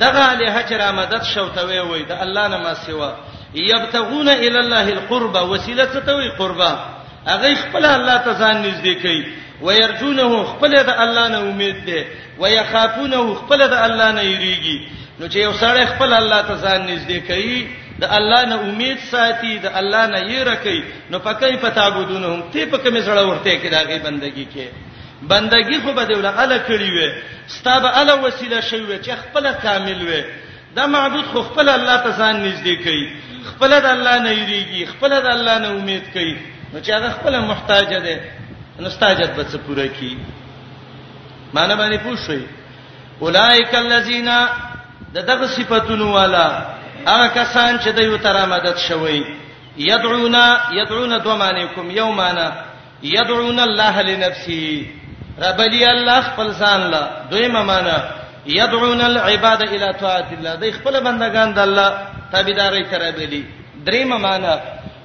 دغه 0.00 0.28
له 0.40 0.50
هجر 0.58 0.92
مدد 0.98 1.22
شوتوي 1.34 1.78
وي 1.80 2.02
د 2.04 2.12
الله 2.24 2.48
نه 2.48 2.58
ما 2.58 2.74
سیوا 2.74 3.10
یبتغون 3.54 4.28
الی 4.28 4.58
الله 4.60 4.88
القربى 4.92 5.38
وسیله 5.38 5.84
توي 5.84 6.28
قربا 6.38 6.72
هغه 7.26 7.54
خپل 7.54 7.84
الله 7.84 8.16
ته 8.26 8.32
ځان 8.32 8.62
نږدې 8.62 8.94
کوي 9.02 9.22
ويرجونه 9.62 10.44
خپل 10.44 10.72
د 10.82 10.90
الله 11.04 11.28
نه 11.28 11.38
امید 11.50 11.84
ده 11.86 12.04
ويخافونه 12.38 13.34
خپل 13.34 13.68
د 13.68 13.72
الله 13.72 14.12
نه 14.12 14.22
یریږي 14.22 14.78
نو 15.20 15.28
چې 15.28 15.36
یو 15.36 15.52
سړی 15.52 15.84
خپل 15.92 16.12
الله 16.12 16.42
ته 16.42 16.54
ځان 16.64 16.80
نږدې 16.88 17.18
کوي 17.28 17.60
د 18.02 18.04
الله 18.18 18.40
نه 18.52 18.56
امید 18.70 18.98
ساتي 19.12 19.52
د 19.64 19.66
الله 19.80 20.04
نه 20.12 20.18
یې 20.30 20.40
رکی 20.50 20.80
نو 21.10 21.18
پکای 21.26 21.56
پتا 21.64 21.86
بودونهم 21.94 22.42
ته 22.52 22.66
پکې 22.72 22.88
مزړه 22.96 23.22
ورته 23.30 23.56
کې 23.62 23.66
داغه 23.76 23.96
بندگی 24.06 24.46
کې 24.54 24.66
بندگی 25.32 25.78
خو 25.84 25.92
به 25.98 26.04
دوله 26.10 26.30
اله 26.42 26.58
کړی 26.68 26.90
وي 26.96 27.08
ستاب 27.56 27.82
اله 28.00 28.14
وسیله 28.26 28.60
شوی 28.68 28.98
چې 29.02 29.10
خپل 29.22 29.44
کامل 29.64 30.00
وي 30.08 30.22
دا 30.76 30.86
معبود 30.94 31.24
خو 31.32 31.38
خپل 31.48 31.68
الله 31.78 31.96
ته 32.04 32.10
ځان 32.20 32.34
نږدې 32.46 32.74
کوي 32.86 33.04
خپل 33.50 33.70
د 33.80 33.86
الله 33.96 34.16
نه 34.26 34.30
یریږي 34.38 34.82
خپل 34.92 35.10
د 35.26 35.28
الله 35.34 35.58
نه 35.64 35.68
امید 35.78 36.02
کوي 36.14 36.34
نو 36.72 36.78
چې 36.84 36.90
هغه 36.96 37.08
خپل 37.16 37.32
محتاج 37.50 37.88
ده 38.06 38.16
نو 38.82 38.88
ستاجت 38.96 39.30
به 39.36 39.42
څه 39.50 39.56
پوره 39.66 39.86
کی 39.96 40.14
معنی 41.54 41.74
باندې 41.80 42.00
پوښوي 42.06 42.42
اولائک 43.22 43.74
الذین 43.74 44.30
د 45.14 45.18
دغه 45.30 45.46
صفاتونو 45.46 46.06
والا 46.14 46.77
هغه 47.06 47.26
کسان 47.34 47.78
چې 47.78 47.88
د 47.96 47.98
یو 48.08 48.16
تر 48.16 48.36
امدد 48.36 48.76
شوي 48.88 49.24
یدعونا 49.76 50.44
یدعونا 50.78 51.18
دومانیکم 51.18 51.90
یومانا 51.90 52.46
یدعونا 53.02 53.62
الله 53.64 54.02
لنفسه 54.02 54.86
رب 55.42 55.60
لي 55.60 55.86
الله 55.90 56.20
خپل 56.22 56.48
ځان 56.62 56.90
لا 56.90 57.08
دویمه 57.30 57.62
معنا 57.62 58.02
یدعون 58.46 59.00
العباد 59.00 59.62
الى 59.62 59.92
طاعت 60.00 60.32
الله 60.32 60.54
د 60.54 60.70
خپل 60.72 61.00
بندگان 61.00 61.54
د 61.54 61.58
الله 61.58 61.98
تابعداري 62.32 62.84
تر 62.90 63.10
بلی 63.16 63.44
دریمه 63.86 64.16
معنا 64.18 64.58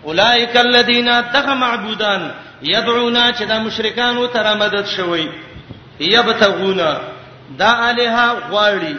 اولئک 0.05 0.57
الذین 0.57 1.09
تخ 1.33 1.45
معبودان 1.47 2.31
یدعونا 2.61 3.31
چې 3.33 3.43
د 3.47 3.51
مشرکانو 3.65 4.27
تر 4.27 4.55
مدد 4.57 4.85
شوي 4.95 5.29
یبتغونا 5.99 6.97
دا 7.59 7.71
الها 7.89 8.35
غواړي 8.51 8.95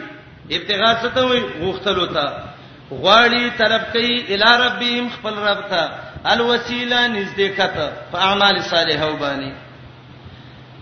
ابتغاء 0.51 0.97
ته 1.15 1.21
وي 1.25 1.41
غوښتلو 1.61 2.05
ته 2.13 2.54
غواړي 2.91 3.49
طرف 3.57 3.81
کوي 3.93 4.15
الی 4.33 4.57
ربهم 4.65 5.09
خپل 5.17 5.35
رب 5.35 5.61
ته 5.69 5.89
الوسیله 6.31 6.99
نږدې 7.07 7.49
کته 7.57 7.91
په 8.11 8.17
اعمال 8.27 8.61
صالحه 8.63 9.05
وبانی 9.11 9.51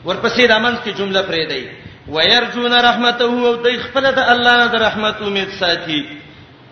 ورپسې 0.05 0.45
د 0.47 0.51
امن 0.51 0.75
کې 0.85 0.89
جمله 0.97 1.21
پرې 1.23 1.43
دی 1.49 1.69
ويرجون 2.07 2.73
رحمته 2.73 3.23
او 3.25 3.55
د 3.63 3.67
خپل 3.85 4.11
د 4.11 4.19
الله 4.19 4.67
د 4.73 4.75
رحمت 4.83 5.21
امید 5.21 5.49
ساتي 5.59 6.01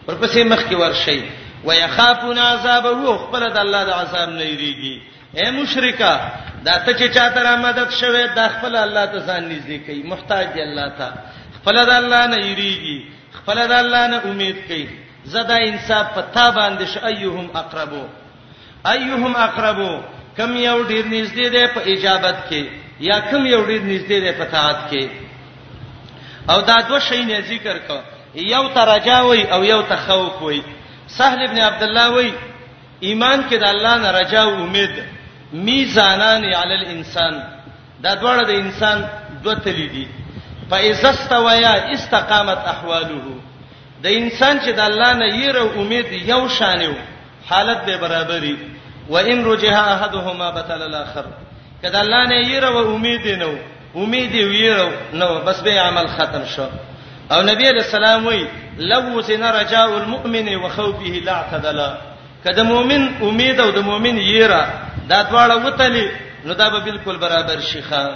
ورپسې 0.07 0.39
مخ 0.51 0.65
کې 0.69 0.73
ورشي 0.75 1.21
ويخافون 1.65 2.37
عذابه 2.39 2.89
او 3.11 3.17
خپل 3.27 3.47
د 3.53 3.57
الله 3.57 3.83
د 3.85 3.89
عذاب 3.91 4.29
نه 4.29 4.43
یریږي 4.43 5.01
اے 5.35 5.51
مشرکا 5.51 6.21
دا 6.65 6.77
ته 6.85 6.91
چې 6.93 7.13
چاته 7.13 7.43
رحمت 7.43 7.91
شوه 7.99 8.33
د 8.35 8.47
خپل 8.55 8.75
الله 8.75 9.05
ته 9.05 9.19
ځان 9.19 9.49
نږدې 9.51 9.77
کوي 9.87 10.03
محتاج 10.03 10.47
دی 10.55 10.61
الله 10.61 10.89
ته 10.97 11.13
خپل 11.57 11.85
د 11.85 11.89
الله 12.01 12.27
نه 12.27 12.35
یریږي 12.37 13.05
خپل 13.37 13.67
د 13.67 13.71
الله 13.71 14.07
نه 14.07 14.21
امید 14.31 14.57
کوي 14.67 14.87
زدا 15.25 15.55
انصاف 15.57 16.13
پتا 16.19 16.49
باندې 16.51 16.85
ش 16.85 16.97
ايهم 16.97 17.49
اقربو 17.55 18.03
ايهم 18.93 19.35
اقربو 19.35 19.91
کم 20.37 20.57
یو 20.57 20.83
ډیر 20.83 21.05
نږدې 21.05 21.47
ده 21.55 21.67
په 21.73 21.81
اجابت 21.93 22.35
کې 22.49 22.65
یا 23.09 23.19
کم 23.29 23.45
یو 23.45 23.65
ډیر 23.65 23.81
نږدې 23.81 24.17
ده 24.25 24.31
په 24.31 24.45
طاعت 24.51 24.77
کې 24.89 25.07
او 26.49 26.61
دا 26.61 26.75
دوه 26.89 26.99
شی 26.99 27.23
نه 27.23 27.39
ذکر 27.49 27.77
کو 27.87 27.99
یو 28.35 28.67
ترجا 28.73 29.19
وی 29.21 29.43
او 29.43 29.63
یو 29.63 29.81
تخوف 29.81 30.41
وی 30.41 30.61
سهل 31.17 31.39
ابن 31.49 31.57
عبد 31.67 31.83
الله 31.83 32.07
وی 32.15 32.31
ایمان 33.01 33.43
کې 33.49 33.55
د 33.59 33.63
الله 33.63 33.95
نه 33.97 34.11
رجا 34.17 34.41
او 34.43 34.53
امید 34.63 35.03
میزانان 35.69 36.43
علی 36.45 36.75
الانسان 36.81 37.41
دا 38.03 38.15
دواړه 38.21 38.43
د 38.47 38.51
انسان 38.63 39.07
دوه 39.43 39.55
تلې 39.55 39.87
دي 39.93 40.07
فاذا 40.71 41.09
استویا 41.09 41.73
استقامت 41.95 42.57
احواله 42.73 43.21
د 44.03 44.05
انسان 44.19 44.55
چې 44.63 44.69
د 44.79 44.79
الله 44.89 45.13
نه 45.21 45.27
یره 45.45 45.63
امید 45.81 46.07
یو 46.31 46.41
شانیو 46.57 46.93
حالت 47.49 47.79
به 47.85 47.97
برابرې 48.03 48.55
و 49.09 49.15
ان 49.17 49.45
رجها 49.49 49.83
احدهما 49.95 50.47
بتل 50.57 50.81
الاخر 50.81 51.25
کله 51.81 51.99
الله 51.99 52.23
نه 52.29 52.49
یره 52.53 52.69
و 52.75 52.93
امید 52.93 53.27
نه 53.41 53.51
امید 53.95 54.33
ویره 54.35 54.89
نو 55.13 55.29
بس 55.45 55.61
به 55.61 55.79
عمل 55.81 56.07
ختم 56.17 56.45
شو 56.45 56.67
او 57.31 57.41
نبی 57.51 57.69
رسول 57.69 58.05
الله 58.05 58.27
وی 58.29 58.47
لو 58.77 59.21
سن 59.21 59.43
رجاء 59.43 59.89
المؤمن 60.01 60.55
وخوفه 60.55 61.13
لا 61.25 61.33
اعتدل 61.35 61.79
کله 62.43 62.63
مؤمن 62.63 63.01
امید 63.21 63.59
او 63.61 63.71
د 63.71 63.79
مؤمن 63.79 64.17
یره 64.17 64.63
دا 65.09 65.23
دواړه 65.23 65.65
وتلی 65.67 66.07
نو 66.45 66.53
دا 66.53 66.69
به 66.69 66.79
بالکل 66.79 67.17
برابر 67.17 67.59
شي 67.59 67.81
خان 67.81 68.15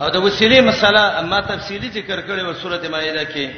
او 0.00 0.08
د 0.10 0.16
وسیله 0.16 0.60
مسله 0.60 1.00
اما 1.20 1.40
تفصیلی 1.40 1.90
ذکر 1.90 2.20
کړی 2.22 2.42
و 2.44 2.52
سورته 2.54 2.88
مائده 2.88 3.24
کې 3.24 3.50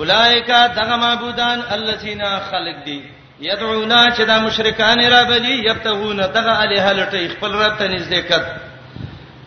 اولائک 0.00 0.50
دغه 0.76 0.96
معبودان 0.96 1.58
الذين 1.76 2.22
خلق 2.50 2.76
دي 2.84 3.00
یدعونا 3.40 4.04
چې 4.16 4.20
دا 4.20 4.38
مشرکان 4.38 5.00
را 5.10 5.24
بلی 5.24 5.52
یبتغون 5.70 6.16
دغه 6.16 6.60
الیه 6.62 6.92
لټی 6.92 7.36
خپل 7.36 7.52
رب 7.62 7.78
ته 7.78 7.86
نږدې 7.98 8.20
کړ 8.32 8.40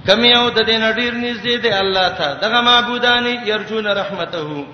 کمی 0.08 0.36
او 0.38 0.50
د 0.50 0.60
دین 0.70 0.84
ډیر 0.94 1.14
نږدې 1.14 1.62
دی 1.64 1.74
الله 1.80 2.08
ته 2.10 2.34
دغه 2.46 2.62
معبودان 2.62 3.26
یرجون 3.50 3.88
رحمته 3.88 4.66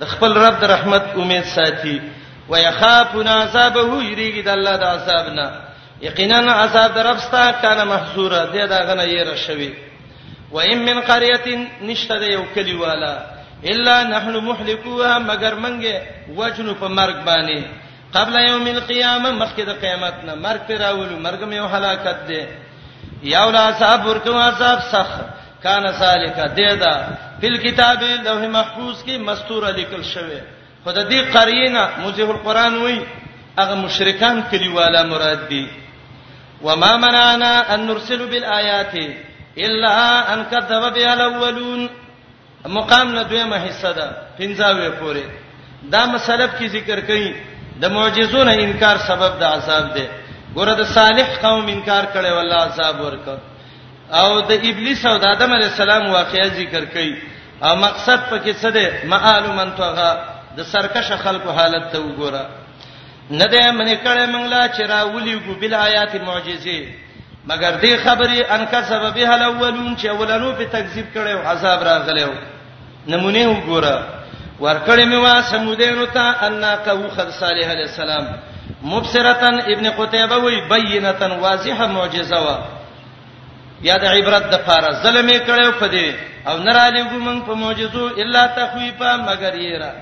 د 0.00 0.04
خپل 0.12 0.32
رب 0.38 0.60
د 0.60 0.64
رحمت 0.74 1.04
امید 1.16 1.44
ساتي 1.54 2.00
ويخافون 2.48 3.28
عذابه 3.28 4.00
یریږي 4.00 4.44
د 4.44 4.48
الله 4.48 4.76
د 4.76 4.82
عذاب 4.82 5.26
نه 5.40 5.48
یقینا 6.02 6.38
عذاب 6.58 6.94
د 6.94 6.98
رب 7.12 7.16
ستاسو 7.30 7.58
کنه 7.62 7.84
محظوره 7.84 8.44
دی 8.52 8.66
دا 8.66 8.78
غنه 8.78 9.18
یې 9.18 9.26
را 9.26 9.36
شوی 9.46 9.72
و 10.52 10.56
ان 10.60 10.78
من 10.88 11.00
قريه 11.00 11.66
نشته 11.82 12.24
یو 12.32 12.44
کلیواله 12.54 13.16
الا 13.64 14.02
نحن 14.08 14.36
محلكوها 14.36 15.18
مگر 15.18 15.54
منګه 15.54 16.00
وجنو 16.36 16.74
په 16.74 16.88
مرګ 16.88 17.16
باندې 17.26 17.62
قبل 18.14 18.34
یوم 18.48 18.66
القیامه 18.66 19.30
مخکې 19.32 19.62
د 19.64 19.70
قیامت 19.82 20.14
نه 20.24 20.34
مرګ 20.34 20.60
پر 20.68 20.74
راولو 20.78 21.18
مرګ 21.18 21.40
مې 21.50 21.58
هلاکت 21.74 22.26
دی 22.28 22.42
یاو 23.22 23.50
لا 23.50 23.72
صاحب 23.78 24.06
ورکو 24.06 24.30
عذاب 24.38 24.78
سخ 24.92 25.08
کان 25.62 25.84
سالکا 25.98 26.46
دیدا 26.56 26.94
فل 27.40 27.56
کتاب 27.58 28.02
لوح 28.02 28.46
محفوظ 28.46 28.96
کې 29.04 29.18
مستور 29.18 29.62
لیکل 29.74 30.02
شوی 30.04 30.40
خدای 30.84 31.04
دې 31.04 31.34
قرینا 31.36 31.88
موزه 31.98 32.30
القران 32.30 32.76
وای 32.76 33.04
هغه 33.58 33.74
مشرکان 33.74 34.42
کلیواله 34.50 35.02
مراد 35.02 35.48
دي 35.48 35.66
وما 36.62 36.96
منعنا 36.96 37.74
ان 37.74 37.86
نرسل 37.86 38.26
بالايات 38.26 38.94
الا 39.58 39.94
ان 40.34 40.44
كذب 40.44 40.82
بها 40.94 41.12
الاولون 41.14 41.88
مقام 42.66 43.12
نه 43.16 43.24
دویمه 43.30 43.56
حصہ 43.70 43.90
ده 43.98 44.06
پنځاوې 44.38 44.88
پورې 45.00 45.22
دا 45.92 46.04
مسلب 46.14 46.50
کی 46.58 46.66
ذکر 46.76 46.98
کړي 47.08 47.26
د 47.82 47.84
معجزونو 47.96 48.50
انکار 48.52 48.96
سبب 49.06 49.38
د 49.40 49.44
عذاب 49.44 49.94
ده 49.94 50.06
ګوره 50.54 50.74
د 50.78 50.84
صالح 50.86 51.28
قوم 51.42 51.66
انکار 51.66 52.04
کړي 52.14 52.30
والله 52.32 52.56
عذاب 52.66 53.00
ورک 53.00 53.28
او 54.20 54.40
د 54.40 54.52
ابلیس 54.52 55.06
او 55.06 55.16
د 55.22 55.24
آدم 55.34 55.50
علی 55.52 55.64
السلام 55.70 56.04
واقعې 56.12 56.46
ذکر 56.60 56.84
کړي 56.94 57.12
او 57.62 57.76
مقصد 57.76 58.18
پکې 58.30 58.54
څه 58.62 58.68
ده 58.76 58.86
معال 59.06 59.44
من 59.58 59.76
توغه 59.76 60.10
د 60.56 60.60
سرکش 60.72 61.08
خلکو 61.24 61.50
حالت 61.52 61.84
ته 61.92 61.98
وګوره 62.00 62.44
نه 63.30 63.44
ده 63.52 63.72
منې 63.78 63.96
کړي 64.06 64.24
منګلا 64.34 64.68
چې 64.74 64.80
راولي 64.94 65.34
ګو 65.46 65.54
بل 65.60 65.74
آیات 65.74 66.12
معجزې 66.16 66.80
مگر 67.50 67.80
دې 67.82 67.92
خبره 67.96 68.54
ان 68.54 68.62
کا 68.70 68.82
سبب 68.92 69.16
هل 69.30 69.42
اولون 69.42 69.92
چې 69.96 70.06
اولانو 70.08 70.52
په 70.58 70.64
تکذیب 70.72 71.06
کړو 71.14 71.46
عذاب 71.52 71.82
راغلو 71.88 72.30
نمونه 73.12 73.44
وګوره 73.50 73.94
ورکړې 74.60 75.04
مې 75.12 75.18
وا 75.24 75.42
سمودینو 75.50 76.04
ته 76.04 76.46
ان 76.46 76.64
قو 76.88 77.00
خد 77.16 77.30
صالح 77.38 77.70
علی 77.76 77.82
السلام 77.88 78.26
مبصرتن 78.90 79.60
ابن 79.74 79.90
قتیبه 80.00 80.36
وی 80.44 80.60
بینتن 80.74 81.30
واضحه 81.44 81.86
معجزه 81.94 82.36
وا 82.46 82.58
یا 83.82 83.96
د 84.02 84.04
عبرت 84.14 84.50
د 84.52 84.56
فار 84.66 84.84
ظلمې 85.04 85.38
کړو 85.46 85.80
په 85.80 85.88
دې 85.88 86.12
او 86.48 86.58
نرالی 86.68 87.04
ګمن 87.12 87.42
په 87.50 87.54
معجزو 87.64 88.06
الا 88.24 88.46
تخویفا 88.60 89.16
مگر 89.28 89.54
یرا 89.64 89.92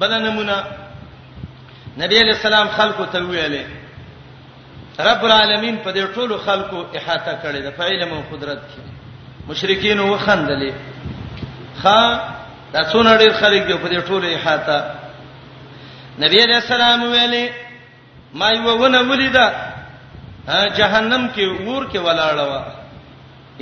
بل 0.00 0.12
نمونه 0.28 0.62
نبی 1.98 2.18
علیہ 2.22 2.34
السلام 2.38 2.68
خلقو 2.78 3.04
ته 3.12 3.18
ویلې 3.20 3.66
رب 5.00 5.22
العالمین 5.24 5.76
په 5.84 5.92
دې 5.92 6.14
ټولو 6.14 6.38
خلقو 6.38 6.80
احاطه 6.98 7.32
کړې 7.42 7.58
ده 7.64 7.70
په 7.70 7.84
علم 7.84 8.12
او 8.12 8.22
قدرت 8.32 8.58
کې 8.58 8.80
مشرکین 9.48 10.00
وخندلې 10.00 10.72
خا 11.82 11.98
دا 12.72 12.80
څونه 12.84 13.16
ډېر 13.18 13.32
خلک 13.40 13.62
دی 13.66 13.74
په 13.82 13.88
دې 13.92 14.00
ټولو 14.08 14.26
احاطه 14.34 14.78
نبی 16.22 16.38
علیہ 16.46 16.54
السلام 16.56 17.02
ویلي 17.02 17.48
ما 18.34 18.50
یو 18.50 18.78
ونه 18.82 19.00
ولیدا 19.10 19.48
جهنم 20.48 21.30
کې 21.36 21.68
ور 21.68 21.90
کې 21.90 21.98
ولاړه 22.06 22.44
وا 22.52 22.62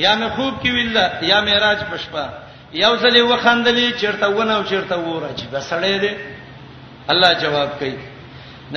یا 0.05 0.13
مې 0.21 0.29
خوب 0.37 0.55
کې 0.63 0.69
ویلا 0.77 1.07
یا 1.33 1.41
معراج 1.41 1.79
پښپا 1.91 2.25
یو 2.73 2.93
ځلې 2.99 3.21
وخندلې 3.31 4.01
چیرته 4.01 4.27
ونه 4.29 4.55
او 4.55 4.63
چیرته 4.71 4.97
ور 4.99 5.29
عجیب 5.29 5.61
سړې 5.71 6.01
دي 6.01 6.17
الله 7.13 7.31
جواب 7.45 7.69
کوي 7.79 7.97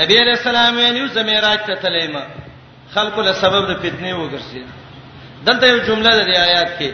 نبی 0.01 0.15
علیہ 0.23 0.31
السلام 0.39 0.75
ویلي 0.77 1.07
زمیراج 1.07 1.59
ته 1.67 1.75
تلیمه 1.83 2.23
خلکو 2.95 3.21
له 3.21 3.33
سبب 3.39 3.65
د 3.71 3.77
فتنې 3.83 4.13
وګرځي 4.13 4.63
دلته 5.47 5.65
یو 5.71 5.77
جمله 5.89 6.13
د 6.15 6.29
آیات 6.47 6.69
کې 6.79 6.91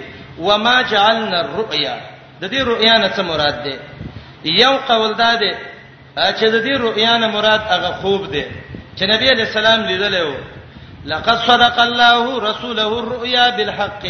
وما 0.47 0.81
جعلنا 0.81 1.39
الرؤيا 1.45 1.95
د 2.41 2.49
دې 2.51 2.61
رؤیا 2.71 2.95
نه 2.97 3.09
څه 3.17 3.21
مراد 3.21 3.59
ده 3.65 3.79
یو 4.63 4.73
قول 4.89 5.13
ده 5.13 5.29
چې 6.37 6.45
د 6.55 6.65
دې 6.65 6.75
رؤیا 6.87 7.17
نه 7.17 7.27
مراد 7.27 7.61
هغه 7.69 7.91
خوب 8.01 8.31
ده 8.31 8.45
چې 8.97 9.03
نبی 9.13 9.27
علی 9.29 9.41
السلام 9.41 9.79
لیدلی 9.85 10.21
و 10.21 10.33
لقد 11.05 11.37
صدق 11.47 11.79
الله 11.79 12.39
رسوله 12.49 12.87
الرؤيا 12.99 13.49
بالحق 13.57 14.03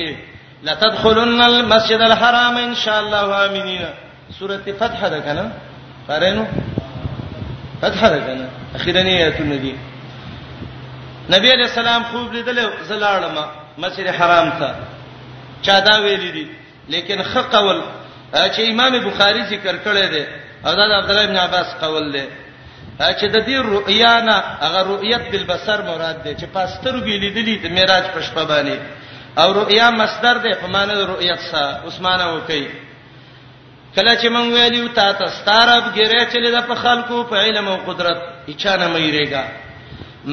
لتدخلن 0.64 1.42
المسجد 1.42 2.02
الحرام 2.02 2.58
ان 2.58 2.76
شاء 2.76 3.00
الله 3.02 3.46
امنين 3.46 3.86
سوره 4.40 4.58
فتح 4.84 5.08
ده 5.08 5.20
کنه 5.20 5.52
فارنو 6.08 6.46
فتح 7.82 8.08
ده 8.08 8.18
کنه 8.20 8.48
اخیرا 8.76 9.02
نیتونه 9.04 9.56
دي 9.56 9.74
نبی 11.32 11.52
علیہ 11.52 11.66
السلام 11.66 12.04
خوب 12.12 12.34
لیدل 12.34 12.60
زلاړم 12.90 13.38
مسجد 13.84 14.08
حرام 14.22 14.50
ته 14.60 14.68
چا 15.68 15.78
دا 15.88 15.96
ویل 16.04 16.28
دي 16.34 16.44
لیکن 16.94 17.22
حق 17.22 17.52
قول 17.56 17.82
چې 18.34 18.60
امام 18.72 18.98
بخاری 19.06 19.42
ذکر 19.54 19.76
کړی 19.86 20.06
دی 20.12 20.24
حضرت 20.66 20.80
عبد 20.98 21.10
الله 21.12 21.24
ابن 21.30 21.38
عباس 21.46 21.74
قول 21.82 22.12
دی 22.14 22.26
چې 23.00 23.26
د 23.26 23.46
دې 23.46 23.66
رؤیا 23.78 24.14
نه 24.28 24.38
هغه 24.62 24.82
رؤیت 24.92 25.28
بالبصر 25.32 25.82
مراد 25.90 26.22
دی 26.24 26.36
چې 26.36 26.46
پاستر 26.60 26.94
ویلې 26.94 27.34
دي 27.50 27.58
د 27.66 27.76
معراج 27.80 28.04
پښپا 28.14 28.46
باندې 28.48 28.80
او 29.42 29.50
رؤیا 29.62 29.90
مصدر 30.00 30.38
دی 30.48 30.54
په 30.62 30.68
معنی 30.78 30.94
د 31.02 31.10
رؤیت 31.14 31.40
سره 31.52 31.82
عثمانه 31.92 32.32
وکي 32.36 32.64
کله 33.96 34.16
چې 34.16 34.28
مونږ 34.38 34.48
ویلو 34.54 34.88
تا 35.02 35.12
ته 35.20 35.26
ستارب 35.42 35.84
ګیره 35.96 36.32
چلی 36.34 36.52
د 36.62 36.68
په 36.74 36.88
خلکو 36.88 37.24
په 37.30 37.36
علم 37.46 37.68
او 37.68 37.78
قدرت 37.92 38.18
اچانه 38.50 38.88
مې 38.94 39.14
ریګا 39.20 39.46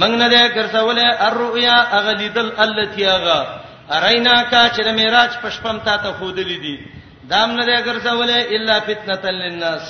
منګ 0.01 0.15
نه 0.23 0.29
دې 0.33 0.45
ګرځولې 0.57 1.07
الرؤيا 1.29 1.77
اغلیدل 1.99 2.53
التي 2.65 3.07
اغا 3.09 3.41
ارینا 3.97 4.37
کا 4.51 4.69
چې 4.75 4.81
د 4.87 4.89
معراج 4.99 5.31
پشپم 5.43 5.79
تا 5.87 5.97
ته 6.03 6.13
خودلې 6.21 6.59
دي 6.65 6.77
دام 7.31 7.51
نه 7.57 7.65
دې 7.69 7.79
ګرځولې 7.89 8.39
الا 8.57 8.77
فتنه 8.89 9.31
للناس 9.31 9.85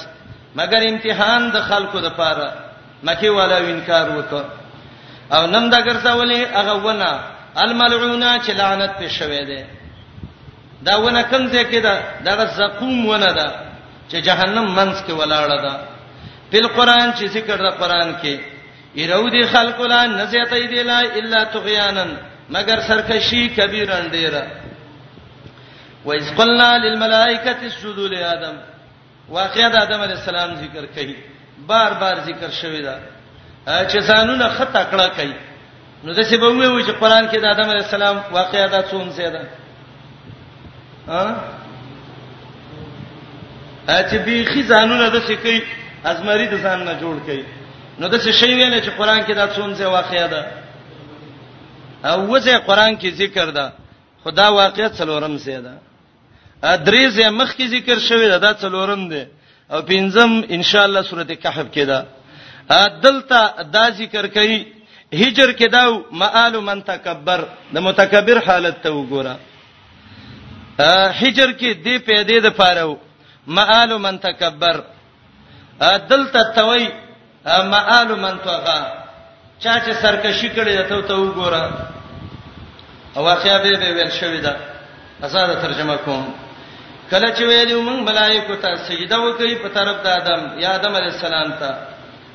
مگر 0.58 0.80
امتحان 0.90 1.50
د 1.50 1.60
خلکو 1.68 2.00
د 2.00 2.08
پاره 2.18 2.50
مکی 3.06 3.28
والا 3.28 3.56
انکار 3.56 4.06
وکړ 4.16 4.44
او 5.34 5.42
نن 5.46 5.70
دا 5.70 5.78
ګرځولې 5.88 6.40
هغه 6.58 6.74
ونه 6.86 7.10
الملعونه 7.64 8.30
چې 8.44 8.50
لعنت 8.60 8.90
په 8.98 9.08
شوي 9.08 9.44
ده 9.50 9.64
دا 10.86 10.96
ونه 10.98 11.22
کوم 11.22 11.42
ځای 11.52 11.64
کې 11.70 11.80
ده 11.86 11.94
دا 12.26 12.46
زقوم 12.58 13.06
ونه 13.06 13.32
ده 13.38 13.48
چې 14.10 14.14
جهنم 14.26 14.66
منځ 14.78 14.96
کې 15.06 15.12
ولاړه 15.20 15.58
ده 15.64 15.74
په 16.50 16.68
قران 16.76 17.12
چې 17.18 17.24
ذکر 17.28 17.56
د 17.66 17.70
قران 17.80 18.14
کې 18.22 18.51
ایرو 18.94 19.28
دي 19.28 19.42
خلق 19.52 19.80
لا 19.82 20.04
نزیت 20.06 20.52
ایدی 20.52 20.82
لا 20.82 20.98
الا 21.00 21.44
تغیانن 21.52 22.14
مگر 22.50 22.80
سرکشی 22.88 23.48
کبیرن 23.56 24.10
ډیره 24.10 24.42
وإذ 26.04 26.34
قلنا 26.38 26.78
للملائكة 26.78 27.66
اسجدوا 27.66 28.08
لآدم 28.08 28.56
واقعد 29.28 29.74
آدم 29.74 30.00
علیہ 30.00 30.14
السلام 30.16 30.54
ذکر 30.54 30.84
کړي 30.96 31.14
بار 31.66 31.92
بار 32.00 32.14
ذکر 32.26 32.50
شوی 32.50 32.82
دا 32.82 32.98
چې 33.66 34.00
ځانونه 34.00 34.48
خط 34.48 34.76
اکړه 34.76 35.16
کوي 35.16 35.34
نو 36.04 36.12
دسه 36.12 36.36
به 36.36 36.48
وایو 36.48 36.84
چې 36.86 36.90
قران 37.00 37.28
کې 37.30 37.36
د 37.40 37.44
آدم 37.44 37.68
علیہ 37.72 37.84
السلام 37.84 38.20
واقعات 38.32 38.90
څوم 38.90 39.08
زیاده 39.08 39.48
ها 41.08 41.36
اته 43.88 44.18
به 44.18 44.44
خي 44.52 44.62
ځانونه 44.62 45.08
د 45.08 45.22
څه 45.28 45.42
کوي 45.42 45.62
ازمری 46.14 46.46
د 46.46 46.54
ځان 46.54 46.84
نه 46.84 47.00
جوړ 47.00 47.26
کوي 47.30 47.44
نو 47.98 48.08
د 48.08 48.14
څه 48.24 48.32
شی 48.40 48.52
ویل 48.54 48.74
چې 48.80 48.90
قران 48.96 49.20
کې 49.24 49.34
دا 49.34 49.48
څومره 49.48 49.86
واقعیا 49.96 50.26
ده 50.26 50.46
او 52.10 52.18
وځه 52.26 52.58
قران 52.68 52.96
کې 52.98 53.10
ذکر 53.22 53.50
ده 53.56 53.66
خدا 54.24 54.46
واقعیت 54.58 54.92
څلورم 55.00 55.36
سي 55.44 55.56
ده 55.60 55.78
ادریزه 56.72 57.30
مخ 57.40 57.54
کې 57.56 57.66
ذکر 57.74 57.98
شوی 58.08 58.28
ده 58.32 58.38
دا 58.46 58.52
څلورم 58.62 59.02
ده 59.12 59.26
او 59.72 59.82
پنځم 59.82 60.46
ان 60.58 60.62
شاء 60.70 60.84
الله 60.88 61.02
سورته 61.10 61.34
کهف 61.44 61.66
کې 61.74 61.86
ده 61.86 62.06
دلته 63.04 63.62
دا 63.76 63.84
ذکر 64.00 64.26
کوي 64.36 64.58
هجر 65.14 65.52
کې 65.52 65.68
دا 65.76 65.84
مآل 66.24 66.58
من 66.68 66.82
تکبر 66.90 67.44
د 67.72 67.78
متکبر 67.88 68.38
حالت 68.48 68.82
ته 68.82 68.90
وګوره 68.96 69.36
هجر 70.80 71.54
کې 71.60 71.70
دې 71.84 71.98
پیدې 72.06 72.40
د 72.46 72.50
پاره 72.50 72.96
مآل 73.46 73.96
من 74.08 74.18
تکبر 74.28 74.80
دلته 76.12 76.42
توي 76.58 76.86
اما 77.46 78.00
آل 78.02 78.08
من 78.20 78.36
توغا 78.44 78.78
چا 79.58 79.78
چې 79.84 79.90
سرکشي 80.02 80.48
کړي 80.50 80.88
ته 80.88 81.00
ته 81.08 81.14
وګوره 81.14 81.62
او 83.16 83.22
واقعیا 83.24 83.58
به 83.58 83.78
به 83.80 83.90
ویل 83.94 84.10
شوې 84.10 84.40
ده 84.44 84.56
آزاد 85.22 85.60
ترجمه 85.62 85.96
کوم 85.96 86.34
کله 87.10 87.34
چې 87.34 87.42
ویلو 87.42 87.82
موږ 87.82 87.98
ملائکه 88.10 88.56
ته 88.56 88.76
سجده 88.76 89.16
وکړي 89.18 89.54
په 89.62 89.68
طرف 89.68 89.96
د 90.04 90.06
آدم 90.06 90.60
یا 90.60 90.74
آدم 90.74 90.94
علی 90.96 91.06
السلام 91.06 91.50
ته 91.60 91.70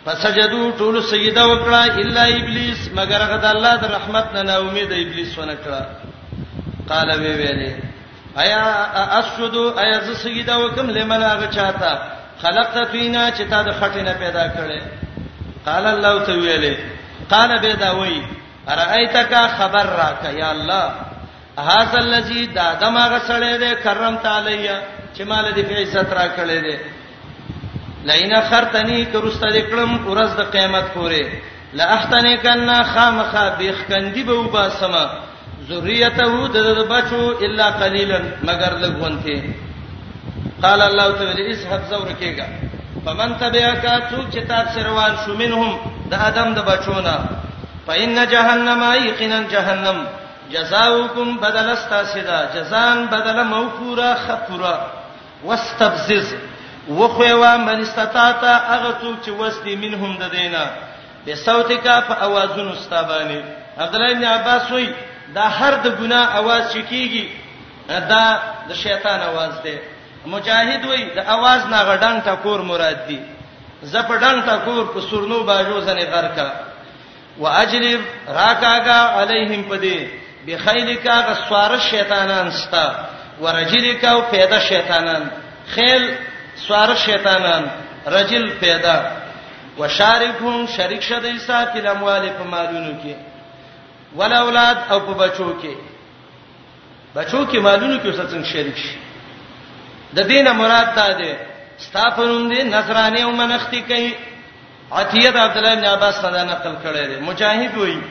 فسجدو 0.05 0.71
ټول 0.79 1.03
سجده 1.03 1.43
وکړه 1.47 1.97
الا 1.97 2.23
ابلیس 2.27 2.89
مگر 2.93 3.19
غد 3.21 3.45
الله 3.45 3.75
د 3.75 3.85
رحمت 3.91 4.33
نه 4.33 4.41
نا 4.41 4.57
امید 4.57 4.91
ابلیس 4.91 5.37
ونه 5.37 5.55
کړه 5.55 5.83
قال 6.89 7.09
وی 7.19 7.33
ویلې 7.47 7.73
ایا 8.39 8.61
اسجد 9.19 9.55
ایا 9.83 9.99
ز 9.99 10.17
سجده 10.23 10.57
وکم 10.57 10.89
لمن 10.89 11.23
هغه 11.23 11.47
چاته 11.51 12.16
خلقت 12.41 12.83
فینا 12.91 13.23
چې 13.37 13.41
تا 13.49 13.61
د 13.67 13.71
خټینه 13.79 14.13
پیدا 14.19 14.45
کړې 14.47 14.81
قال 15.65 15.85
الله 15.93 16.25
تو 16.27 16.31
ویلې 16.31 16.75
قال 17.31 17.59
به 17.63 17.73
دا 17.83 17.91
وای 17.99 18.21
ارایتک 18.73 19.33
خبر 19.57 19.85
راک 20.01 20.23
یا 20.41 20.51
الله 20.51 20.91
هاذا 21.69 21.97
الذی 21.99 22.45
دا 22.59 22.67
دما 22.81 23.07
غسړې 23.19 23.59
دې 23.63 23.83
کرم 23.83 24.17
تعالی 24.17 24.69
چې 25.17 25.21
مال 25.31 25.51
دې 25.53 25.59
په 25.59 25.75
عزت 25.81 26.13
را 26.19 26.27
کړې 26.35 26.61
دې 26.63 26.77
لئن 28.09 28.33
خرتنی 28.49 29.05
کرسته 29.13 29.47
دې 29.49 29.61
کړم 29.71 30.07
ورځ 30.07 30.31
د 30.39 30.51
قیامت 30.57 30.85
پورې 30.93 31.25
لا 31.77 31.85
احتنی 31.93 32.37
کنا 32.41 32.81
خامخ 32.93 33.33
بیخ 33.57 33.75
کندی 33.89 34.23
به 34.29 34.33
وباسمه 34.33 35.07
ذریته 35.67 36.47
د 36.53 36.79
بچو 36.89 37.23
الا 37.47 37.69
قلیلا 37.79 38.19
مگر 38.43 38.71
لګونته 38.81 39.66
قال 40.61 40.81
الله 40.81 41.07
تعالی 41.17 41.43
اسحب 41.51 41.81
زور 41.89 42.07
کېګا 42.13 42.45
فمن 43.05 43.37
تبعك 43.39 43.85
څوک 44.09 44.27
چې 44.33 44.39
تاسو 44.47 44.79
روان 44.83 45.15
شو 45.25 45.33
منهم 45.33 45.77
د 46.09 46.13
ادم 46.19 46.53
د 46.53 46.59
بچونا 46.69 47.17
فإن 47.87 48.27
جهنم 48.29 48.83
ايقنا 48.83 49.39
جهنم 49.51 50.05
جزاؤكم 50.51 51.37
بدل 51.37 51.69
استاسدا 51.69 52.39
جزان 52.55 53.05
بدل 53.11 53.43
موفورا 53.43 54.13
خفورا 54.13 54.87
واستبزز 55.45 56.35
وخوا 56.89 57.57
من 57.57 57.81
استطاعت 57.81 58.43
هغه 58.45 58.97
څوک 59.01 59.25
چې 59.25 59.29
وسدي 59.29 59.75
منهم 59.75 60.17
د 60.21 60.31
دینه 60.31 60.65
به 61.25 61.35
صوتک 61.35 61.85
په 62.07 62.23
اوازونو 62.23 62.71
استابانی 62.73 63.41
عبد 63.77 63.95
الله 63.95 64.13
بن 64.13 64.23
عباس 64.25 64.71
وی 64.71 64.89
دا 65.35 65.41
هر 65.47 65.73
د 65.83 65.87
ګناه 65.99 66.37
आवाज 66.37 66.73
شکیږي 66.73 67.25
دا 67.87 68.39
د 68.69 68.73
شیطان 68.73 69.19
आवाज 69.19 69.61
دی 69.63 69.77
مجاهد 70.33 70.85
وای 70.85 71.03
د 71.15 71.19
اواز 71.35 71.61
نه 71.73 71.79
غډنګ 71.87 72.17
ټکور 72.27 72.59
مراد 72.69 72.99
دی 73.07 73.19
زپډنګ 73.93 74.37
ټکور 74.49 74.83
په 74.93 74.99
سورنو 75.09 75.39
باجو 75.49 75.77
زنه 75.87 76.05
غرکا 76.13 76.49
واجلب 77.43 78.01
راکاګه 78.37 78.99
علیهم 79.19 79.61
پدی 79.69 79.99
بخیلک 80.47 81.07
غسوار 81.27 81.71
شیطانان 81.91 82.47
ستا 82.61 82.85
ورجلک 83.43 84.03
او 84.13 84.19
پیدا 84.33 84.59
شیطانان 84.69 85.23
خیل 85.73 86.03
سوار 86.67 86.89
شیطانان 87.07 87.63
رجل 88.15 88.43
پیدا 88.63 88.97
وشارکهم 89.79 90.67
شریک 90.75 91.01
شدې 91.09 91.33
ساتل 91.47 91.87
اموال 91.93 92.23
په 92.37 92.43
مالونو 92.51 92.93
کې 93.01 93.13
ول 94.17 94.33
اولاد 94.43 94.77
او 94.91 94.99
په 95.07 95.13
بچو 95.23 95.49
کې 95.61 95.73
بچو 97.15 97.39
کې 97.51 97.57
مالونو 97.67 97.97
کې 97.99 98.07
وسڅنګ 98.07 98.43
شریک 98.53 98.77
شي 98.85 98.95
د 100.15 100.19
دینه 100.23 100.51
مراد 100.53 100.95
تا 100.95 101.11
دی 101.17 101.31
استافنوم 101.79 102.49
دي 102.53 102.63
نصرانی 102.63 103.21
او 103.23 103.31
منختی 103.31 103.81
کوي 103.81 104.13
عتیه 104.91 105.29
عبد 105.31 105.57
الله 105.57 105.75
بن 105.75 105.85
عباس 105.85 106.15
څنګه 106.21 106.41
نقل 106.51 106.75
کړی 106.83 107.07
دی 107.07 107.15
مجاهد 107.29 107.77
وایي 107.77 108.01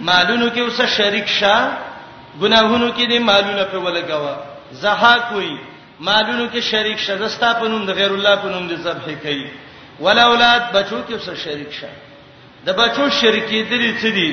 مالونو 0.00 0.48
کې 0.54 0.58
اوسه 0.58 0.86
شریک 0.86 1.28
شه 1.28 1.70
ګناهونو 2.40 2.92
کې 2.96 3.04
دې 3.10 3.18
مالونه 3.18 3.64
په 3.64 3.78
ولګوا 3.84 4.34
زهاک 4.72 5.32
وایي 5.32 5.58
مالونو 6.00 6.48
کې 6.54 6.58
شریک 6.60 6.98
شه 6.98 7.16
زستا 7.16 7.52
په 7.52 7.68
نوم 7.68 7.86
د 7.86 7.90
غیر 7.98 8.10
الله 8.12 8.36
په 8.36 8.48
نوم 8.48 8.68
دې 8.68 8.72
ذبح 8.72 9.14
کوي 9.22 9.50
ولا 10.00 10.22
اولاد 10.24 10.62
بچو 10.72 10.96
کې 11.08 11.12
اوسه 11.12 11.34
شریک 11.44 11.72
شه 11.80 11.88
د 12.66 12.70
بچو 12.72 13.10
شریکې 13.10 13.70
درې 13.70 13.90
څه 14.02 14.08
دي 14.18 14.30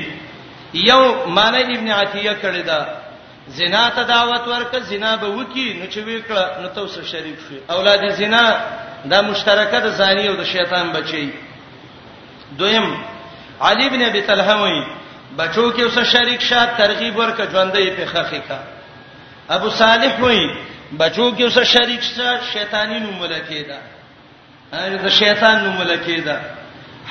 یو 0.74 1.02
معنی 1.26 1.62
ابن 1.76 1.90
عتیه 1.90 2.34
کړی 2.42 2.62
دا 2.66 2.99
زنا 3.54 3.90
ته 3.90 4.02
دعوت 4.04 4.48
ورک 4.48 4.78
زنا 4.78 5.16
به 5.16 5.26
وکی 5.28 5.66
نو 5.78 5.84
چې 5.86 5.98
وکړه 5.98 6.60
نو 6.60 6.68
توسه 6.74 7.02
شریک 7.12 7.38
شي 7.48 7.58
اولاد 7.74 8.08
زنا 8.20 8.42
دا 9.10 9.20
مشترکه 9.22 9.80
د 9.86 9.88
زانی 10.00 10.28
او 10.28 10.34
د 10.42 10.44
شیطان 10.52 10.90
بچي 10.96 11.30
دویم 12.58 12.88
علی 13.68 13.86
ابن 13.86 14.02
ابي 14.02 14.22
طلحه 14.28 14.56
وایي 14.62 14.82
بچو 15.36 15.64
کې 15.72 15.80
اوسه 15.80 16.04
شریک 16.12 16.40
شات 16.42 16.76
ترغیب 16.76 17.16
ورک 17.18 17.38
ژوندې 17.42 17.90
په 17.98 18.06
خخې 18.06 18.40
کا 18.48 18.58
ابو 19.58 19.70
صالح 19.80 20.20
وایي 20.20 20.46
بچو 21.02 21.32
کې 21.38 21.40
اوسه 21.42 21.64
شریک 21.64 22.02
شات 22.02 22.40
شیطانی 22.52 23.00
نو 23.06 23.10
ملکه 23.12 23.62
ده 23.62 23.78
دا 25.04 25.08
شیطان 25.18 25.64
نو 25.64 25.72
ملکه 25.82 26.20
ده 26.30 26.40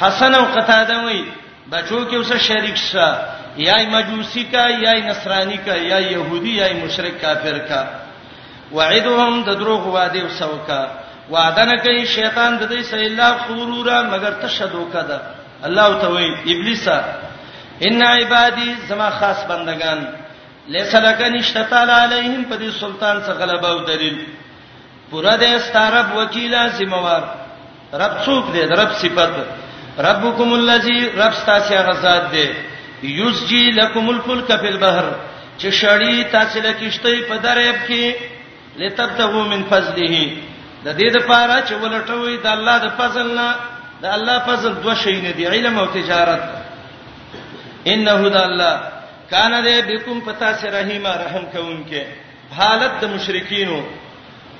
حسن 0.01 0.35
او 0.35 0.45
قتاده 0.55 0.99
وایي 1.03 1.23
بچو 1.71 1.97
کې 2.09 2.15
اوسه 2.17 2.37
شریک 2.47 2.75
شه 2.77 3.07
یا 3.67 3.77
مجوسی 3.91 4.43
کا 4.51 4.67
یا 4.83 4.93
نصرانی 5.09 5.57
کا 5.65 5.75
یا 5.75 5.97
يهودي 5.99 6.55
یا 6.55 6.69
مشرک 6.81 7.21
کافر 7.21 7.57
کا 7.69 7.81
وعدهم 8.73 9.43
تدروغ 9.49 9.87
وادي 9.95 10.21
وسوکا 10.25 10.81
وعدنه 11.31 11.75
کوي 11.83 12.05
شیطان 12.05 12.57
د 12.59 12.69
دې 12.69 12.83
سې 12.91 12.93
الله 12.93 13.47
غرورا 13.49 14.01
مگر 14.13 14.33
تشدو 14.45 14.87
کده 14.93 15.19
الله 15.69 16.01
توي 16.01 16.35
ابلیس 16.53 16.87
ان 17.81 18.03
عبادي 18.05 18.75
زما 18.89 19.09
خاص 19.21 19.45
بندگان 19.53 20.07
ليس 20.67 20.95
لك 20.95 21.21
نشتتال 21.21 21.89
عليهم 21.89 22.43
په 22.49 22.57
دې 22.59 22.71
سلطان 22.81 23.21
څخه 23.21 23.39
غلبه 23.43 23.69
او 23.69 23.79
دلیل 23.93 24.19
پورا 25.11 25.37
دې 25.37 25.57
ستارب 25.69 26.11
وکیلا 26.17 26.67
سیموار 26.77 27.23
رب 27.93 28.23
څوک 28.23 28.43
دې 28.53 28.79
رب 28.79 28.93
صفات 29.01 29.33
ربکم 29.99 30.51
الذی 30.53 30.99
رب 31.15 31.33
تاسو 31.45 31.73
هغه 31.75 31.95
ذات 32.01 32.27
دی 32.31 32.45
یسجی 33.03 33.63
لکم 33.79 34.09
الفلک 34.09 34.49
فی 34.61 34.67
البحر 34.67 35.07
چې 35.57 35.69
شړی 35.81 36.31
تاسو 36.35 36.59
لکشته 36.67 37.15
په 37.31 37.37
دریاب 37.47 37.75
کې 37.87 38.13
لتبتغوا 38.83 39.43
من 39.55 39.63
فضله 39.71 40.21
د 40.85 40.97
دې 40.99 41.09
لپاره 41.17 41.57
چې 41.67 41.73
ولټوي 41.83 42.37
د 42.45 42.47
الله 42.55 42.77
د 42.85 42.95
فضل 43.01 43.27
نه 43.39 43.49
د 44.01 44.05
الله 44.15 44.39
فضل 44.49 44.73
دوه 44.83 44.95
شی 45.03 45.19
نه 45.21 45.31
دی 45.37 45.45
علم 45.47 45.77
او 45.79 45.85
تجارت 45.85 46.43
انه 47.93 48.29
د 48.29 48.37
الله 48.37 48.81
کان 49.31 49.51
دې 49.51 49.87
بكم 49.93 50.19
پتا 50.31 50.53
سره 50.63 50.81
رحیم 50.81 51.07
رحم 51.07 51.43
کوونکې 51.53 52.01
حالت 52.61 52.91
د 53.01 53.05
مشرکینو 53.15 53.81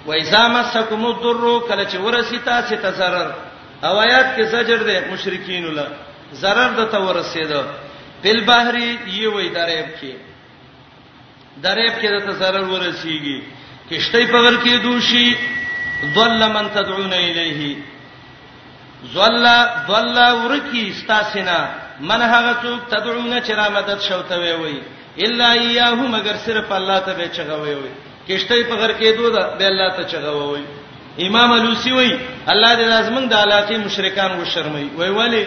و 0.08 0.12
اذا 0.16 0.48
مسکم 0.56 1.06
الضر 1.06 1.46
کله 1.68 1.86
چې 1.90 1.96
ورسیتا 1.96 2.62
چې 2.70 2.74
تزرر 2.88 3.32
او 3.86 3.96
آیات 4.06 4.36
کې 4.38 4.42
زجر 4.54 4.82
ده 4.90 5.04
مشرکین 5.12 5.66
له 5.76 5.86
zarar 6.42 6.72
د 6.80 6.90
تور 6.96 7.16
رسیدو 7.18 7.62
بل 8.24 8.42
بحری 8.50 8.90
یی 9.08 9.28
وای 9.28 9.50
دریب 9.60 9.88
کې 10.02 10.14
دریب 11.66 11.94
کې 12.02 12.26
د 12.28 12.40
zarar 12.42 12.64
ورسیږي 12.66 13.38
کشته 13.90 14.26
په 14.34 14.38
ور 14.46 14.58
کې 14.64 14.82
دوشي 14.84 15.36
ضل 16.16 16.42
من 16.56 16.68
تدعون 16.80 17.14
الیه 17.14 17.78
ضل 19.14 19.48
ضل 19.90 20.18
ورکی 20.46 20.82
استاسنا 20.90 21.60
من 22.10 22.22
هغه 22.22 22.56
څوک 22.62 22.90
تدعون 22.96 23.32
چې 23.42 23.52
را 23.62 23.70
مدد 23.78 24.02
شوته 24.10 24.36
وی 24.44 24.52
وی 24.64 24.80
الا 25.28 25.52
ایاه 25.52 25.96
مگر 26.18 26.36
صرف 26.46 26.72
الله 26.80 27.00
ته 27.08 27.14
به 27.22 27.28
چغوي 27.40 27.74
وی 27.80 27.92
کشته 28.28 28.62
په 28.64 28.76
غر 28.76 28.92
کې 29.00 29.18
دوه 29.20 29.56
به 29.58 29.68
الله 29.72 29.90
ته 29.98 30.04
چغوي 30.14 30.64
امام 31.28 31.54
لوسی 31.64 31.92
وای 31.92 32.18
الله 32.52 32.76
دې 32.76 32.80
لازمن 32.92 33.28
د 33.32 33.34
علاقه 33.44 33.78
مشرکان 33.84 34.38
و 34.42 34.46
شرمای 34.54 34.86
وای 35.00 35.10
ولی 35.18 35.44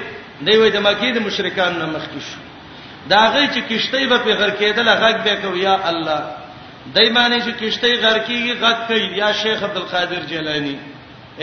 دوی 0.47 0.57
وای 0.63 0.71
د 0.77 0.85
مکی 0.87 1.13
د 1.13 1.19
مشرکان 1.29 1.79
نه 1.79 1.85
مخ 1.97 2.07
کیش 2.15 2.25
دا 3.11 3.23
غي 3.35 3.47
چې 3.47 3.73
کشته 3.73 4.07
به 4.11 4.19
په 4.27 4.35
غر 4.41 4.51
کېدل 4.51 5.03
غږ 5.03 5.17
به 5.25 5.37
کو 5.43 5.55
یا 5.61 5.75
الله 5.93 6.21
دایمانه 6.97 7.39
چې 7.39 7.63
کشته 7.63 7.97
غر 7.97 8.19
کېږي 8.19 8.63
غږ 8.63 8.89
کوي 8.89 9.17
یا 9.23 9.33
شیخ 9.43 9.63
عبد 9.71 9.77
القادر 9.83 10.21
جیلانی 10.33 10.77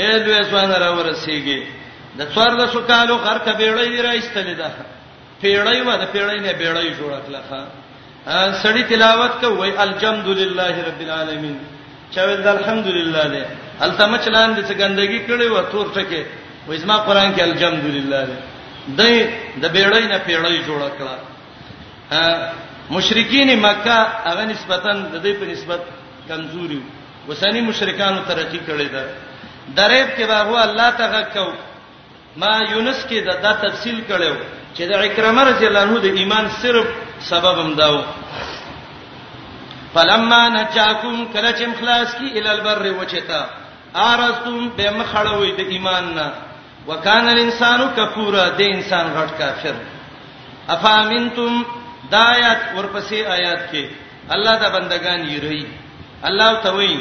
اے 0.02 0.10
دوی 0.26 0.34
اسوان 0.40 0.72
را 0.84 0.92
ورسیږي 0.98 1.64
د 2.20 2.32
څوار 2.36 2.52
له 2.62 2.68
سو 2.74 2.82
کالو 2.94 3.18
غر 3.26 3.38
ته 3.38 3.54
بیړې 3.54 4.02
را 4.08 4.12
ایستلې 4.22 4.58
ده 4.58 4.72
پیړې 5.42 5.88
و 5.88 5.98
د 5.98 6.14
پیړې 6.14 6.42
نه 6.42 6.54
بیړې 6.54 6.88
جوړه 7.00 7.20
کړه 7.26 8.56
سړی 8.64 8.90
تلاوت 8.90 9.32
کوي 9.44 9.70
الحمدلله 9.86 10.84
رب 10.88 11.02
العالمین 11.06 11.60
چا 12.16 12.22
ول 12.28 12.42
الحمدلله 12.58 13.24
دې 13.34 13.44
التما 13.86 14.18
چلان 14.26 14.50
دې 14.56 14.62
څه 14.70 14.74
ګندګي 14.82 15.20
کړې 15.30 15.48
و 15.54 15.58
تور 15.72 15.88
ټکه 15.96 16.22
و 16.68 16.70
اسما 16.78 16.96
قران 17.08 17.30
کې 17.36 17.42
الحمدلله 17.50 18.20
دې 18.30 18.40
دې 19.00 19.14
د 19.62 19.66
بیړۍ 19.76 20.06
نه 20.12 20.18
پیړۍ 20.28 20.56
جوړ 20.68 20.82
کړه 20.98 21.16
مشرکین 22.96 23.50
مکه 23.68 23.98
هغه 24.30 24.44
نسبتا 24.54 24.92
د 25.14 25.16
دې 25.26 25.34
په 25.40 25.46
نسبت 25.54 25.82
کمزوري 26.30 26.82
وسانی 27.28 27.62
مشرکانو 27.70 28.22
ترقی 28.30 28.60
کړې 28.68 28.88
ده 28.96 29.04
دریب 29.78 30.08
کې 30.18 30.24
باغو 30.34 30.56
الله 30.68 30.88
تعالی 30.98 31.24
کو 31.34 31.46
ما 32.42 32.52
یونس 32.74 33.00
کې 33.10 33.18
دا, 33.28 33.34
دا 33.46 33.52
تفصیل 33.66 33.98
کړو 34.10 34.34
چې 34.76 34.84
د 34.92 34.94
اکرمه 35.08 35.44
رضی 35.52 35.66
الله 35.68 35.80
عنه 35.86 36.00
د 36.06 36.10
ایمان 36.20 36.46
صرف 36.64 36.88
سبب 37.32 37.56
هم 37.64 37.72
داو 37.82 37.98
فلما 39.94 40.42
نجاکم 40.50 41.24
کله 41.34 41.52
چې 41.52 41.66
مخلاص 41.70 42.14
کی 42.18 42.28
ال 42.40 42.48
البر 42.48 42.86
وچتا 43.02 43.42
ارستم 44.06 44.58
به 44.78 44.90
مخړوي 44.90 45.58
د 45.60 45.72
ایمان 45.76 46.14
نه 46.16 46.28
وکان 46.88 47.30
الانسان 47.30 47.82
کفورا 48.00 48.46
د 48.60 48.70
انسان 48.74 49.10
غټ 49.16 49.32
کافر 49.40 49.76
افامنتم 50.76 51.64
دایات 52.12 52.62
ورپسې 52.76 53.14
آیات 53.38 53.66
کې 53.72 53.86
الله 54.38 54.56
دا 54.66 54.70
بندگان 54.78 55.28
یری 55.32 55.66
الله 56.32 56.62
توي 56.68 56.96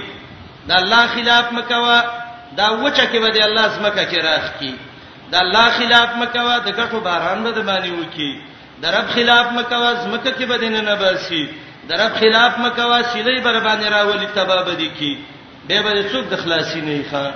دا 0.68 0.76
الله 0.82 1.07
خلاف 1.14 1.53
مکوا 1.61 2.03
دا 2.59 2.68
وچه 2.72 3.07
کې 3.12 3.16
به 3.16 3.30
د 3.30 3.43
الله 3.43 3.68
سمکه 3.78 4.11
کې 4.11 4.24
راخ 4.30 4.51
کی 4.59 4.74
دا 5.32 5.39
الله 5.45 5.70
خلاف 5.78 6.11
مکوا 6.24 6.59
د 6.59 6.68
ګټو 6.76 6.95
باران 7.09 7.45
به 7.47 7.62
باندې 7.62 8.03
وکی 8.03 8.34
د 8.82 8.86
رب 8.95 9.09
خلاف 9.14 9.47
مکوا 9.55 9.89
زمکه 9.95 10.30
کې 10.30 10.43
به 10.51 10.59
دینه 10.59 10.80
نه 10.91 10.95
باسي 11.01 11.47
درب 11.89 12.14
خلاف 12.20 12.59
مکوا 12.59 12.97
سیلې 13.11 13.41
بربان 13.45 13.82
راولي 13.93 14.26
تباب 14.32 14.70
دي 14.78 14.89
کی 14.97 15.12
به 15.68 15.82
به 15.84 16.03
څوک 16.12 16.24
د 16.32 16.36
خلاصي 16.41 16.80
نه 16.80 16.97
ښه 17.11 17.32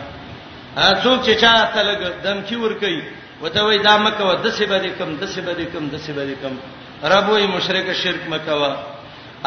ا 0.77 1.03
څوک 1.03 1.23
چې 1.27 1.41
چا 1.43 1.53
تلګ 1.75 2.01
دم 2.25 2.43
کی 2.49 2.57
ور 2.65 2.75
کوي 2.83 2.99
وته 3.45 3.63
وای 3.69 3.79
دا 3.87 3.97
مکوا 4.07 4.35
د 4.35 4.47
څه 4.47 4.63
باندې 4.63 4.99
کم 4.99 5.17
د 5.17 5.25
څه 5.25 5.41
باندې 5.41 5.67
کم 5.73 5.89
د 5.95 6.05
څه 6.07 6.13
باندې 6.13 6.37
کم 6.43 6.57
رب 7.15 7.29
وای 7.31 7.47
مشرک 7.47 7.93
شرک 8.03 8.21
مکوا 8.35 8.71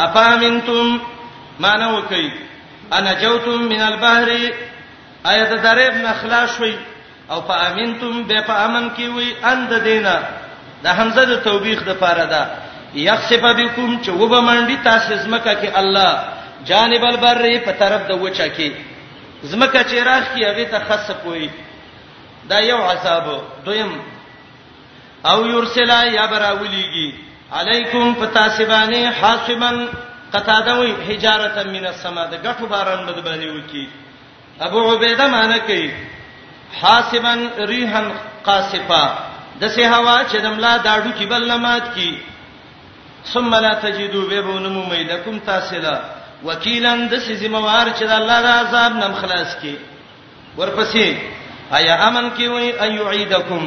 افامنتم 0.07 0.97
مانو 1.65 2.01
کوي 2.13 2.29
انا 2.97 3.13
جوتم 3.25 3.63
من 3.75 3.81
البحر 3.91 4.29
ایت 5.29 5.53
درب 5.69 5.93
نخلاص 6.09 6.59
وای 6.65 6.75
او 7.33 7.41
فامنتم 7.53 8.21
به 8.23 8.41
په 8.51 8.67
امن 8.67 8.91
کې 8.97 9.03
وای 9.15 9.35
اند 9.53 9.73
دینه 9.89 10.19
د 10.83 10.87
حمزه 10.87 11.25
د 11.25 11.43
توبېخ 11.43 11.83
د 11.89 11.93
پاره 12.05 12.25
ده 12.37 12.45
یخسف 12.95 13.43
بكم 13.45 13.97
چې 14.03 14.09
وبمنډي 14.11 14.77
تاسو 14.83 15.15
زمکه 15.15 15.53
کې 15.61 15.77
الله 15.77 16.23
جانب 16.71 17.03
البر 17.05 17.45
په 17.65 17.71
طرف 17.79 18.01
د 18.09 18.21
وچا 18.23 18.47
کې 18.57 18.71
زمکه 19.51 19.81
چې 19.83 19.95
راخ 20.09 20.23
کې 20.35 20.43
هغه 20.43 20.65
ته 20.65 20.79
خسف 20.87 21.25
وي 21.25 21.49
دا 22.49 22.59
یو 22.59 22.77
عذاب 22.91 23.27
دویم 23.65 23.91
او 25.31 25.45
یرسلا 25.45 26.01
یا 26.05 26.25
براولیږي 26.27 27.13
علیکم 27.53 28.13
فتاسبانه 28.19 29.11
حاسبن 29.21 29.87
قطاده 30.33 30.75
وی 30.79 30.93
حجاره 31.07 31.63
من 31.75 31.85
السما 31.91 32.25
د 32.25 32.35
غټو 32.45 32.65
باران 32.73 33.05
بد 33.05 33.19
باندې 33.25 33.55
وکی 33.55 33.87
ابو 34.67 34.93
عبیده 34.95 35.27
معنی 35.27 35.59
کوي 35.67 35.91
حاسبن 36.81 37.47
ریحن 37.71 38.07
قاصفه 38.45 39.03
د 39.61 39.67
سه 39.67 39.95
هوا 39.95 40.23
چې 40.29 40.35
دملا 40.35 40.77
داړو 40.77 41.11
کې 41.19 41.23
بل 41.33 41.47
لمات 41.51 41.93
کی 41.95 42.09
ثم 43.33 43.55
لا 43.65 43.73
تجدوا 43.83 44.25
بهونم 44.29 44.89
میدکم 44.89 45.37
تاسلا 45.45 45.95
وکیلان 46.45 47.07
د 47.11 47.19
سیموار 47.27 47.87
چې 47.97 48.03
د 48.11 48.13
الله 48.19 48.41
د 48.41 48.47
عذاب 48.59 48.91
نم 48.97 49.13
خلاص 49.21 49.55
کی 49.61 49.75
ورپسې 50.57 51.05
آیا 51.77 51.95
امن 52.07 52.29
کی 52.37 52.47
وای 52.53 52.69
ایعیدکم 52.87 53.63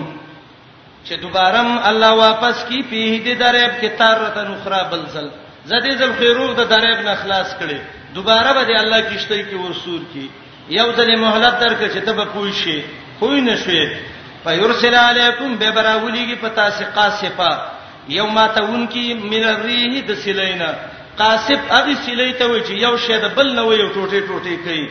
چې 1.06 1.12
دوبارم 1.22 1.70
الله 1.90 2.10
واپس 2.24 2.64
کی 2.68 2.82
په 2.90 3.20
دې 3.24 3.38
دریاب 3.44 3.72
کې 3.80 3.90
تارته 3.98 4.40
اخرى 4.56 4.80
بلزل 4.92 5.28
زدي 5.70 5.94
زل 6.02 6.12
خیرو 6.18 6.46
د 6.58 6.68
دریاب 6.74 7.00
نه 7.08 7.14
خلاص 7.22 7.54
کړي 7.62 7.78
دوباره 8.18 8.52
به 8.52 8.64
دې 8.64 8.80
الله 8.82 9.00
کیشته 9.08 9.40
کې 9.42 9.54
ورسور 9.64 10.00
کی 10.12 10.26
یو 10.68 10.92
ځلې 10.92 11.18
مهلت 11.24 11.58
درکې 11.60 11.88
چې 11.94 11.98
ته 11.98 12.12
به 12.12 12.24
پوه 12.24 12.52
شې 12.52 12.78
خو 13.18 13.30
نه 13.34 13.56
شې 13.56 13.88
فیرسل 14.44 14.94
علیکم 15.00 15.54
به 15.60 15.70
براولیږي 15.76 16.40
پتا 16.44 16.68
سقا 16.80 17.08
سپا 17.22 17.52
یوم 18.16 18.40
تاون 18.54 18.86
کی 18.92 19.14
من 19.22 19.44
الريح 19.44 20.02
د 20.08 20.14
سلینا 20.22 20.70
قاصب 21.18 21.60
اغه 21.78 21.94
سلی 22.06 22.28
ته 22.32 22.44
وی 22.46 22.60
چې 22.60 22.72
یو 22.82 22.96
شی 23.06 23.16
د 23.24 23.34
بل 23.38 23.50
نه 23.56 23.62
وی 23.66 23.80
ټوټه 23.94 24.20
ټوټه 24.28 24.56
کوي 24.64 24.88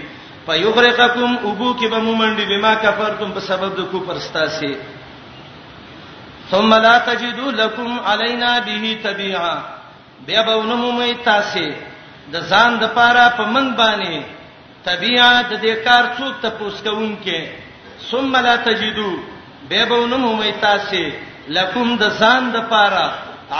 فیغرقکم 0.49 1.31
ابو 1.49 1.73
کی 1.79 1.87
به 1.93 1.99
مومندی 2.03 2.45
بما 2.49 2.73
کفرتم 2.81 3.31
په 3.37 3.41
سبب 3.47 3.73
د 3.77 3.81
کوپر 3.93 4.19
ستاسي 4.27 4.69
ثم 6.51 6.73
لا 6.85 6.97
تجدوا 7.07 7.51
لكم 7.61 7.99
علينا 8.11 8.51
به 8.67 8.93
تبيعا 9.03 9.55
بیا 10.27 10.41
به 10.49 10.55
ونمومي 10.59 11.13
تاسو 11.23 11.65
د 12.35 12.51
ځان 12.51 12.79
د 12.83 12.95
پاره 12.99 13.25
په 13.39 13.43
من 13.55 13.71
باندې 13.75 14.21
طبيعت 14.89 15.53
د 15.65 15.81
کار 15.89 16.05
څوک 16.19 16.33
ته 16.45 16.49
پوسکون 16.59 17.17
کې 17.25 17.47
ثم 18.11 18.37
لا 18.49 18.55
تجدوا 18.55 19.17
بیا 19.73 19.85
به 19.93 19.99
ونمومي 20.03 20.51
تاسو 20.65 21.03
لکم 21.55 21.87
د 21.99 22.03
ځان 22.19 22.43
د 22.55 22.57
پاره 22.71 23.07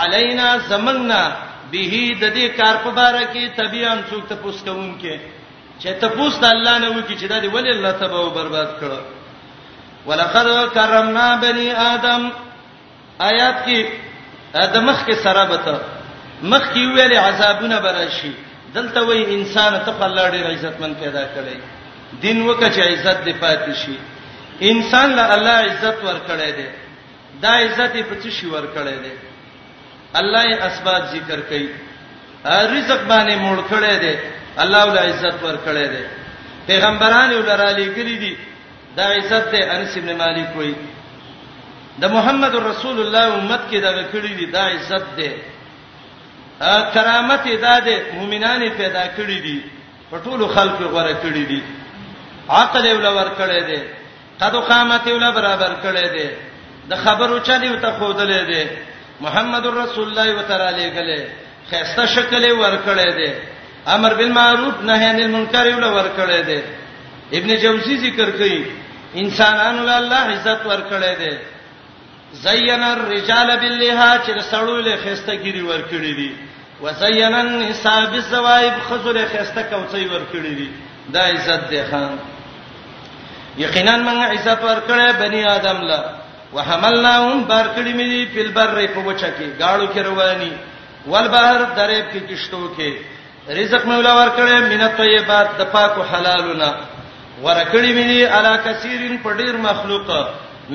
علینا 0.02 0.48
زمنګنا 0.70 1.22
به 1.72 1.82
د 2.22 2.24
دې 2.36 2.46
کار 2.58 2.74
په 2.84 2.90
باره 2.98 3.22
کې 3.32 3.48
تبيان 3.56 3.98
څوک 4.10 4.26
ته 4.28 4.34
پوښتون 4.44 4.88
کې 5.02 5.20
چې 5.80 5.92
ته 6.00 6.08
پوښت 6.16 6.44
الله 6.48 6.78
نه 6.84 6.88
وکی 6.98 7.14
چې 7.16 7.26
دا 7.28 7.38
دی 7.40 7.48
ولې 7.48 7.70
الله 7.76 7.92
تبو 8.00 8.30
برباد 8.30 8.68
کړو 8.80 8.98
ولقد 10.06 10.46
کرمنا 10.74 11.28
بني 11.44 11.70
ادم 11.72 12.28
آیات 13.30 13.56
کې 13.66 13.86
ادم 14.64 14.84
مخ 14.88 14.98
کې 15.06 15.12
سره 15.24 15.44
بته 15.52 15.78
مخ 16.42 16.64
کې 16.74 16.82
ویلې 16.94 17.18
عذابونه 17.28 17.80
براشي 17.86 18.32
دلته 18.74 19.00
وای 19.06 19.22
انسان 19.34 19.72
ته 19.86 19.92
په 19.98 20.04
الله 20.04 20.30
ډېر 20.30 20.46
عزتمن 20.54 20.94
پیدا 21.02 21.22
کړي 21.24 21.56
دین 22.22 22.42
وکړي 22.50 22.80
عزت 22.92 23.24
دی 23.24 23.32
پاتې 23.32 23.72
شي 23.84 23.96
انسان 24.72 25.16
له 25.16 25.34
الله 25.34 25.50
عزت 25.68 25.96
ورکړي 26.04 26.50
دی 26.58 26.66
دا 27.44 27.48
عزت 27.64 27.94
په 28.10 28.14
څه 28.22 28.30
شي 28.36 28.46
ورکړې 28.54 28.94
ده 29.06 29.12
الله 30.20 30.42
یې 30.50 30.56
اسباب 30.68 31.02
ذکر 31.14 31.38
کړي 31.50 31.68
رزق 32.74 33.00
باندې 33.10 33.34
موړ 33.44 33.58
کړې 33.70 33.94
ده 34.04 34.14
الله 34.62 34.82
ول 34.86 34.98
عزت 35.06 35.36
ورکړې 35.46 35.86
ده 35.94 36.02
پیغمبرانو 36.68 37.38
ولرالي 37.40 37.86
کړی 37.98 38.16
دي 38.22 38.32
دا 38.96 39.04
عزت 39.16 39.44
ده 39.54 39.60
انس 39.76 39.96
ابن 40.00 40.10
مالک 40.22 40.56
وایي 40.56 40.74
د 42.02 42.10
محمد 42.16 42.54
رسول 42.70 43.00
الله 43.02 43.24
امت 43.38 43.60
کې 43.70 43.76
دا 43.86 43.92
کړی 44.14 44.32
دي 44.38 44.46
دا 44.56 44.62
عزت 44.74 45.04
ده 45.16 45.32
کرامت 46.94 47.44
ادا 47.56 47.78
ده 47.86 47.96
مؤمنان 48.12 48.62
پیدا 48.80 49.04
کړی 49.16 49.38
دي 49.46 49.58
په 50.10 50.16
ټولو 50.24 50.48
خلکو 50.56 50.84
غوړه 50.92 51.14
کړی 51.24 51.44
دي 51.50 51.60
عقل 52.48 52.84
یې 52.86 52.94
ولور 52.98 53.30
کړی 53.40 53.60
دي 53.70 53.80
قد 54.40 54.52
قامت 54.68 55.06
یې 55.06 55.10
ول 55.12 55.32
برابر 55.40 55.72
کړی 55.84 56.06
دي 56.16 56.28
د 56.90 56.96
خبرو 57.04 57.38
چلی 57.48 57.68
وته 57.70 57.90
خودلې 57.98 58.42
دي 58.50 58.64
محمد 59.20 59.66
رسول 59.66 60.08
الله 60.08 60.34
وتعالى 60.38 60.64
علیه 60.72 60.90
کله 60.96 61.18
خسته 61.70 62.04
شکل 62.14 62.44
ورکړې 62.52 63.10
دي 63.20 63.30
امر 63.96 64.14
بالمعروف 64.14 64.80
نهي 64.90 65.04
عن 65.10 65.20
المنکر 65.20 65.66
ول 65.66 65.84
ورکړې 65.84 66.46
دي 66.46 66.62
ابن 67.38 67.56
جوزی 67.64 67.96
ذکر 68.04 68.30
کوي 68.36 68.66
انسانانو 69.22 69.84
له 69.86 69.96
الله 69.98 70.22
عزت 70.34 70.60
ورکړې 70.66 71.18
دي 71.18 71.38
زین 72.44 72.82
الرجال 72.82 73.56
باللها 73.56 74.18
چې 74.26 74.40
سړول 74.52 74.88
خسته 75.04 75.36
ګيري 75.36 75.62
ورکړې 75.70 76.16
دي 76.20 76.32
وزین 76.80 77.34
النساء 77.34 78.06
بالزوائب 78.10 78.72
خزر 78.90 79.18
خسته 79.34 79.62
کوڅي 79.62 80.08
ورکړې 80.08 80.54
دي 80.60 80.68
دا 81.16 81.20
عزت 81.26 81.68
دی 81.70 81.82
خان 81.90 82.16
یقینا 83.58 83.94
موږ 83.98 84.38
عزت 84.38 84.58
ورکړې 84.60 85.20
بنی 85.20 85.44
آدم 85.44 85.76
له 85.90 86.04
وحملناهم 86.52 87.44
بارکړی 87.48 87.92
مې 87.98 88.06
دی 88.12 88.22
په 88.34 88.52
بر 88.52 88.86
په 88.86 89.00
وچه 89.00 89.32
کې 89.38 89.60
گاړو 89.60 89.86
کې 89.94 89.98
رواني 90.08 90.52
والبحر 91.14 91.62
درې 91.76 92.02
په 92.12 92.20
کشتو 92.28 92.62
کې 92.76 92.92
رزق 93.58 93.82
مې 93.88 93.94
ولا 93.98 94.14
ورکړې 94.14 94.68
مینه 94.72 94.88
طیبات 95.00 95.48
د 95.58 95.62
پاکو 95.74 96.02
حلالونه 96.12 96.68
ورکړی 97.42 97.90
مې 97.96 98.08
دی 98.12 98.20
علا 98.36 98.54
کثیرن 98.68 99.18
په 99.18 99.32
ډیر 99.42 99.56
مخلوق 99.70 100.12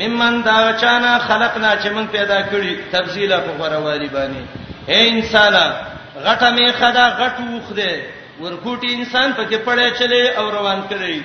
ممن 0.02 0.40
دا 0.46 0.58
چانه 0.82 1.18
خلقنا 1.26 1.72
چې 1.76 1.88
مونږ 1.96 2.08
پیدا 2.18 2.40
کړی 2.44 2.92
تفصیلا 2.92 3.38
په 3.48 3.58
غوړوالي 3.60 4.10
باندې 4.18 4.42
اے 4.92 5.10
انسان 5.10 5.54
غټه 6.26 6.50
مې 6.56 6.72
خدا 6.80 7.06
غټو 7.18 7.70
خده 7.70 8.06
ورکوټي 8.42 8.90
انسان 8.92 9.34
پکې 9.38 9.58
پړې 9.66 10.00
چلے 10.00 10.22
او 10.38 10.46
روان 10.52 10.84
کړی 10.92 11.22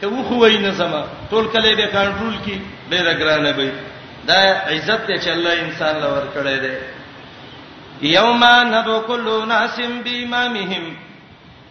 ته 0.00 0.06
وخوې 0.08 0.50
نه 0.66 0.72
سما 0.82 1.04
ټول 1.30 1.44
کله 1.56 1.76
به 1.76 1.86
کنټرول 1.94 2.36
کی 2.44 2.60
ډیر 2.90 3.14
ګرانه 3.22 3.50
به 3.52 3.72
دا 4.28 4.40
عزت 4.70 5.06
ته 5.06 5.16
چې 5.18 5.28
الله 5.30 5.52
انسان 5.60 6.00
لور 6.00 6.24
کړی 6.34 6.56
دی 6.64 6.74
یوم 8.12 8.44
ندو 8.72 9.00
کل 9.06 9.28
ناس 9.48 9.78
بیمامهم 10.04 10.84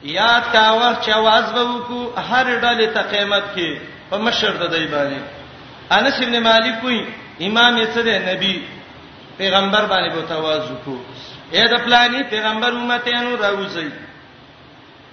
یاد 0.03 0.43
کا 0.53 0.65
وخت 0.71 1.01
چې 1.01 1.09
आवाज 1.19 1.53
به 1.53 1.63
وکړو 1.63 2.19
هر 2.31 2.59
ډلې 2.61 2.87
ته 2.95 3.01
قیامت 3.13 3.43
کې 3.55 3.77
په 4.09 4.17
مشر 4.27 4.51
د 4.61 4.65
دی 4.75 4.85
باندې 4.87 5.21
انس 5.97 6.13
ابن 6.25 6.39
مالک 6.47 6.83
وی 6.83 6.99
امام 7.41 7.77
یې 7.77 7.87
څه 7.95 7.99
دی 8.07 8.17
نبی 8.27 8.53
پیغمبر 9.37 9.85
باندې 9.85 10.15
به 10.15 10.21
تواز 10.33 10.61
وکړو 10.61 10.97
اے 11.51 11.67
د 11.73 11.77
پلاني 11.85 12.23
پیغمبر 12.29 12.69
امته 12.71 13.21
نو 13.27 13.35
راوځي 13.37 13.91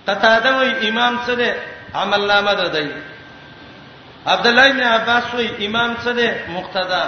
تته 0.09 0.39
دا 0.49 0.57
وی 0.59 0.89
امام 0.89 1.19
څه 1.27 1.31
دی 1.43 1.53
عمل 2.05 2.27
نامه 2.33 2.55
ده 2.63 2.69
دی 2.79 2.89
عبد 4.31 4.47
الله 4.47 4.73
بن 4.73 4.83
عباس 4.93 5.23
وی 5.35 5.49
امام 5.69 5.95
څه 6.05 6.09
دی 6.21 6.31
مقتدا 6.59 7.05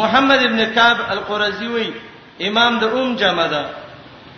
محمد 0.00 0.42
ابن 0.44 0.64
کعب 0.74 0.98
القرزی 1.14 1.66
وی 1.74 1.88
امام 2.48 2.72
د 2.82 2.84
اوم 2.96 3.10
جمع 3.20 3.46
ده 3.54 3.62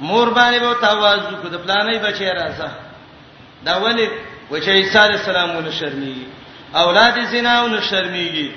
مور 0.08 0.28
باندې 0.38 0.58
به 0.64 0.74
توازو 0.84 1.36
کو 1.42 1.48
د 1.52 1.56
پلانې 1.66 1.98
بچی 2.06 2.24
راځه 2.38 2.70
دا 3.66 3.74
ولید 3.84 4.10
وجه 4.50 4.72
عیسی 4.80 4.98
السلام 4.98 5.56
ول 5.56 5.70
شرمېږي 5.80 6.26
اولاد 6.82 7.14
زنا 7.34 7.54
ول 7.62 7.76
شرمېږي 7.90 8.48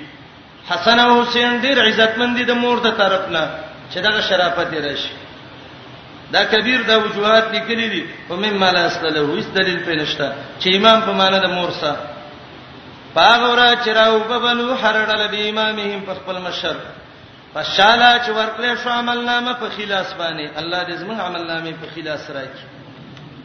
حسن 0.70 0.98
او 1.04 1.22
حسین 1.22 1.60
ډیر 1.64 1.78
عزتمندي 1.86 2.44
د 2.50 2.60
مور 2.62 2.80
د 2.86 2.96
طرف 3.02 3.28
نه 3.36 3.46
چې 3.94 3.98
دا 4.06 4.20
شرافت 4.30 4.74
راشي 4.88 5.12
دا 6.32 6.42
کبیر 6.52 6.80
دا 6.88 6.96
وجوهات 7.04 7.46
لیکلي 7.54 7.88
دي 7.94 8.04
او 8.30 8.36
مم 8.44 8.58
مال 8.64 8.76
اصله 8.76 9.18
هیڅ 9.36 9.46
دلیل 9.58 9.80
پېنشته 9.88 10.26
چې 10.60 10.76
امام 10.76 11.00
په 11.06 11.12
معنا 11.20 11.38
د 11.44 11.54
مور 11.56 11.70
سره 11.80 11.96
باغورا 13.16 13.70
چراو 13.84 14.18
ببلو 14.28 14.74
حرړل 14.74 15.22
دی 15.32 15.48
امامهم 15.48 16.00
په 16.08 16.14
خپل 16.20 16.38
مشر 16.46 16.76
فشالا 17.54 18.10
چې 18.18 18.28
ورکړې 18.28 18.82
شو 18.82 18.88
عملنامه 18.98 19.52
په 19.60 19.68
خلاص 19.76 20.12
باندې 20.18 20.58
الله 20.62 20.80
دې 20.84 21.00
زموږ 21.00 21.20
عملنامه 21.20 21.72
په 21.84 21.92
خلاص 21.96 22.30
راکړي 22.30 22.68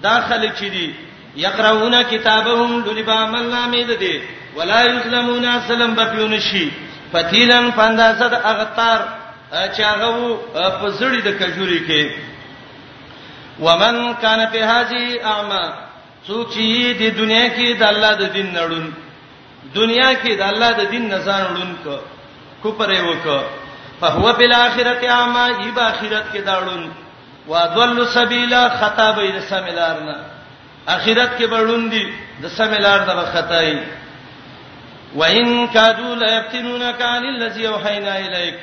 داخله 0.01 0.51
چي 0.59 0.69
دي 0.69 0.95
یقرؤون 1.43 1.95
کتابهم 2.09 2.81
دلبا 2.87 3.13
عملنامه 3.27 3.83
دې 3.83 3.97
دي 3.97 4.21
ولا 4.55 4.81
یظلمون 4.85 5.45
سلام 5.67 5.93
بپیون 5.99 6.39
شي 6.47 6.65
فتیلن 7.13 7.69
پاندازه 7.77 8.27
د 8.33 8.43
اغتار 8.51 9.05
چې 9.51 9.79
هغه 9.79 10.39
په 10.53 10.99
زړی 10.99 11.27
د 11.29 11.39
کجوري 11.43 11.79
کې 11.87 12.13
ومن 13.65 14.03
کان 14.21 14.45
په 14.57 14.65
هذه 14.75 15.25
اعما 15.31 15.63
څوک 16.27 16.53
چې 16.53 17.01
د 17.01 17.17
دنیا 17.21 17.47
کې 17.57 17.79
د 17.81 17.89
الله 17.93 18.13
د 18.21 18.31
دین 18.37 18.53
نړون 18.53 19.02
دنیا 19.75 20.13
کې 20.13 20.31
د 20.35 20.41
الله 20.41 20.71
د 20.79 20.85
دین 20.91 21.03
نزان 21.13 21.41
وړونک 21.45 21.87
کو 22.63 22.71
پرې 22.79 22.99
وک 22.99 23.25
په 23.99 24.07
هو 24.07 24.33
په 24.35 24.55
اخرت 24.55 25.03
عامه 25.03 25.45
ای 25.45 25.71
با 25.75 25.81
اخرت 25.87 26.25
کې 26.33 26.39
داړون 26.45 26.91
وادل 27.47 28.05
سبیلا 28.07 28.69
خطا 28.79 29.11
به 29.11 29.31
د 29.31 29.39
سمیلارنا 29.49 30.15
اخرت 30.87 31.39
کې 31.39 31.43
بړون 31.47 31.89
دي 31.89 32.13
د 32.41 32.47
سمیلار 32.47 32.99
د 32.99 33.25
خطای 33.33 33.77
وان 35.15 35.67
کادو 35.67 36.15
لیفتنونک 36.15 37.01
عن 37.01 37.25
الذی 37.25 37.67
وحینا 37.67 38.13
الیک 38.13 38.55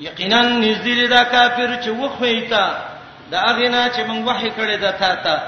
یقینا 0.00 0.40
نذیر 0.42 1.08
دا 1.10 1.22
کافر 1.24 1.78
چې 1.84 1.88
وخویتا 1.88 2.76
دا 3.30 3.40
اغینا 3.40 3.88
چې 3.88 4.02
موږ 4.08 4.28
وحی 4.28 4.48
کړی 4.50 4.80
دا 4.80 4.90
تا 4.92 5.14
ته 5.16 5.38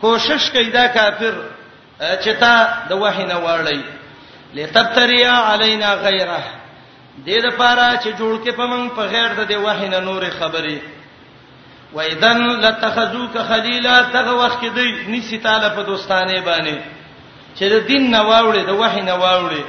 کوشش 0.00 0.50
کوي 0.50 0.70
دا 0.70 0.86
کافر 0.88 1.32
چې 2.00 2.28
تا 2.40 2.68
د 2.88 2.92
وحی 3.02 3.24
نه 3.24 3.34
واړی 3.38 3.78
لتتریا 4.54 5.34
علینا 5.52 5.94
غیره 6.06 6.42
دې 7.26 7.38
د 7.44 7.54
پاره 7.58 7.86
چې 8.02 8.08
جوړ 8.18 8.44
کې 8.44 8.50
پمنګ 8.50 8.90
په 8.96 9.02
غیر 9.02 9.44
د 9.44 9.52
وحی 9.66 9.88
نه 9.92 10.00
نور 10.08 10.22
خبرې 10.40 10.78
و 11.96 12.00
اذن 12.00 12.38
لتخذوک 12.64 13.36
خلیلا 13.48 13.94
تغه 14.14 14.32
وخت 14.40 14.58
کې 14.62 14.66
دی 14.74 14.86
نسی 15.16 15.38
تعالی 15.44 15.68
په 15.76 15.82
دوستانه 15.90 16.40
باندې 16.40 16.78
چې 17.58 17.62
د 17.74 17.78
دین 17.90 18.10
نه 18.10 18.20
واوړې 18.28 18.62
د 18.68 18.72
وحی 18.80 19.00
نه 19.08 19.14
واوړې 19.20 19.64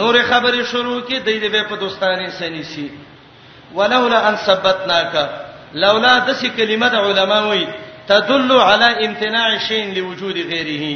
نور 0.00 0.22
خبرې 0.30 0.62
شروع 0.72 1.00
کې 1.08 1.14
دی 1.26 1.36
دې 1.40 1.68
په 1.70 1.76
دوستانه 1.84 2.30
سنیسی 2.38 2.90
ولولا 3.74 4.28
ان 4.28 4.36
ثبتناک 4.46 5.16
لولا 5.74 6.18
د 6.18 6.34
څه 6.34 6.46
کلمه 6.56 6.88
د 6.88 6.94
علماوی 6.96 7.64
تدل 8.06 8.52
علی 8.60 9.06
امتناع 9.06 9.48
شین 9.68 9.94
لوجود 9.98 10.36
غیره 10.52 10.92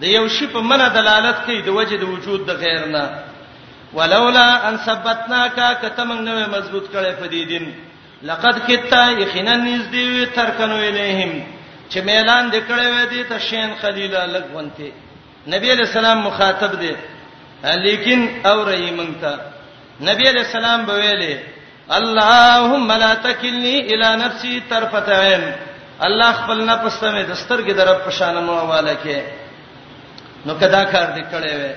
د 0.00 0.04
یو 0.16 0.24
شی 0.36 0.46
په 0.54 0.60
منه 0.70 0.86
دلالت 0.98 1.38
کوي 1.46 1.58
د 1.62 1.68
وجه 1.78 1.96
د 2.00 2.04
وجود 2.12 2.40
د 2.48 2.50
غیر 2.62 2.82
نه 2.94 3.04
ولولا 3.96 4.48
ان 4.68 4.74
ثبتناک 4.86 5.58
کتمنګ 5.82 6.20
نوې 6.28 6.46
مضبوط 6.54 6.86
کړي 6.94 7.12
په 7.20 7.26
دې 7.32 7.42
دین 7.52 7.64
لقد 8.30 8.54
کتا 8.68 9.02
یخنا 9.22 9.54
نزدې 9.68 10.06
ترکنو 10.36 10.78
الیهم 10.90 11.32
چې 11.90 11.98
ميلان 12.08 12.50
د 12.50 12.56
کړي 12.68 12.86
وې 12.94 13.04
دي 13.12 13.22
ته 13.30 13.38
شین 13.48 13.70
خلیل 13.82 14.14
لګونته 14.36 14.90
نبی 15.54 15.68
علیہ 15.74 15.86
السلام 15.90 16.18
مخاطب 16.28 16.78
دي 16.80 16.94
لیکن 17.86 18.20
اورې 18.44 18.82
مونږ 18.98 19.12
ته 19.20 19.34
نبی 20.10 20.28
علیہ 20.32 20.44
السلام 20.48 20.86
به 20.90 20.94
ویلې 21.00 21.36
اللهم 21.98 22.88
لا 23.02 23.12
تکلنی 23.26 23.76
الی 23.92 24.10
نفسی 24.24 24.60
طرفه 24.70 25.20
عین 25.22 25.44
الله 26.08 26.32
خپل 26.32 26.58
نفس 26.64 27.00
ته 27.00 27.10
مې 27.12 27.26
دسترګې 27.32 27.70
درپ 27.78 28.06
پشانه 28.08 28.40
مواله 28.40 28.96
کې 29.04 29.16
نو 30.46 30.54
کدا 30.60 30.82
کار 30.92 31.06
دې 31.16 31.24
کړې 31.32 31.52
وې 31.60 31.72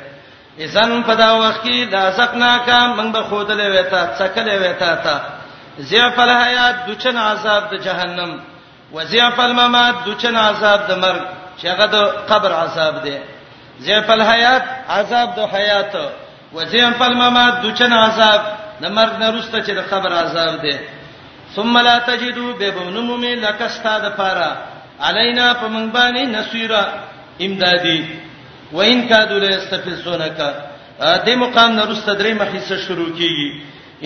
اذن 0.63 1.01
په 1.07 1.13
دا 1.21 1.31
وخت 1.41 1.61
کې 1.63 1.77
دا 1.91 2.03
سقنا 2.19 2.51
کا 2.65 2.77
موږ 2.95 3.09
به 3.15 3.21
خودلې 3.29 3.67
وې 3.73 3.83
تا 3.91 4.01
څکلې 4.17 4.55
وې 4.61 4.73
تا 4.79 4.95
تا 5.03 5.17
زیف 5.89 6.19
الحیات 6.19 6.75
دچن 6.87 7.17
عذاب 7.17 7.63
د 7.71 7.73
جهنم 7.85 8.31
وزیف 8.95 9.39
الممات 9.39 9.95
دچن 10.07 10.35
عذاب 10.35 10.79
د 10.89 10.91
مرګ 11.03 11.21
چې 11.59 11.65
هغه 11.71 11.85
د 11.93 11.95
قبر 12.29 12.51
عذاب 12.53 13.01
دی 13.03 13.17
زیف 13.85 14.09
الحیات 14.09 14.63
عذاب 14.95 15.27
د 15.37 15.39
حیات 15.53 15.93
وزیف 16.53 17.01
الممات 17.01 17.53
دچن 17.63 17.93
عذاب 17.93 18.41
د 18.81 18.85
مرګ 18.97 19.13
نه 19.21 19.27
رسته 19.35 19.57
چې 19.65 19.71
د 19.79 19.81
قبر 19.91 20.11
عذاب 20.13 20.61
دی 20.61 20.77
ثم 21.55 21.77
لا 21.77 21.97
تجدو 21.99 22.53
ببنمم 22.59 23.23
لکستا 23.25 23.97
د 23.99 24.09
پاره 24.17 24.51
علینا 25.07 25.53
پمنبانی 25.61 26.23
نسیرا 26.35 26.83
امدادی 27.45 28.01
وان 28.73 29.01
کادو 29.07 29.37
له 29.39 29.49
استفسونک 29.57 30.37
دې 31.25 31.35
مقام 31.43 31.71
نه 31.77 31.83
رسته 31.91 32.13
درې 32.19 32.33
مخیسه 32.41 32.75
شروع 32.87 33.09
کیږي 33.19 33.49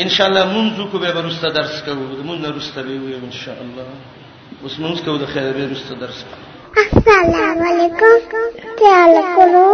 ان 0.02 0.10
شاء 0.16 0.28
الله 0.30 0.46
مونږ 0.56 0.92
کو 0.92 0.98
به 1.00 1.10
ورسته 1.18 1.48
درس 1.60 1.82
کوو 1.86 2.24
مونږ 2.30 2.40
نه 2.48 2.56
رسته 2.58 2.82
به 2.84 2.96
وي 3.04 3.16
ان 3.16 3.32
شاء 3.32 3.58
الله 3.62 3.88
اوس 4.64 4.76
مونږ 4.84 4.98
کو 5.06 5.18
د 5.18 5.26
خیر 5.34 5.52
به 5.58 5.66
رسته 5.74 5.96
درس 6.02 6.20
السلام 6.84 7.64
علیکم 7.68 8.18
تعال 8.80 9.14
کولو 9.36 9.70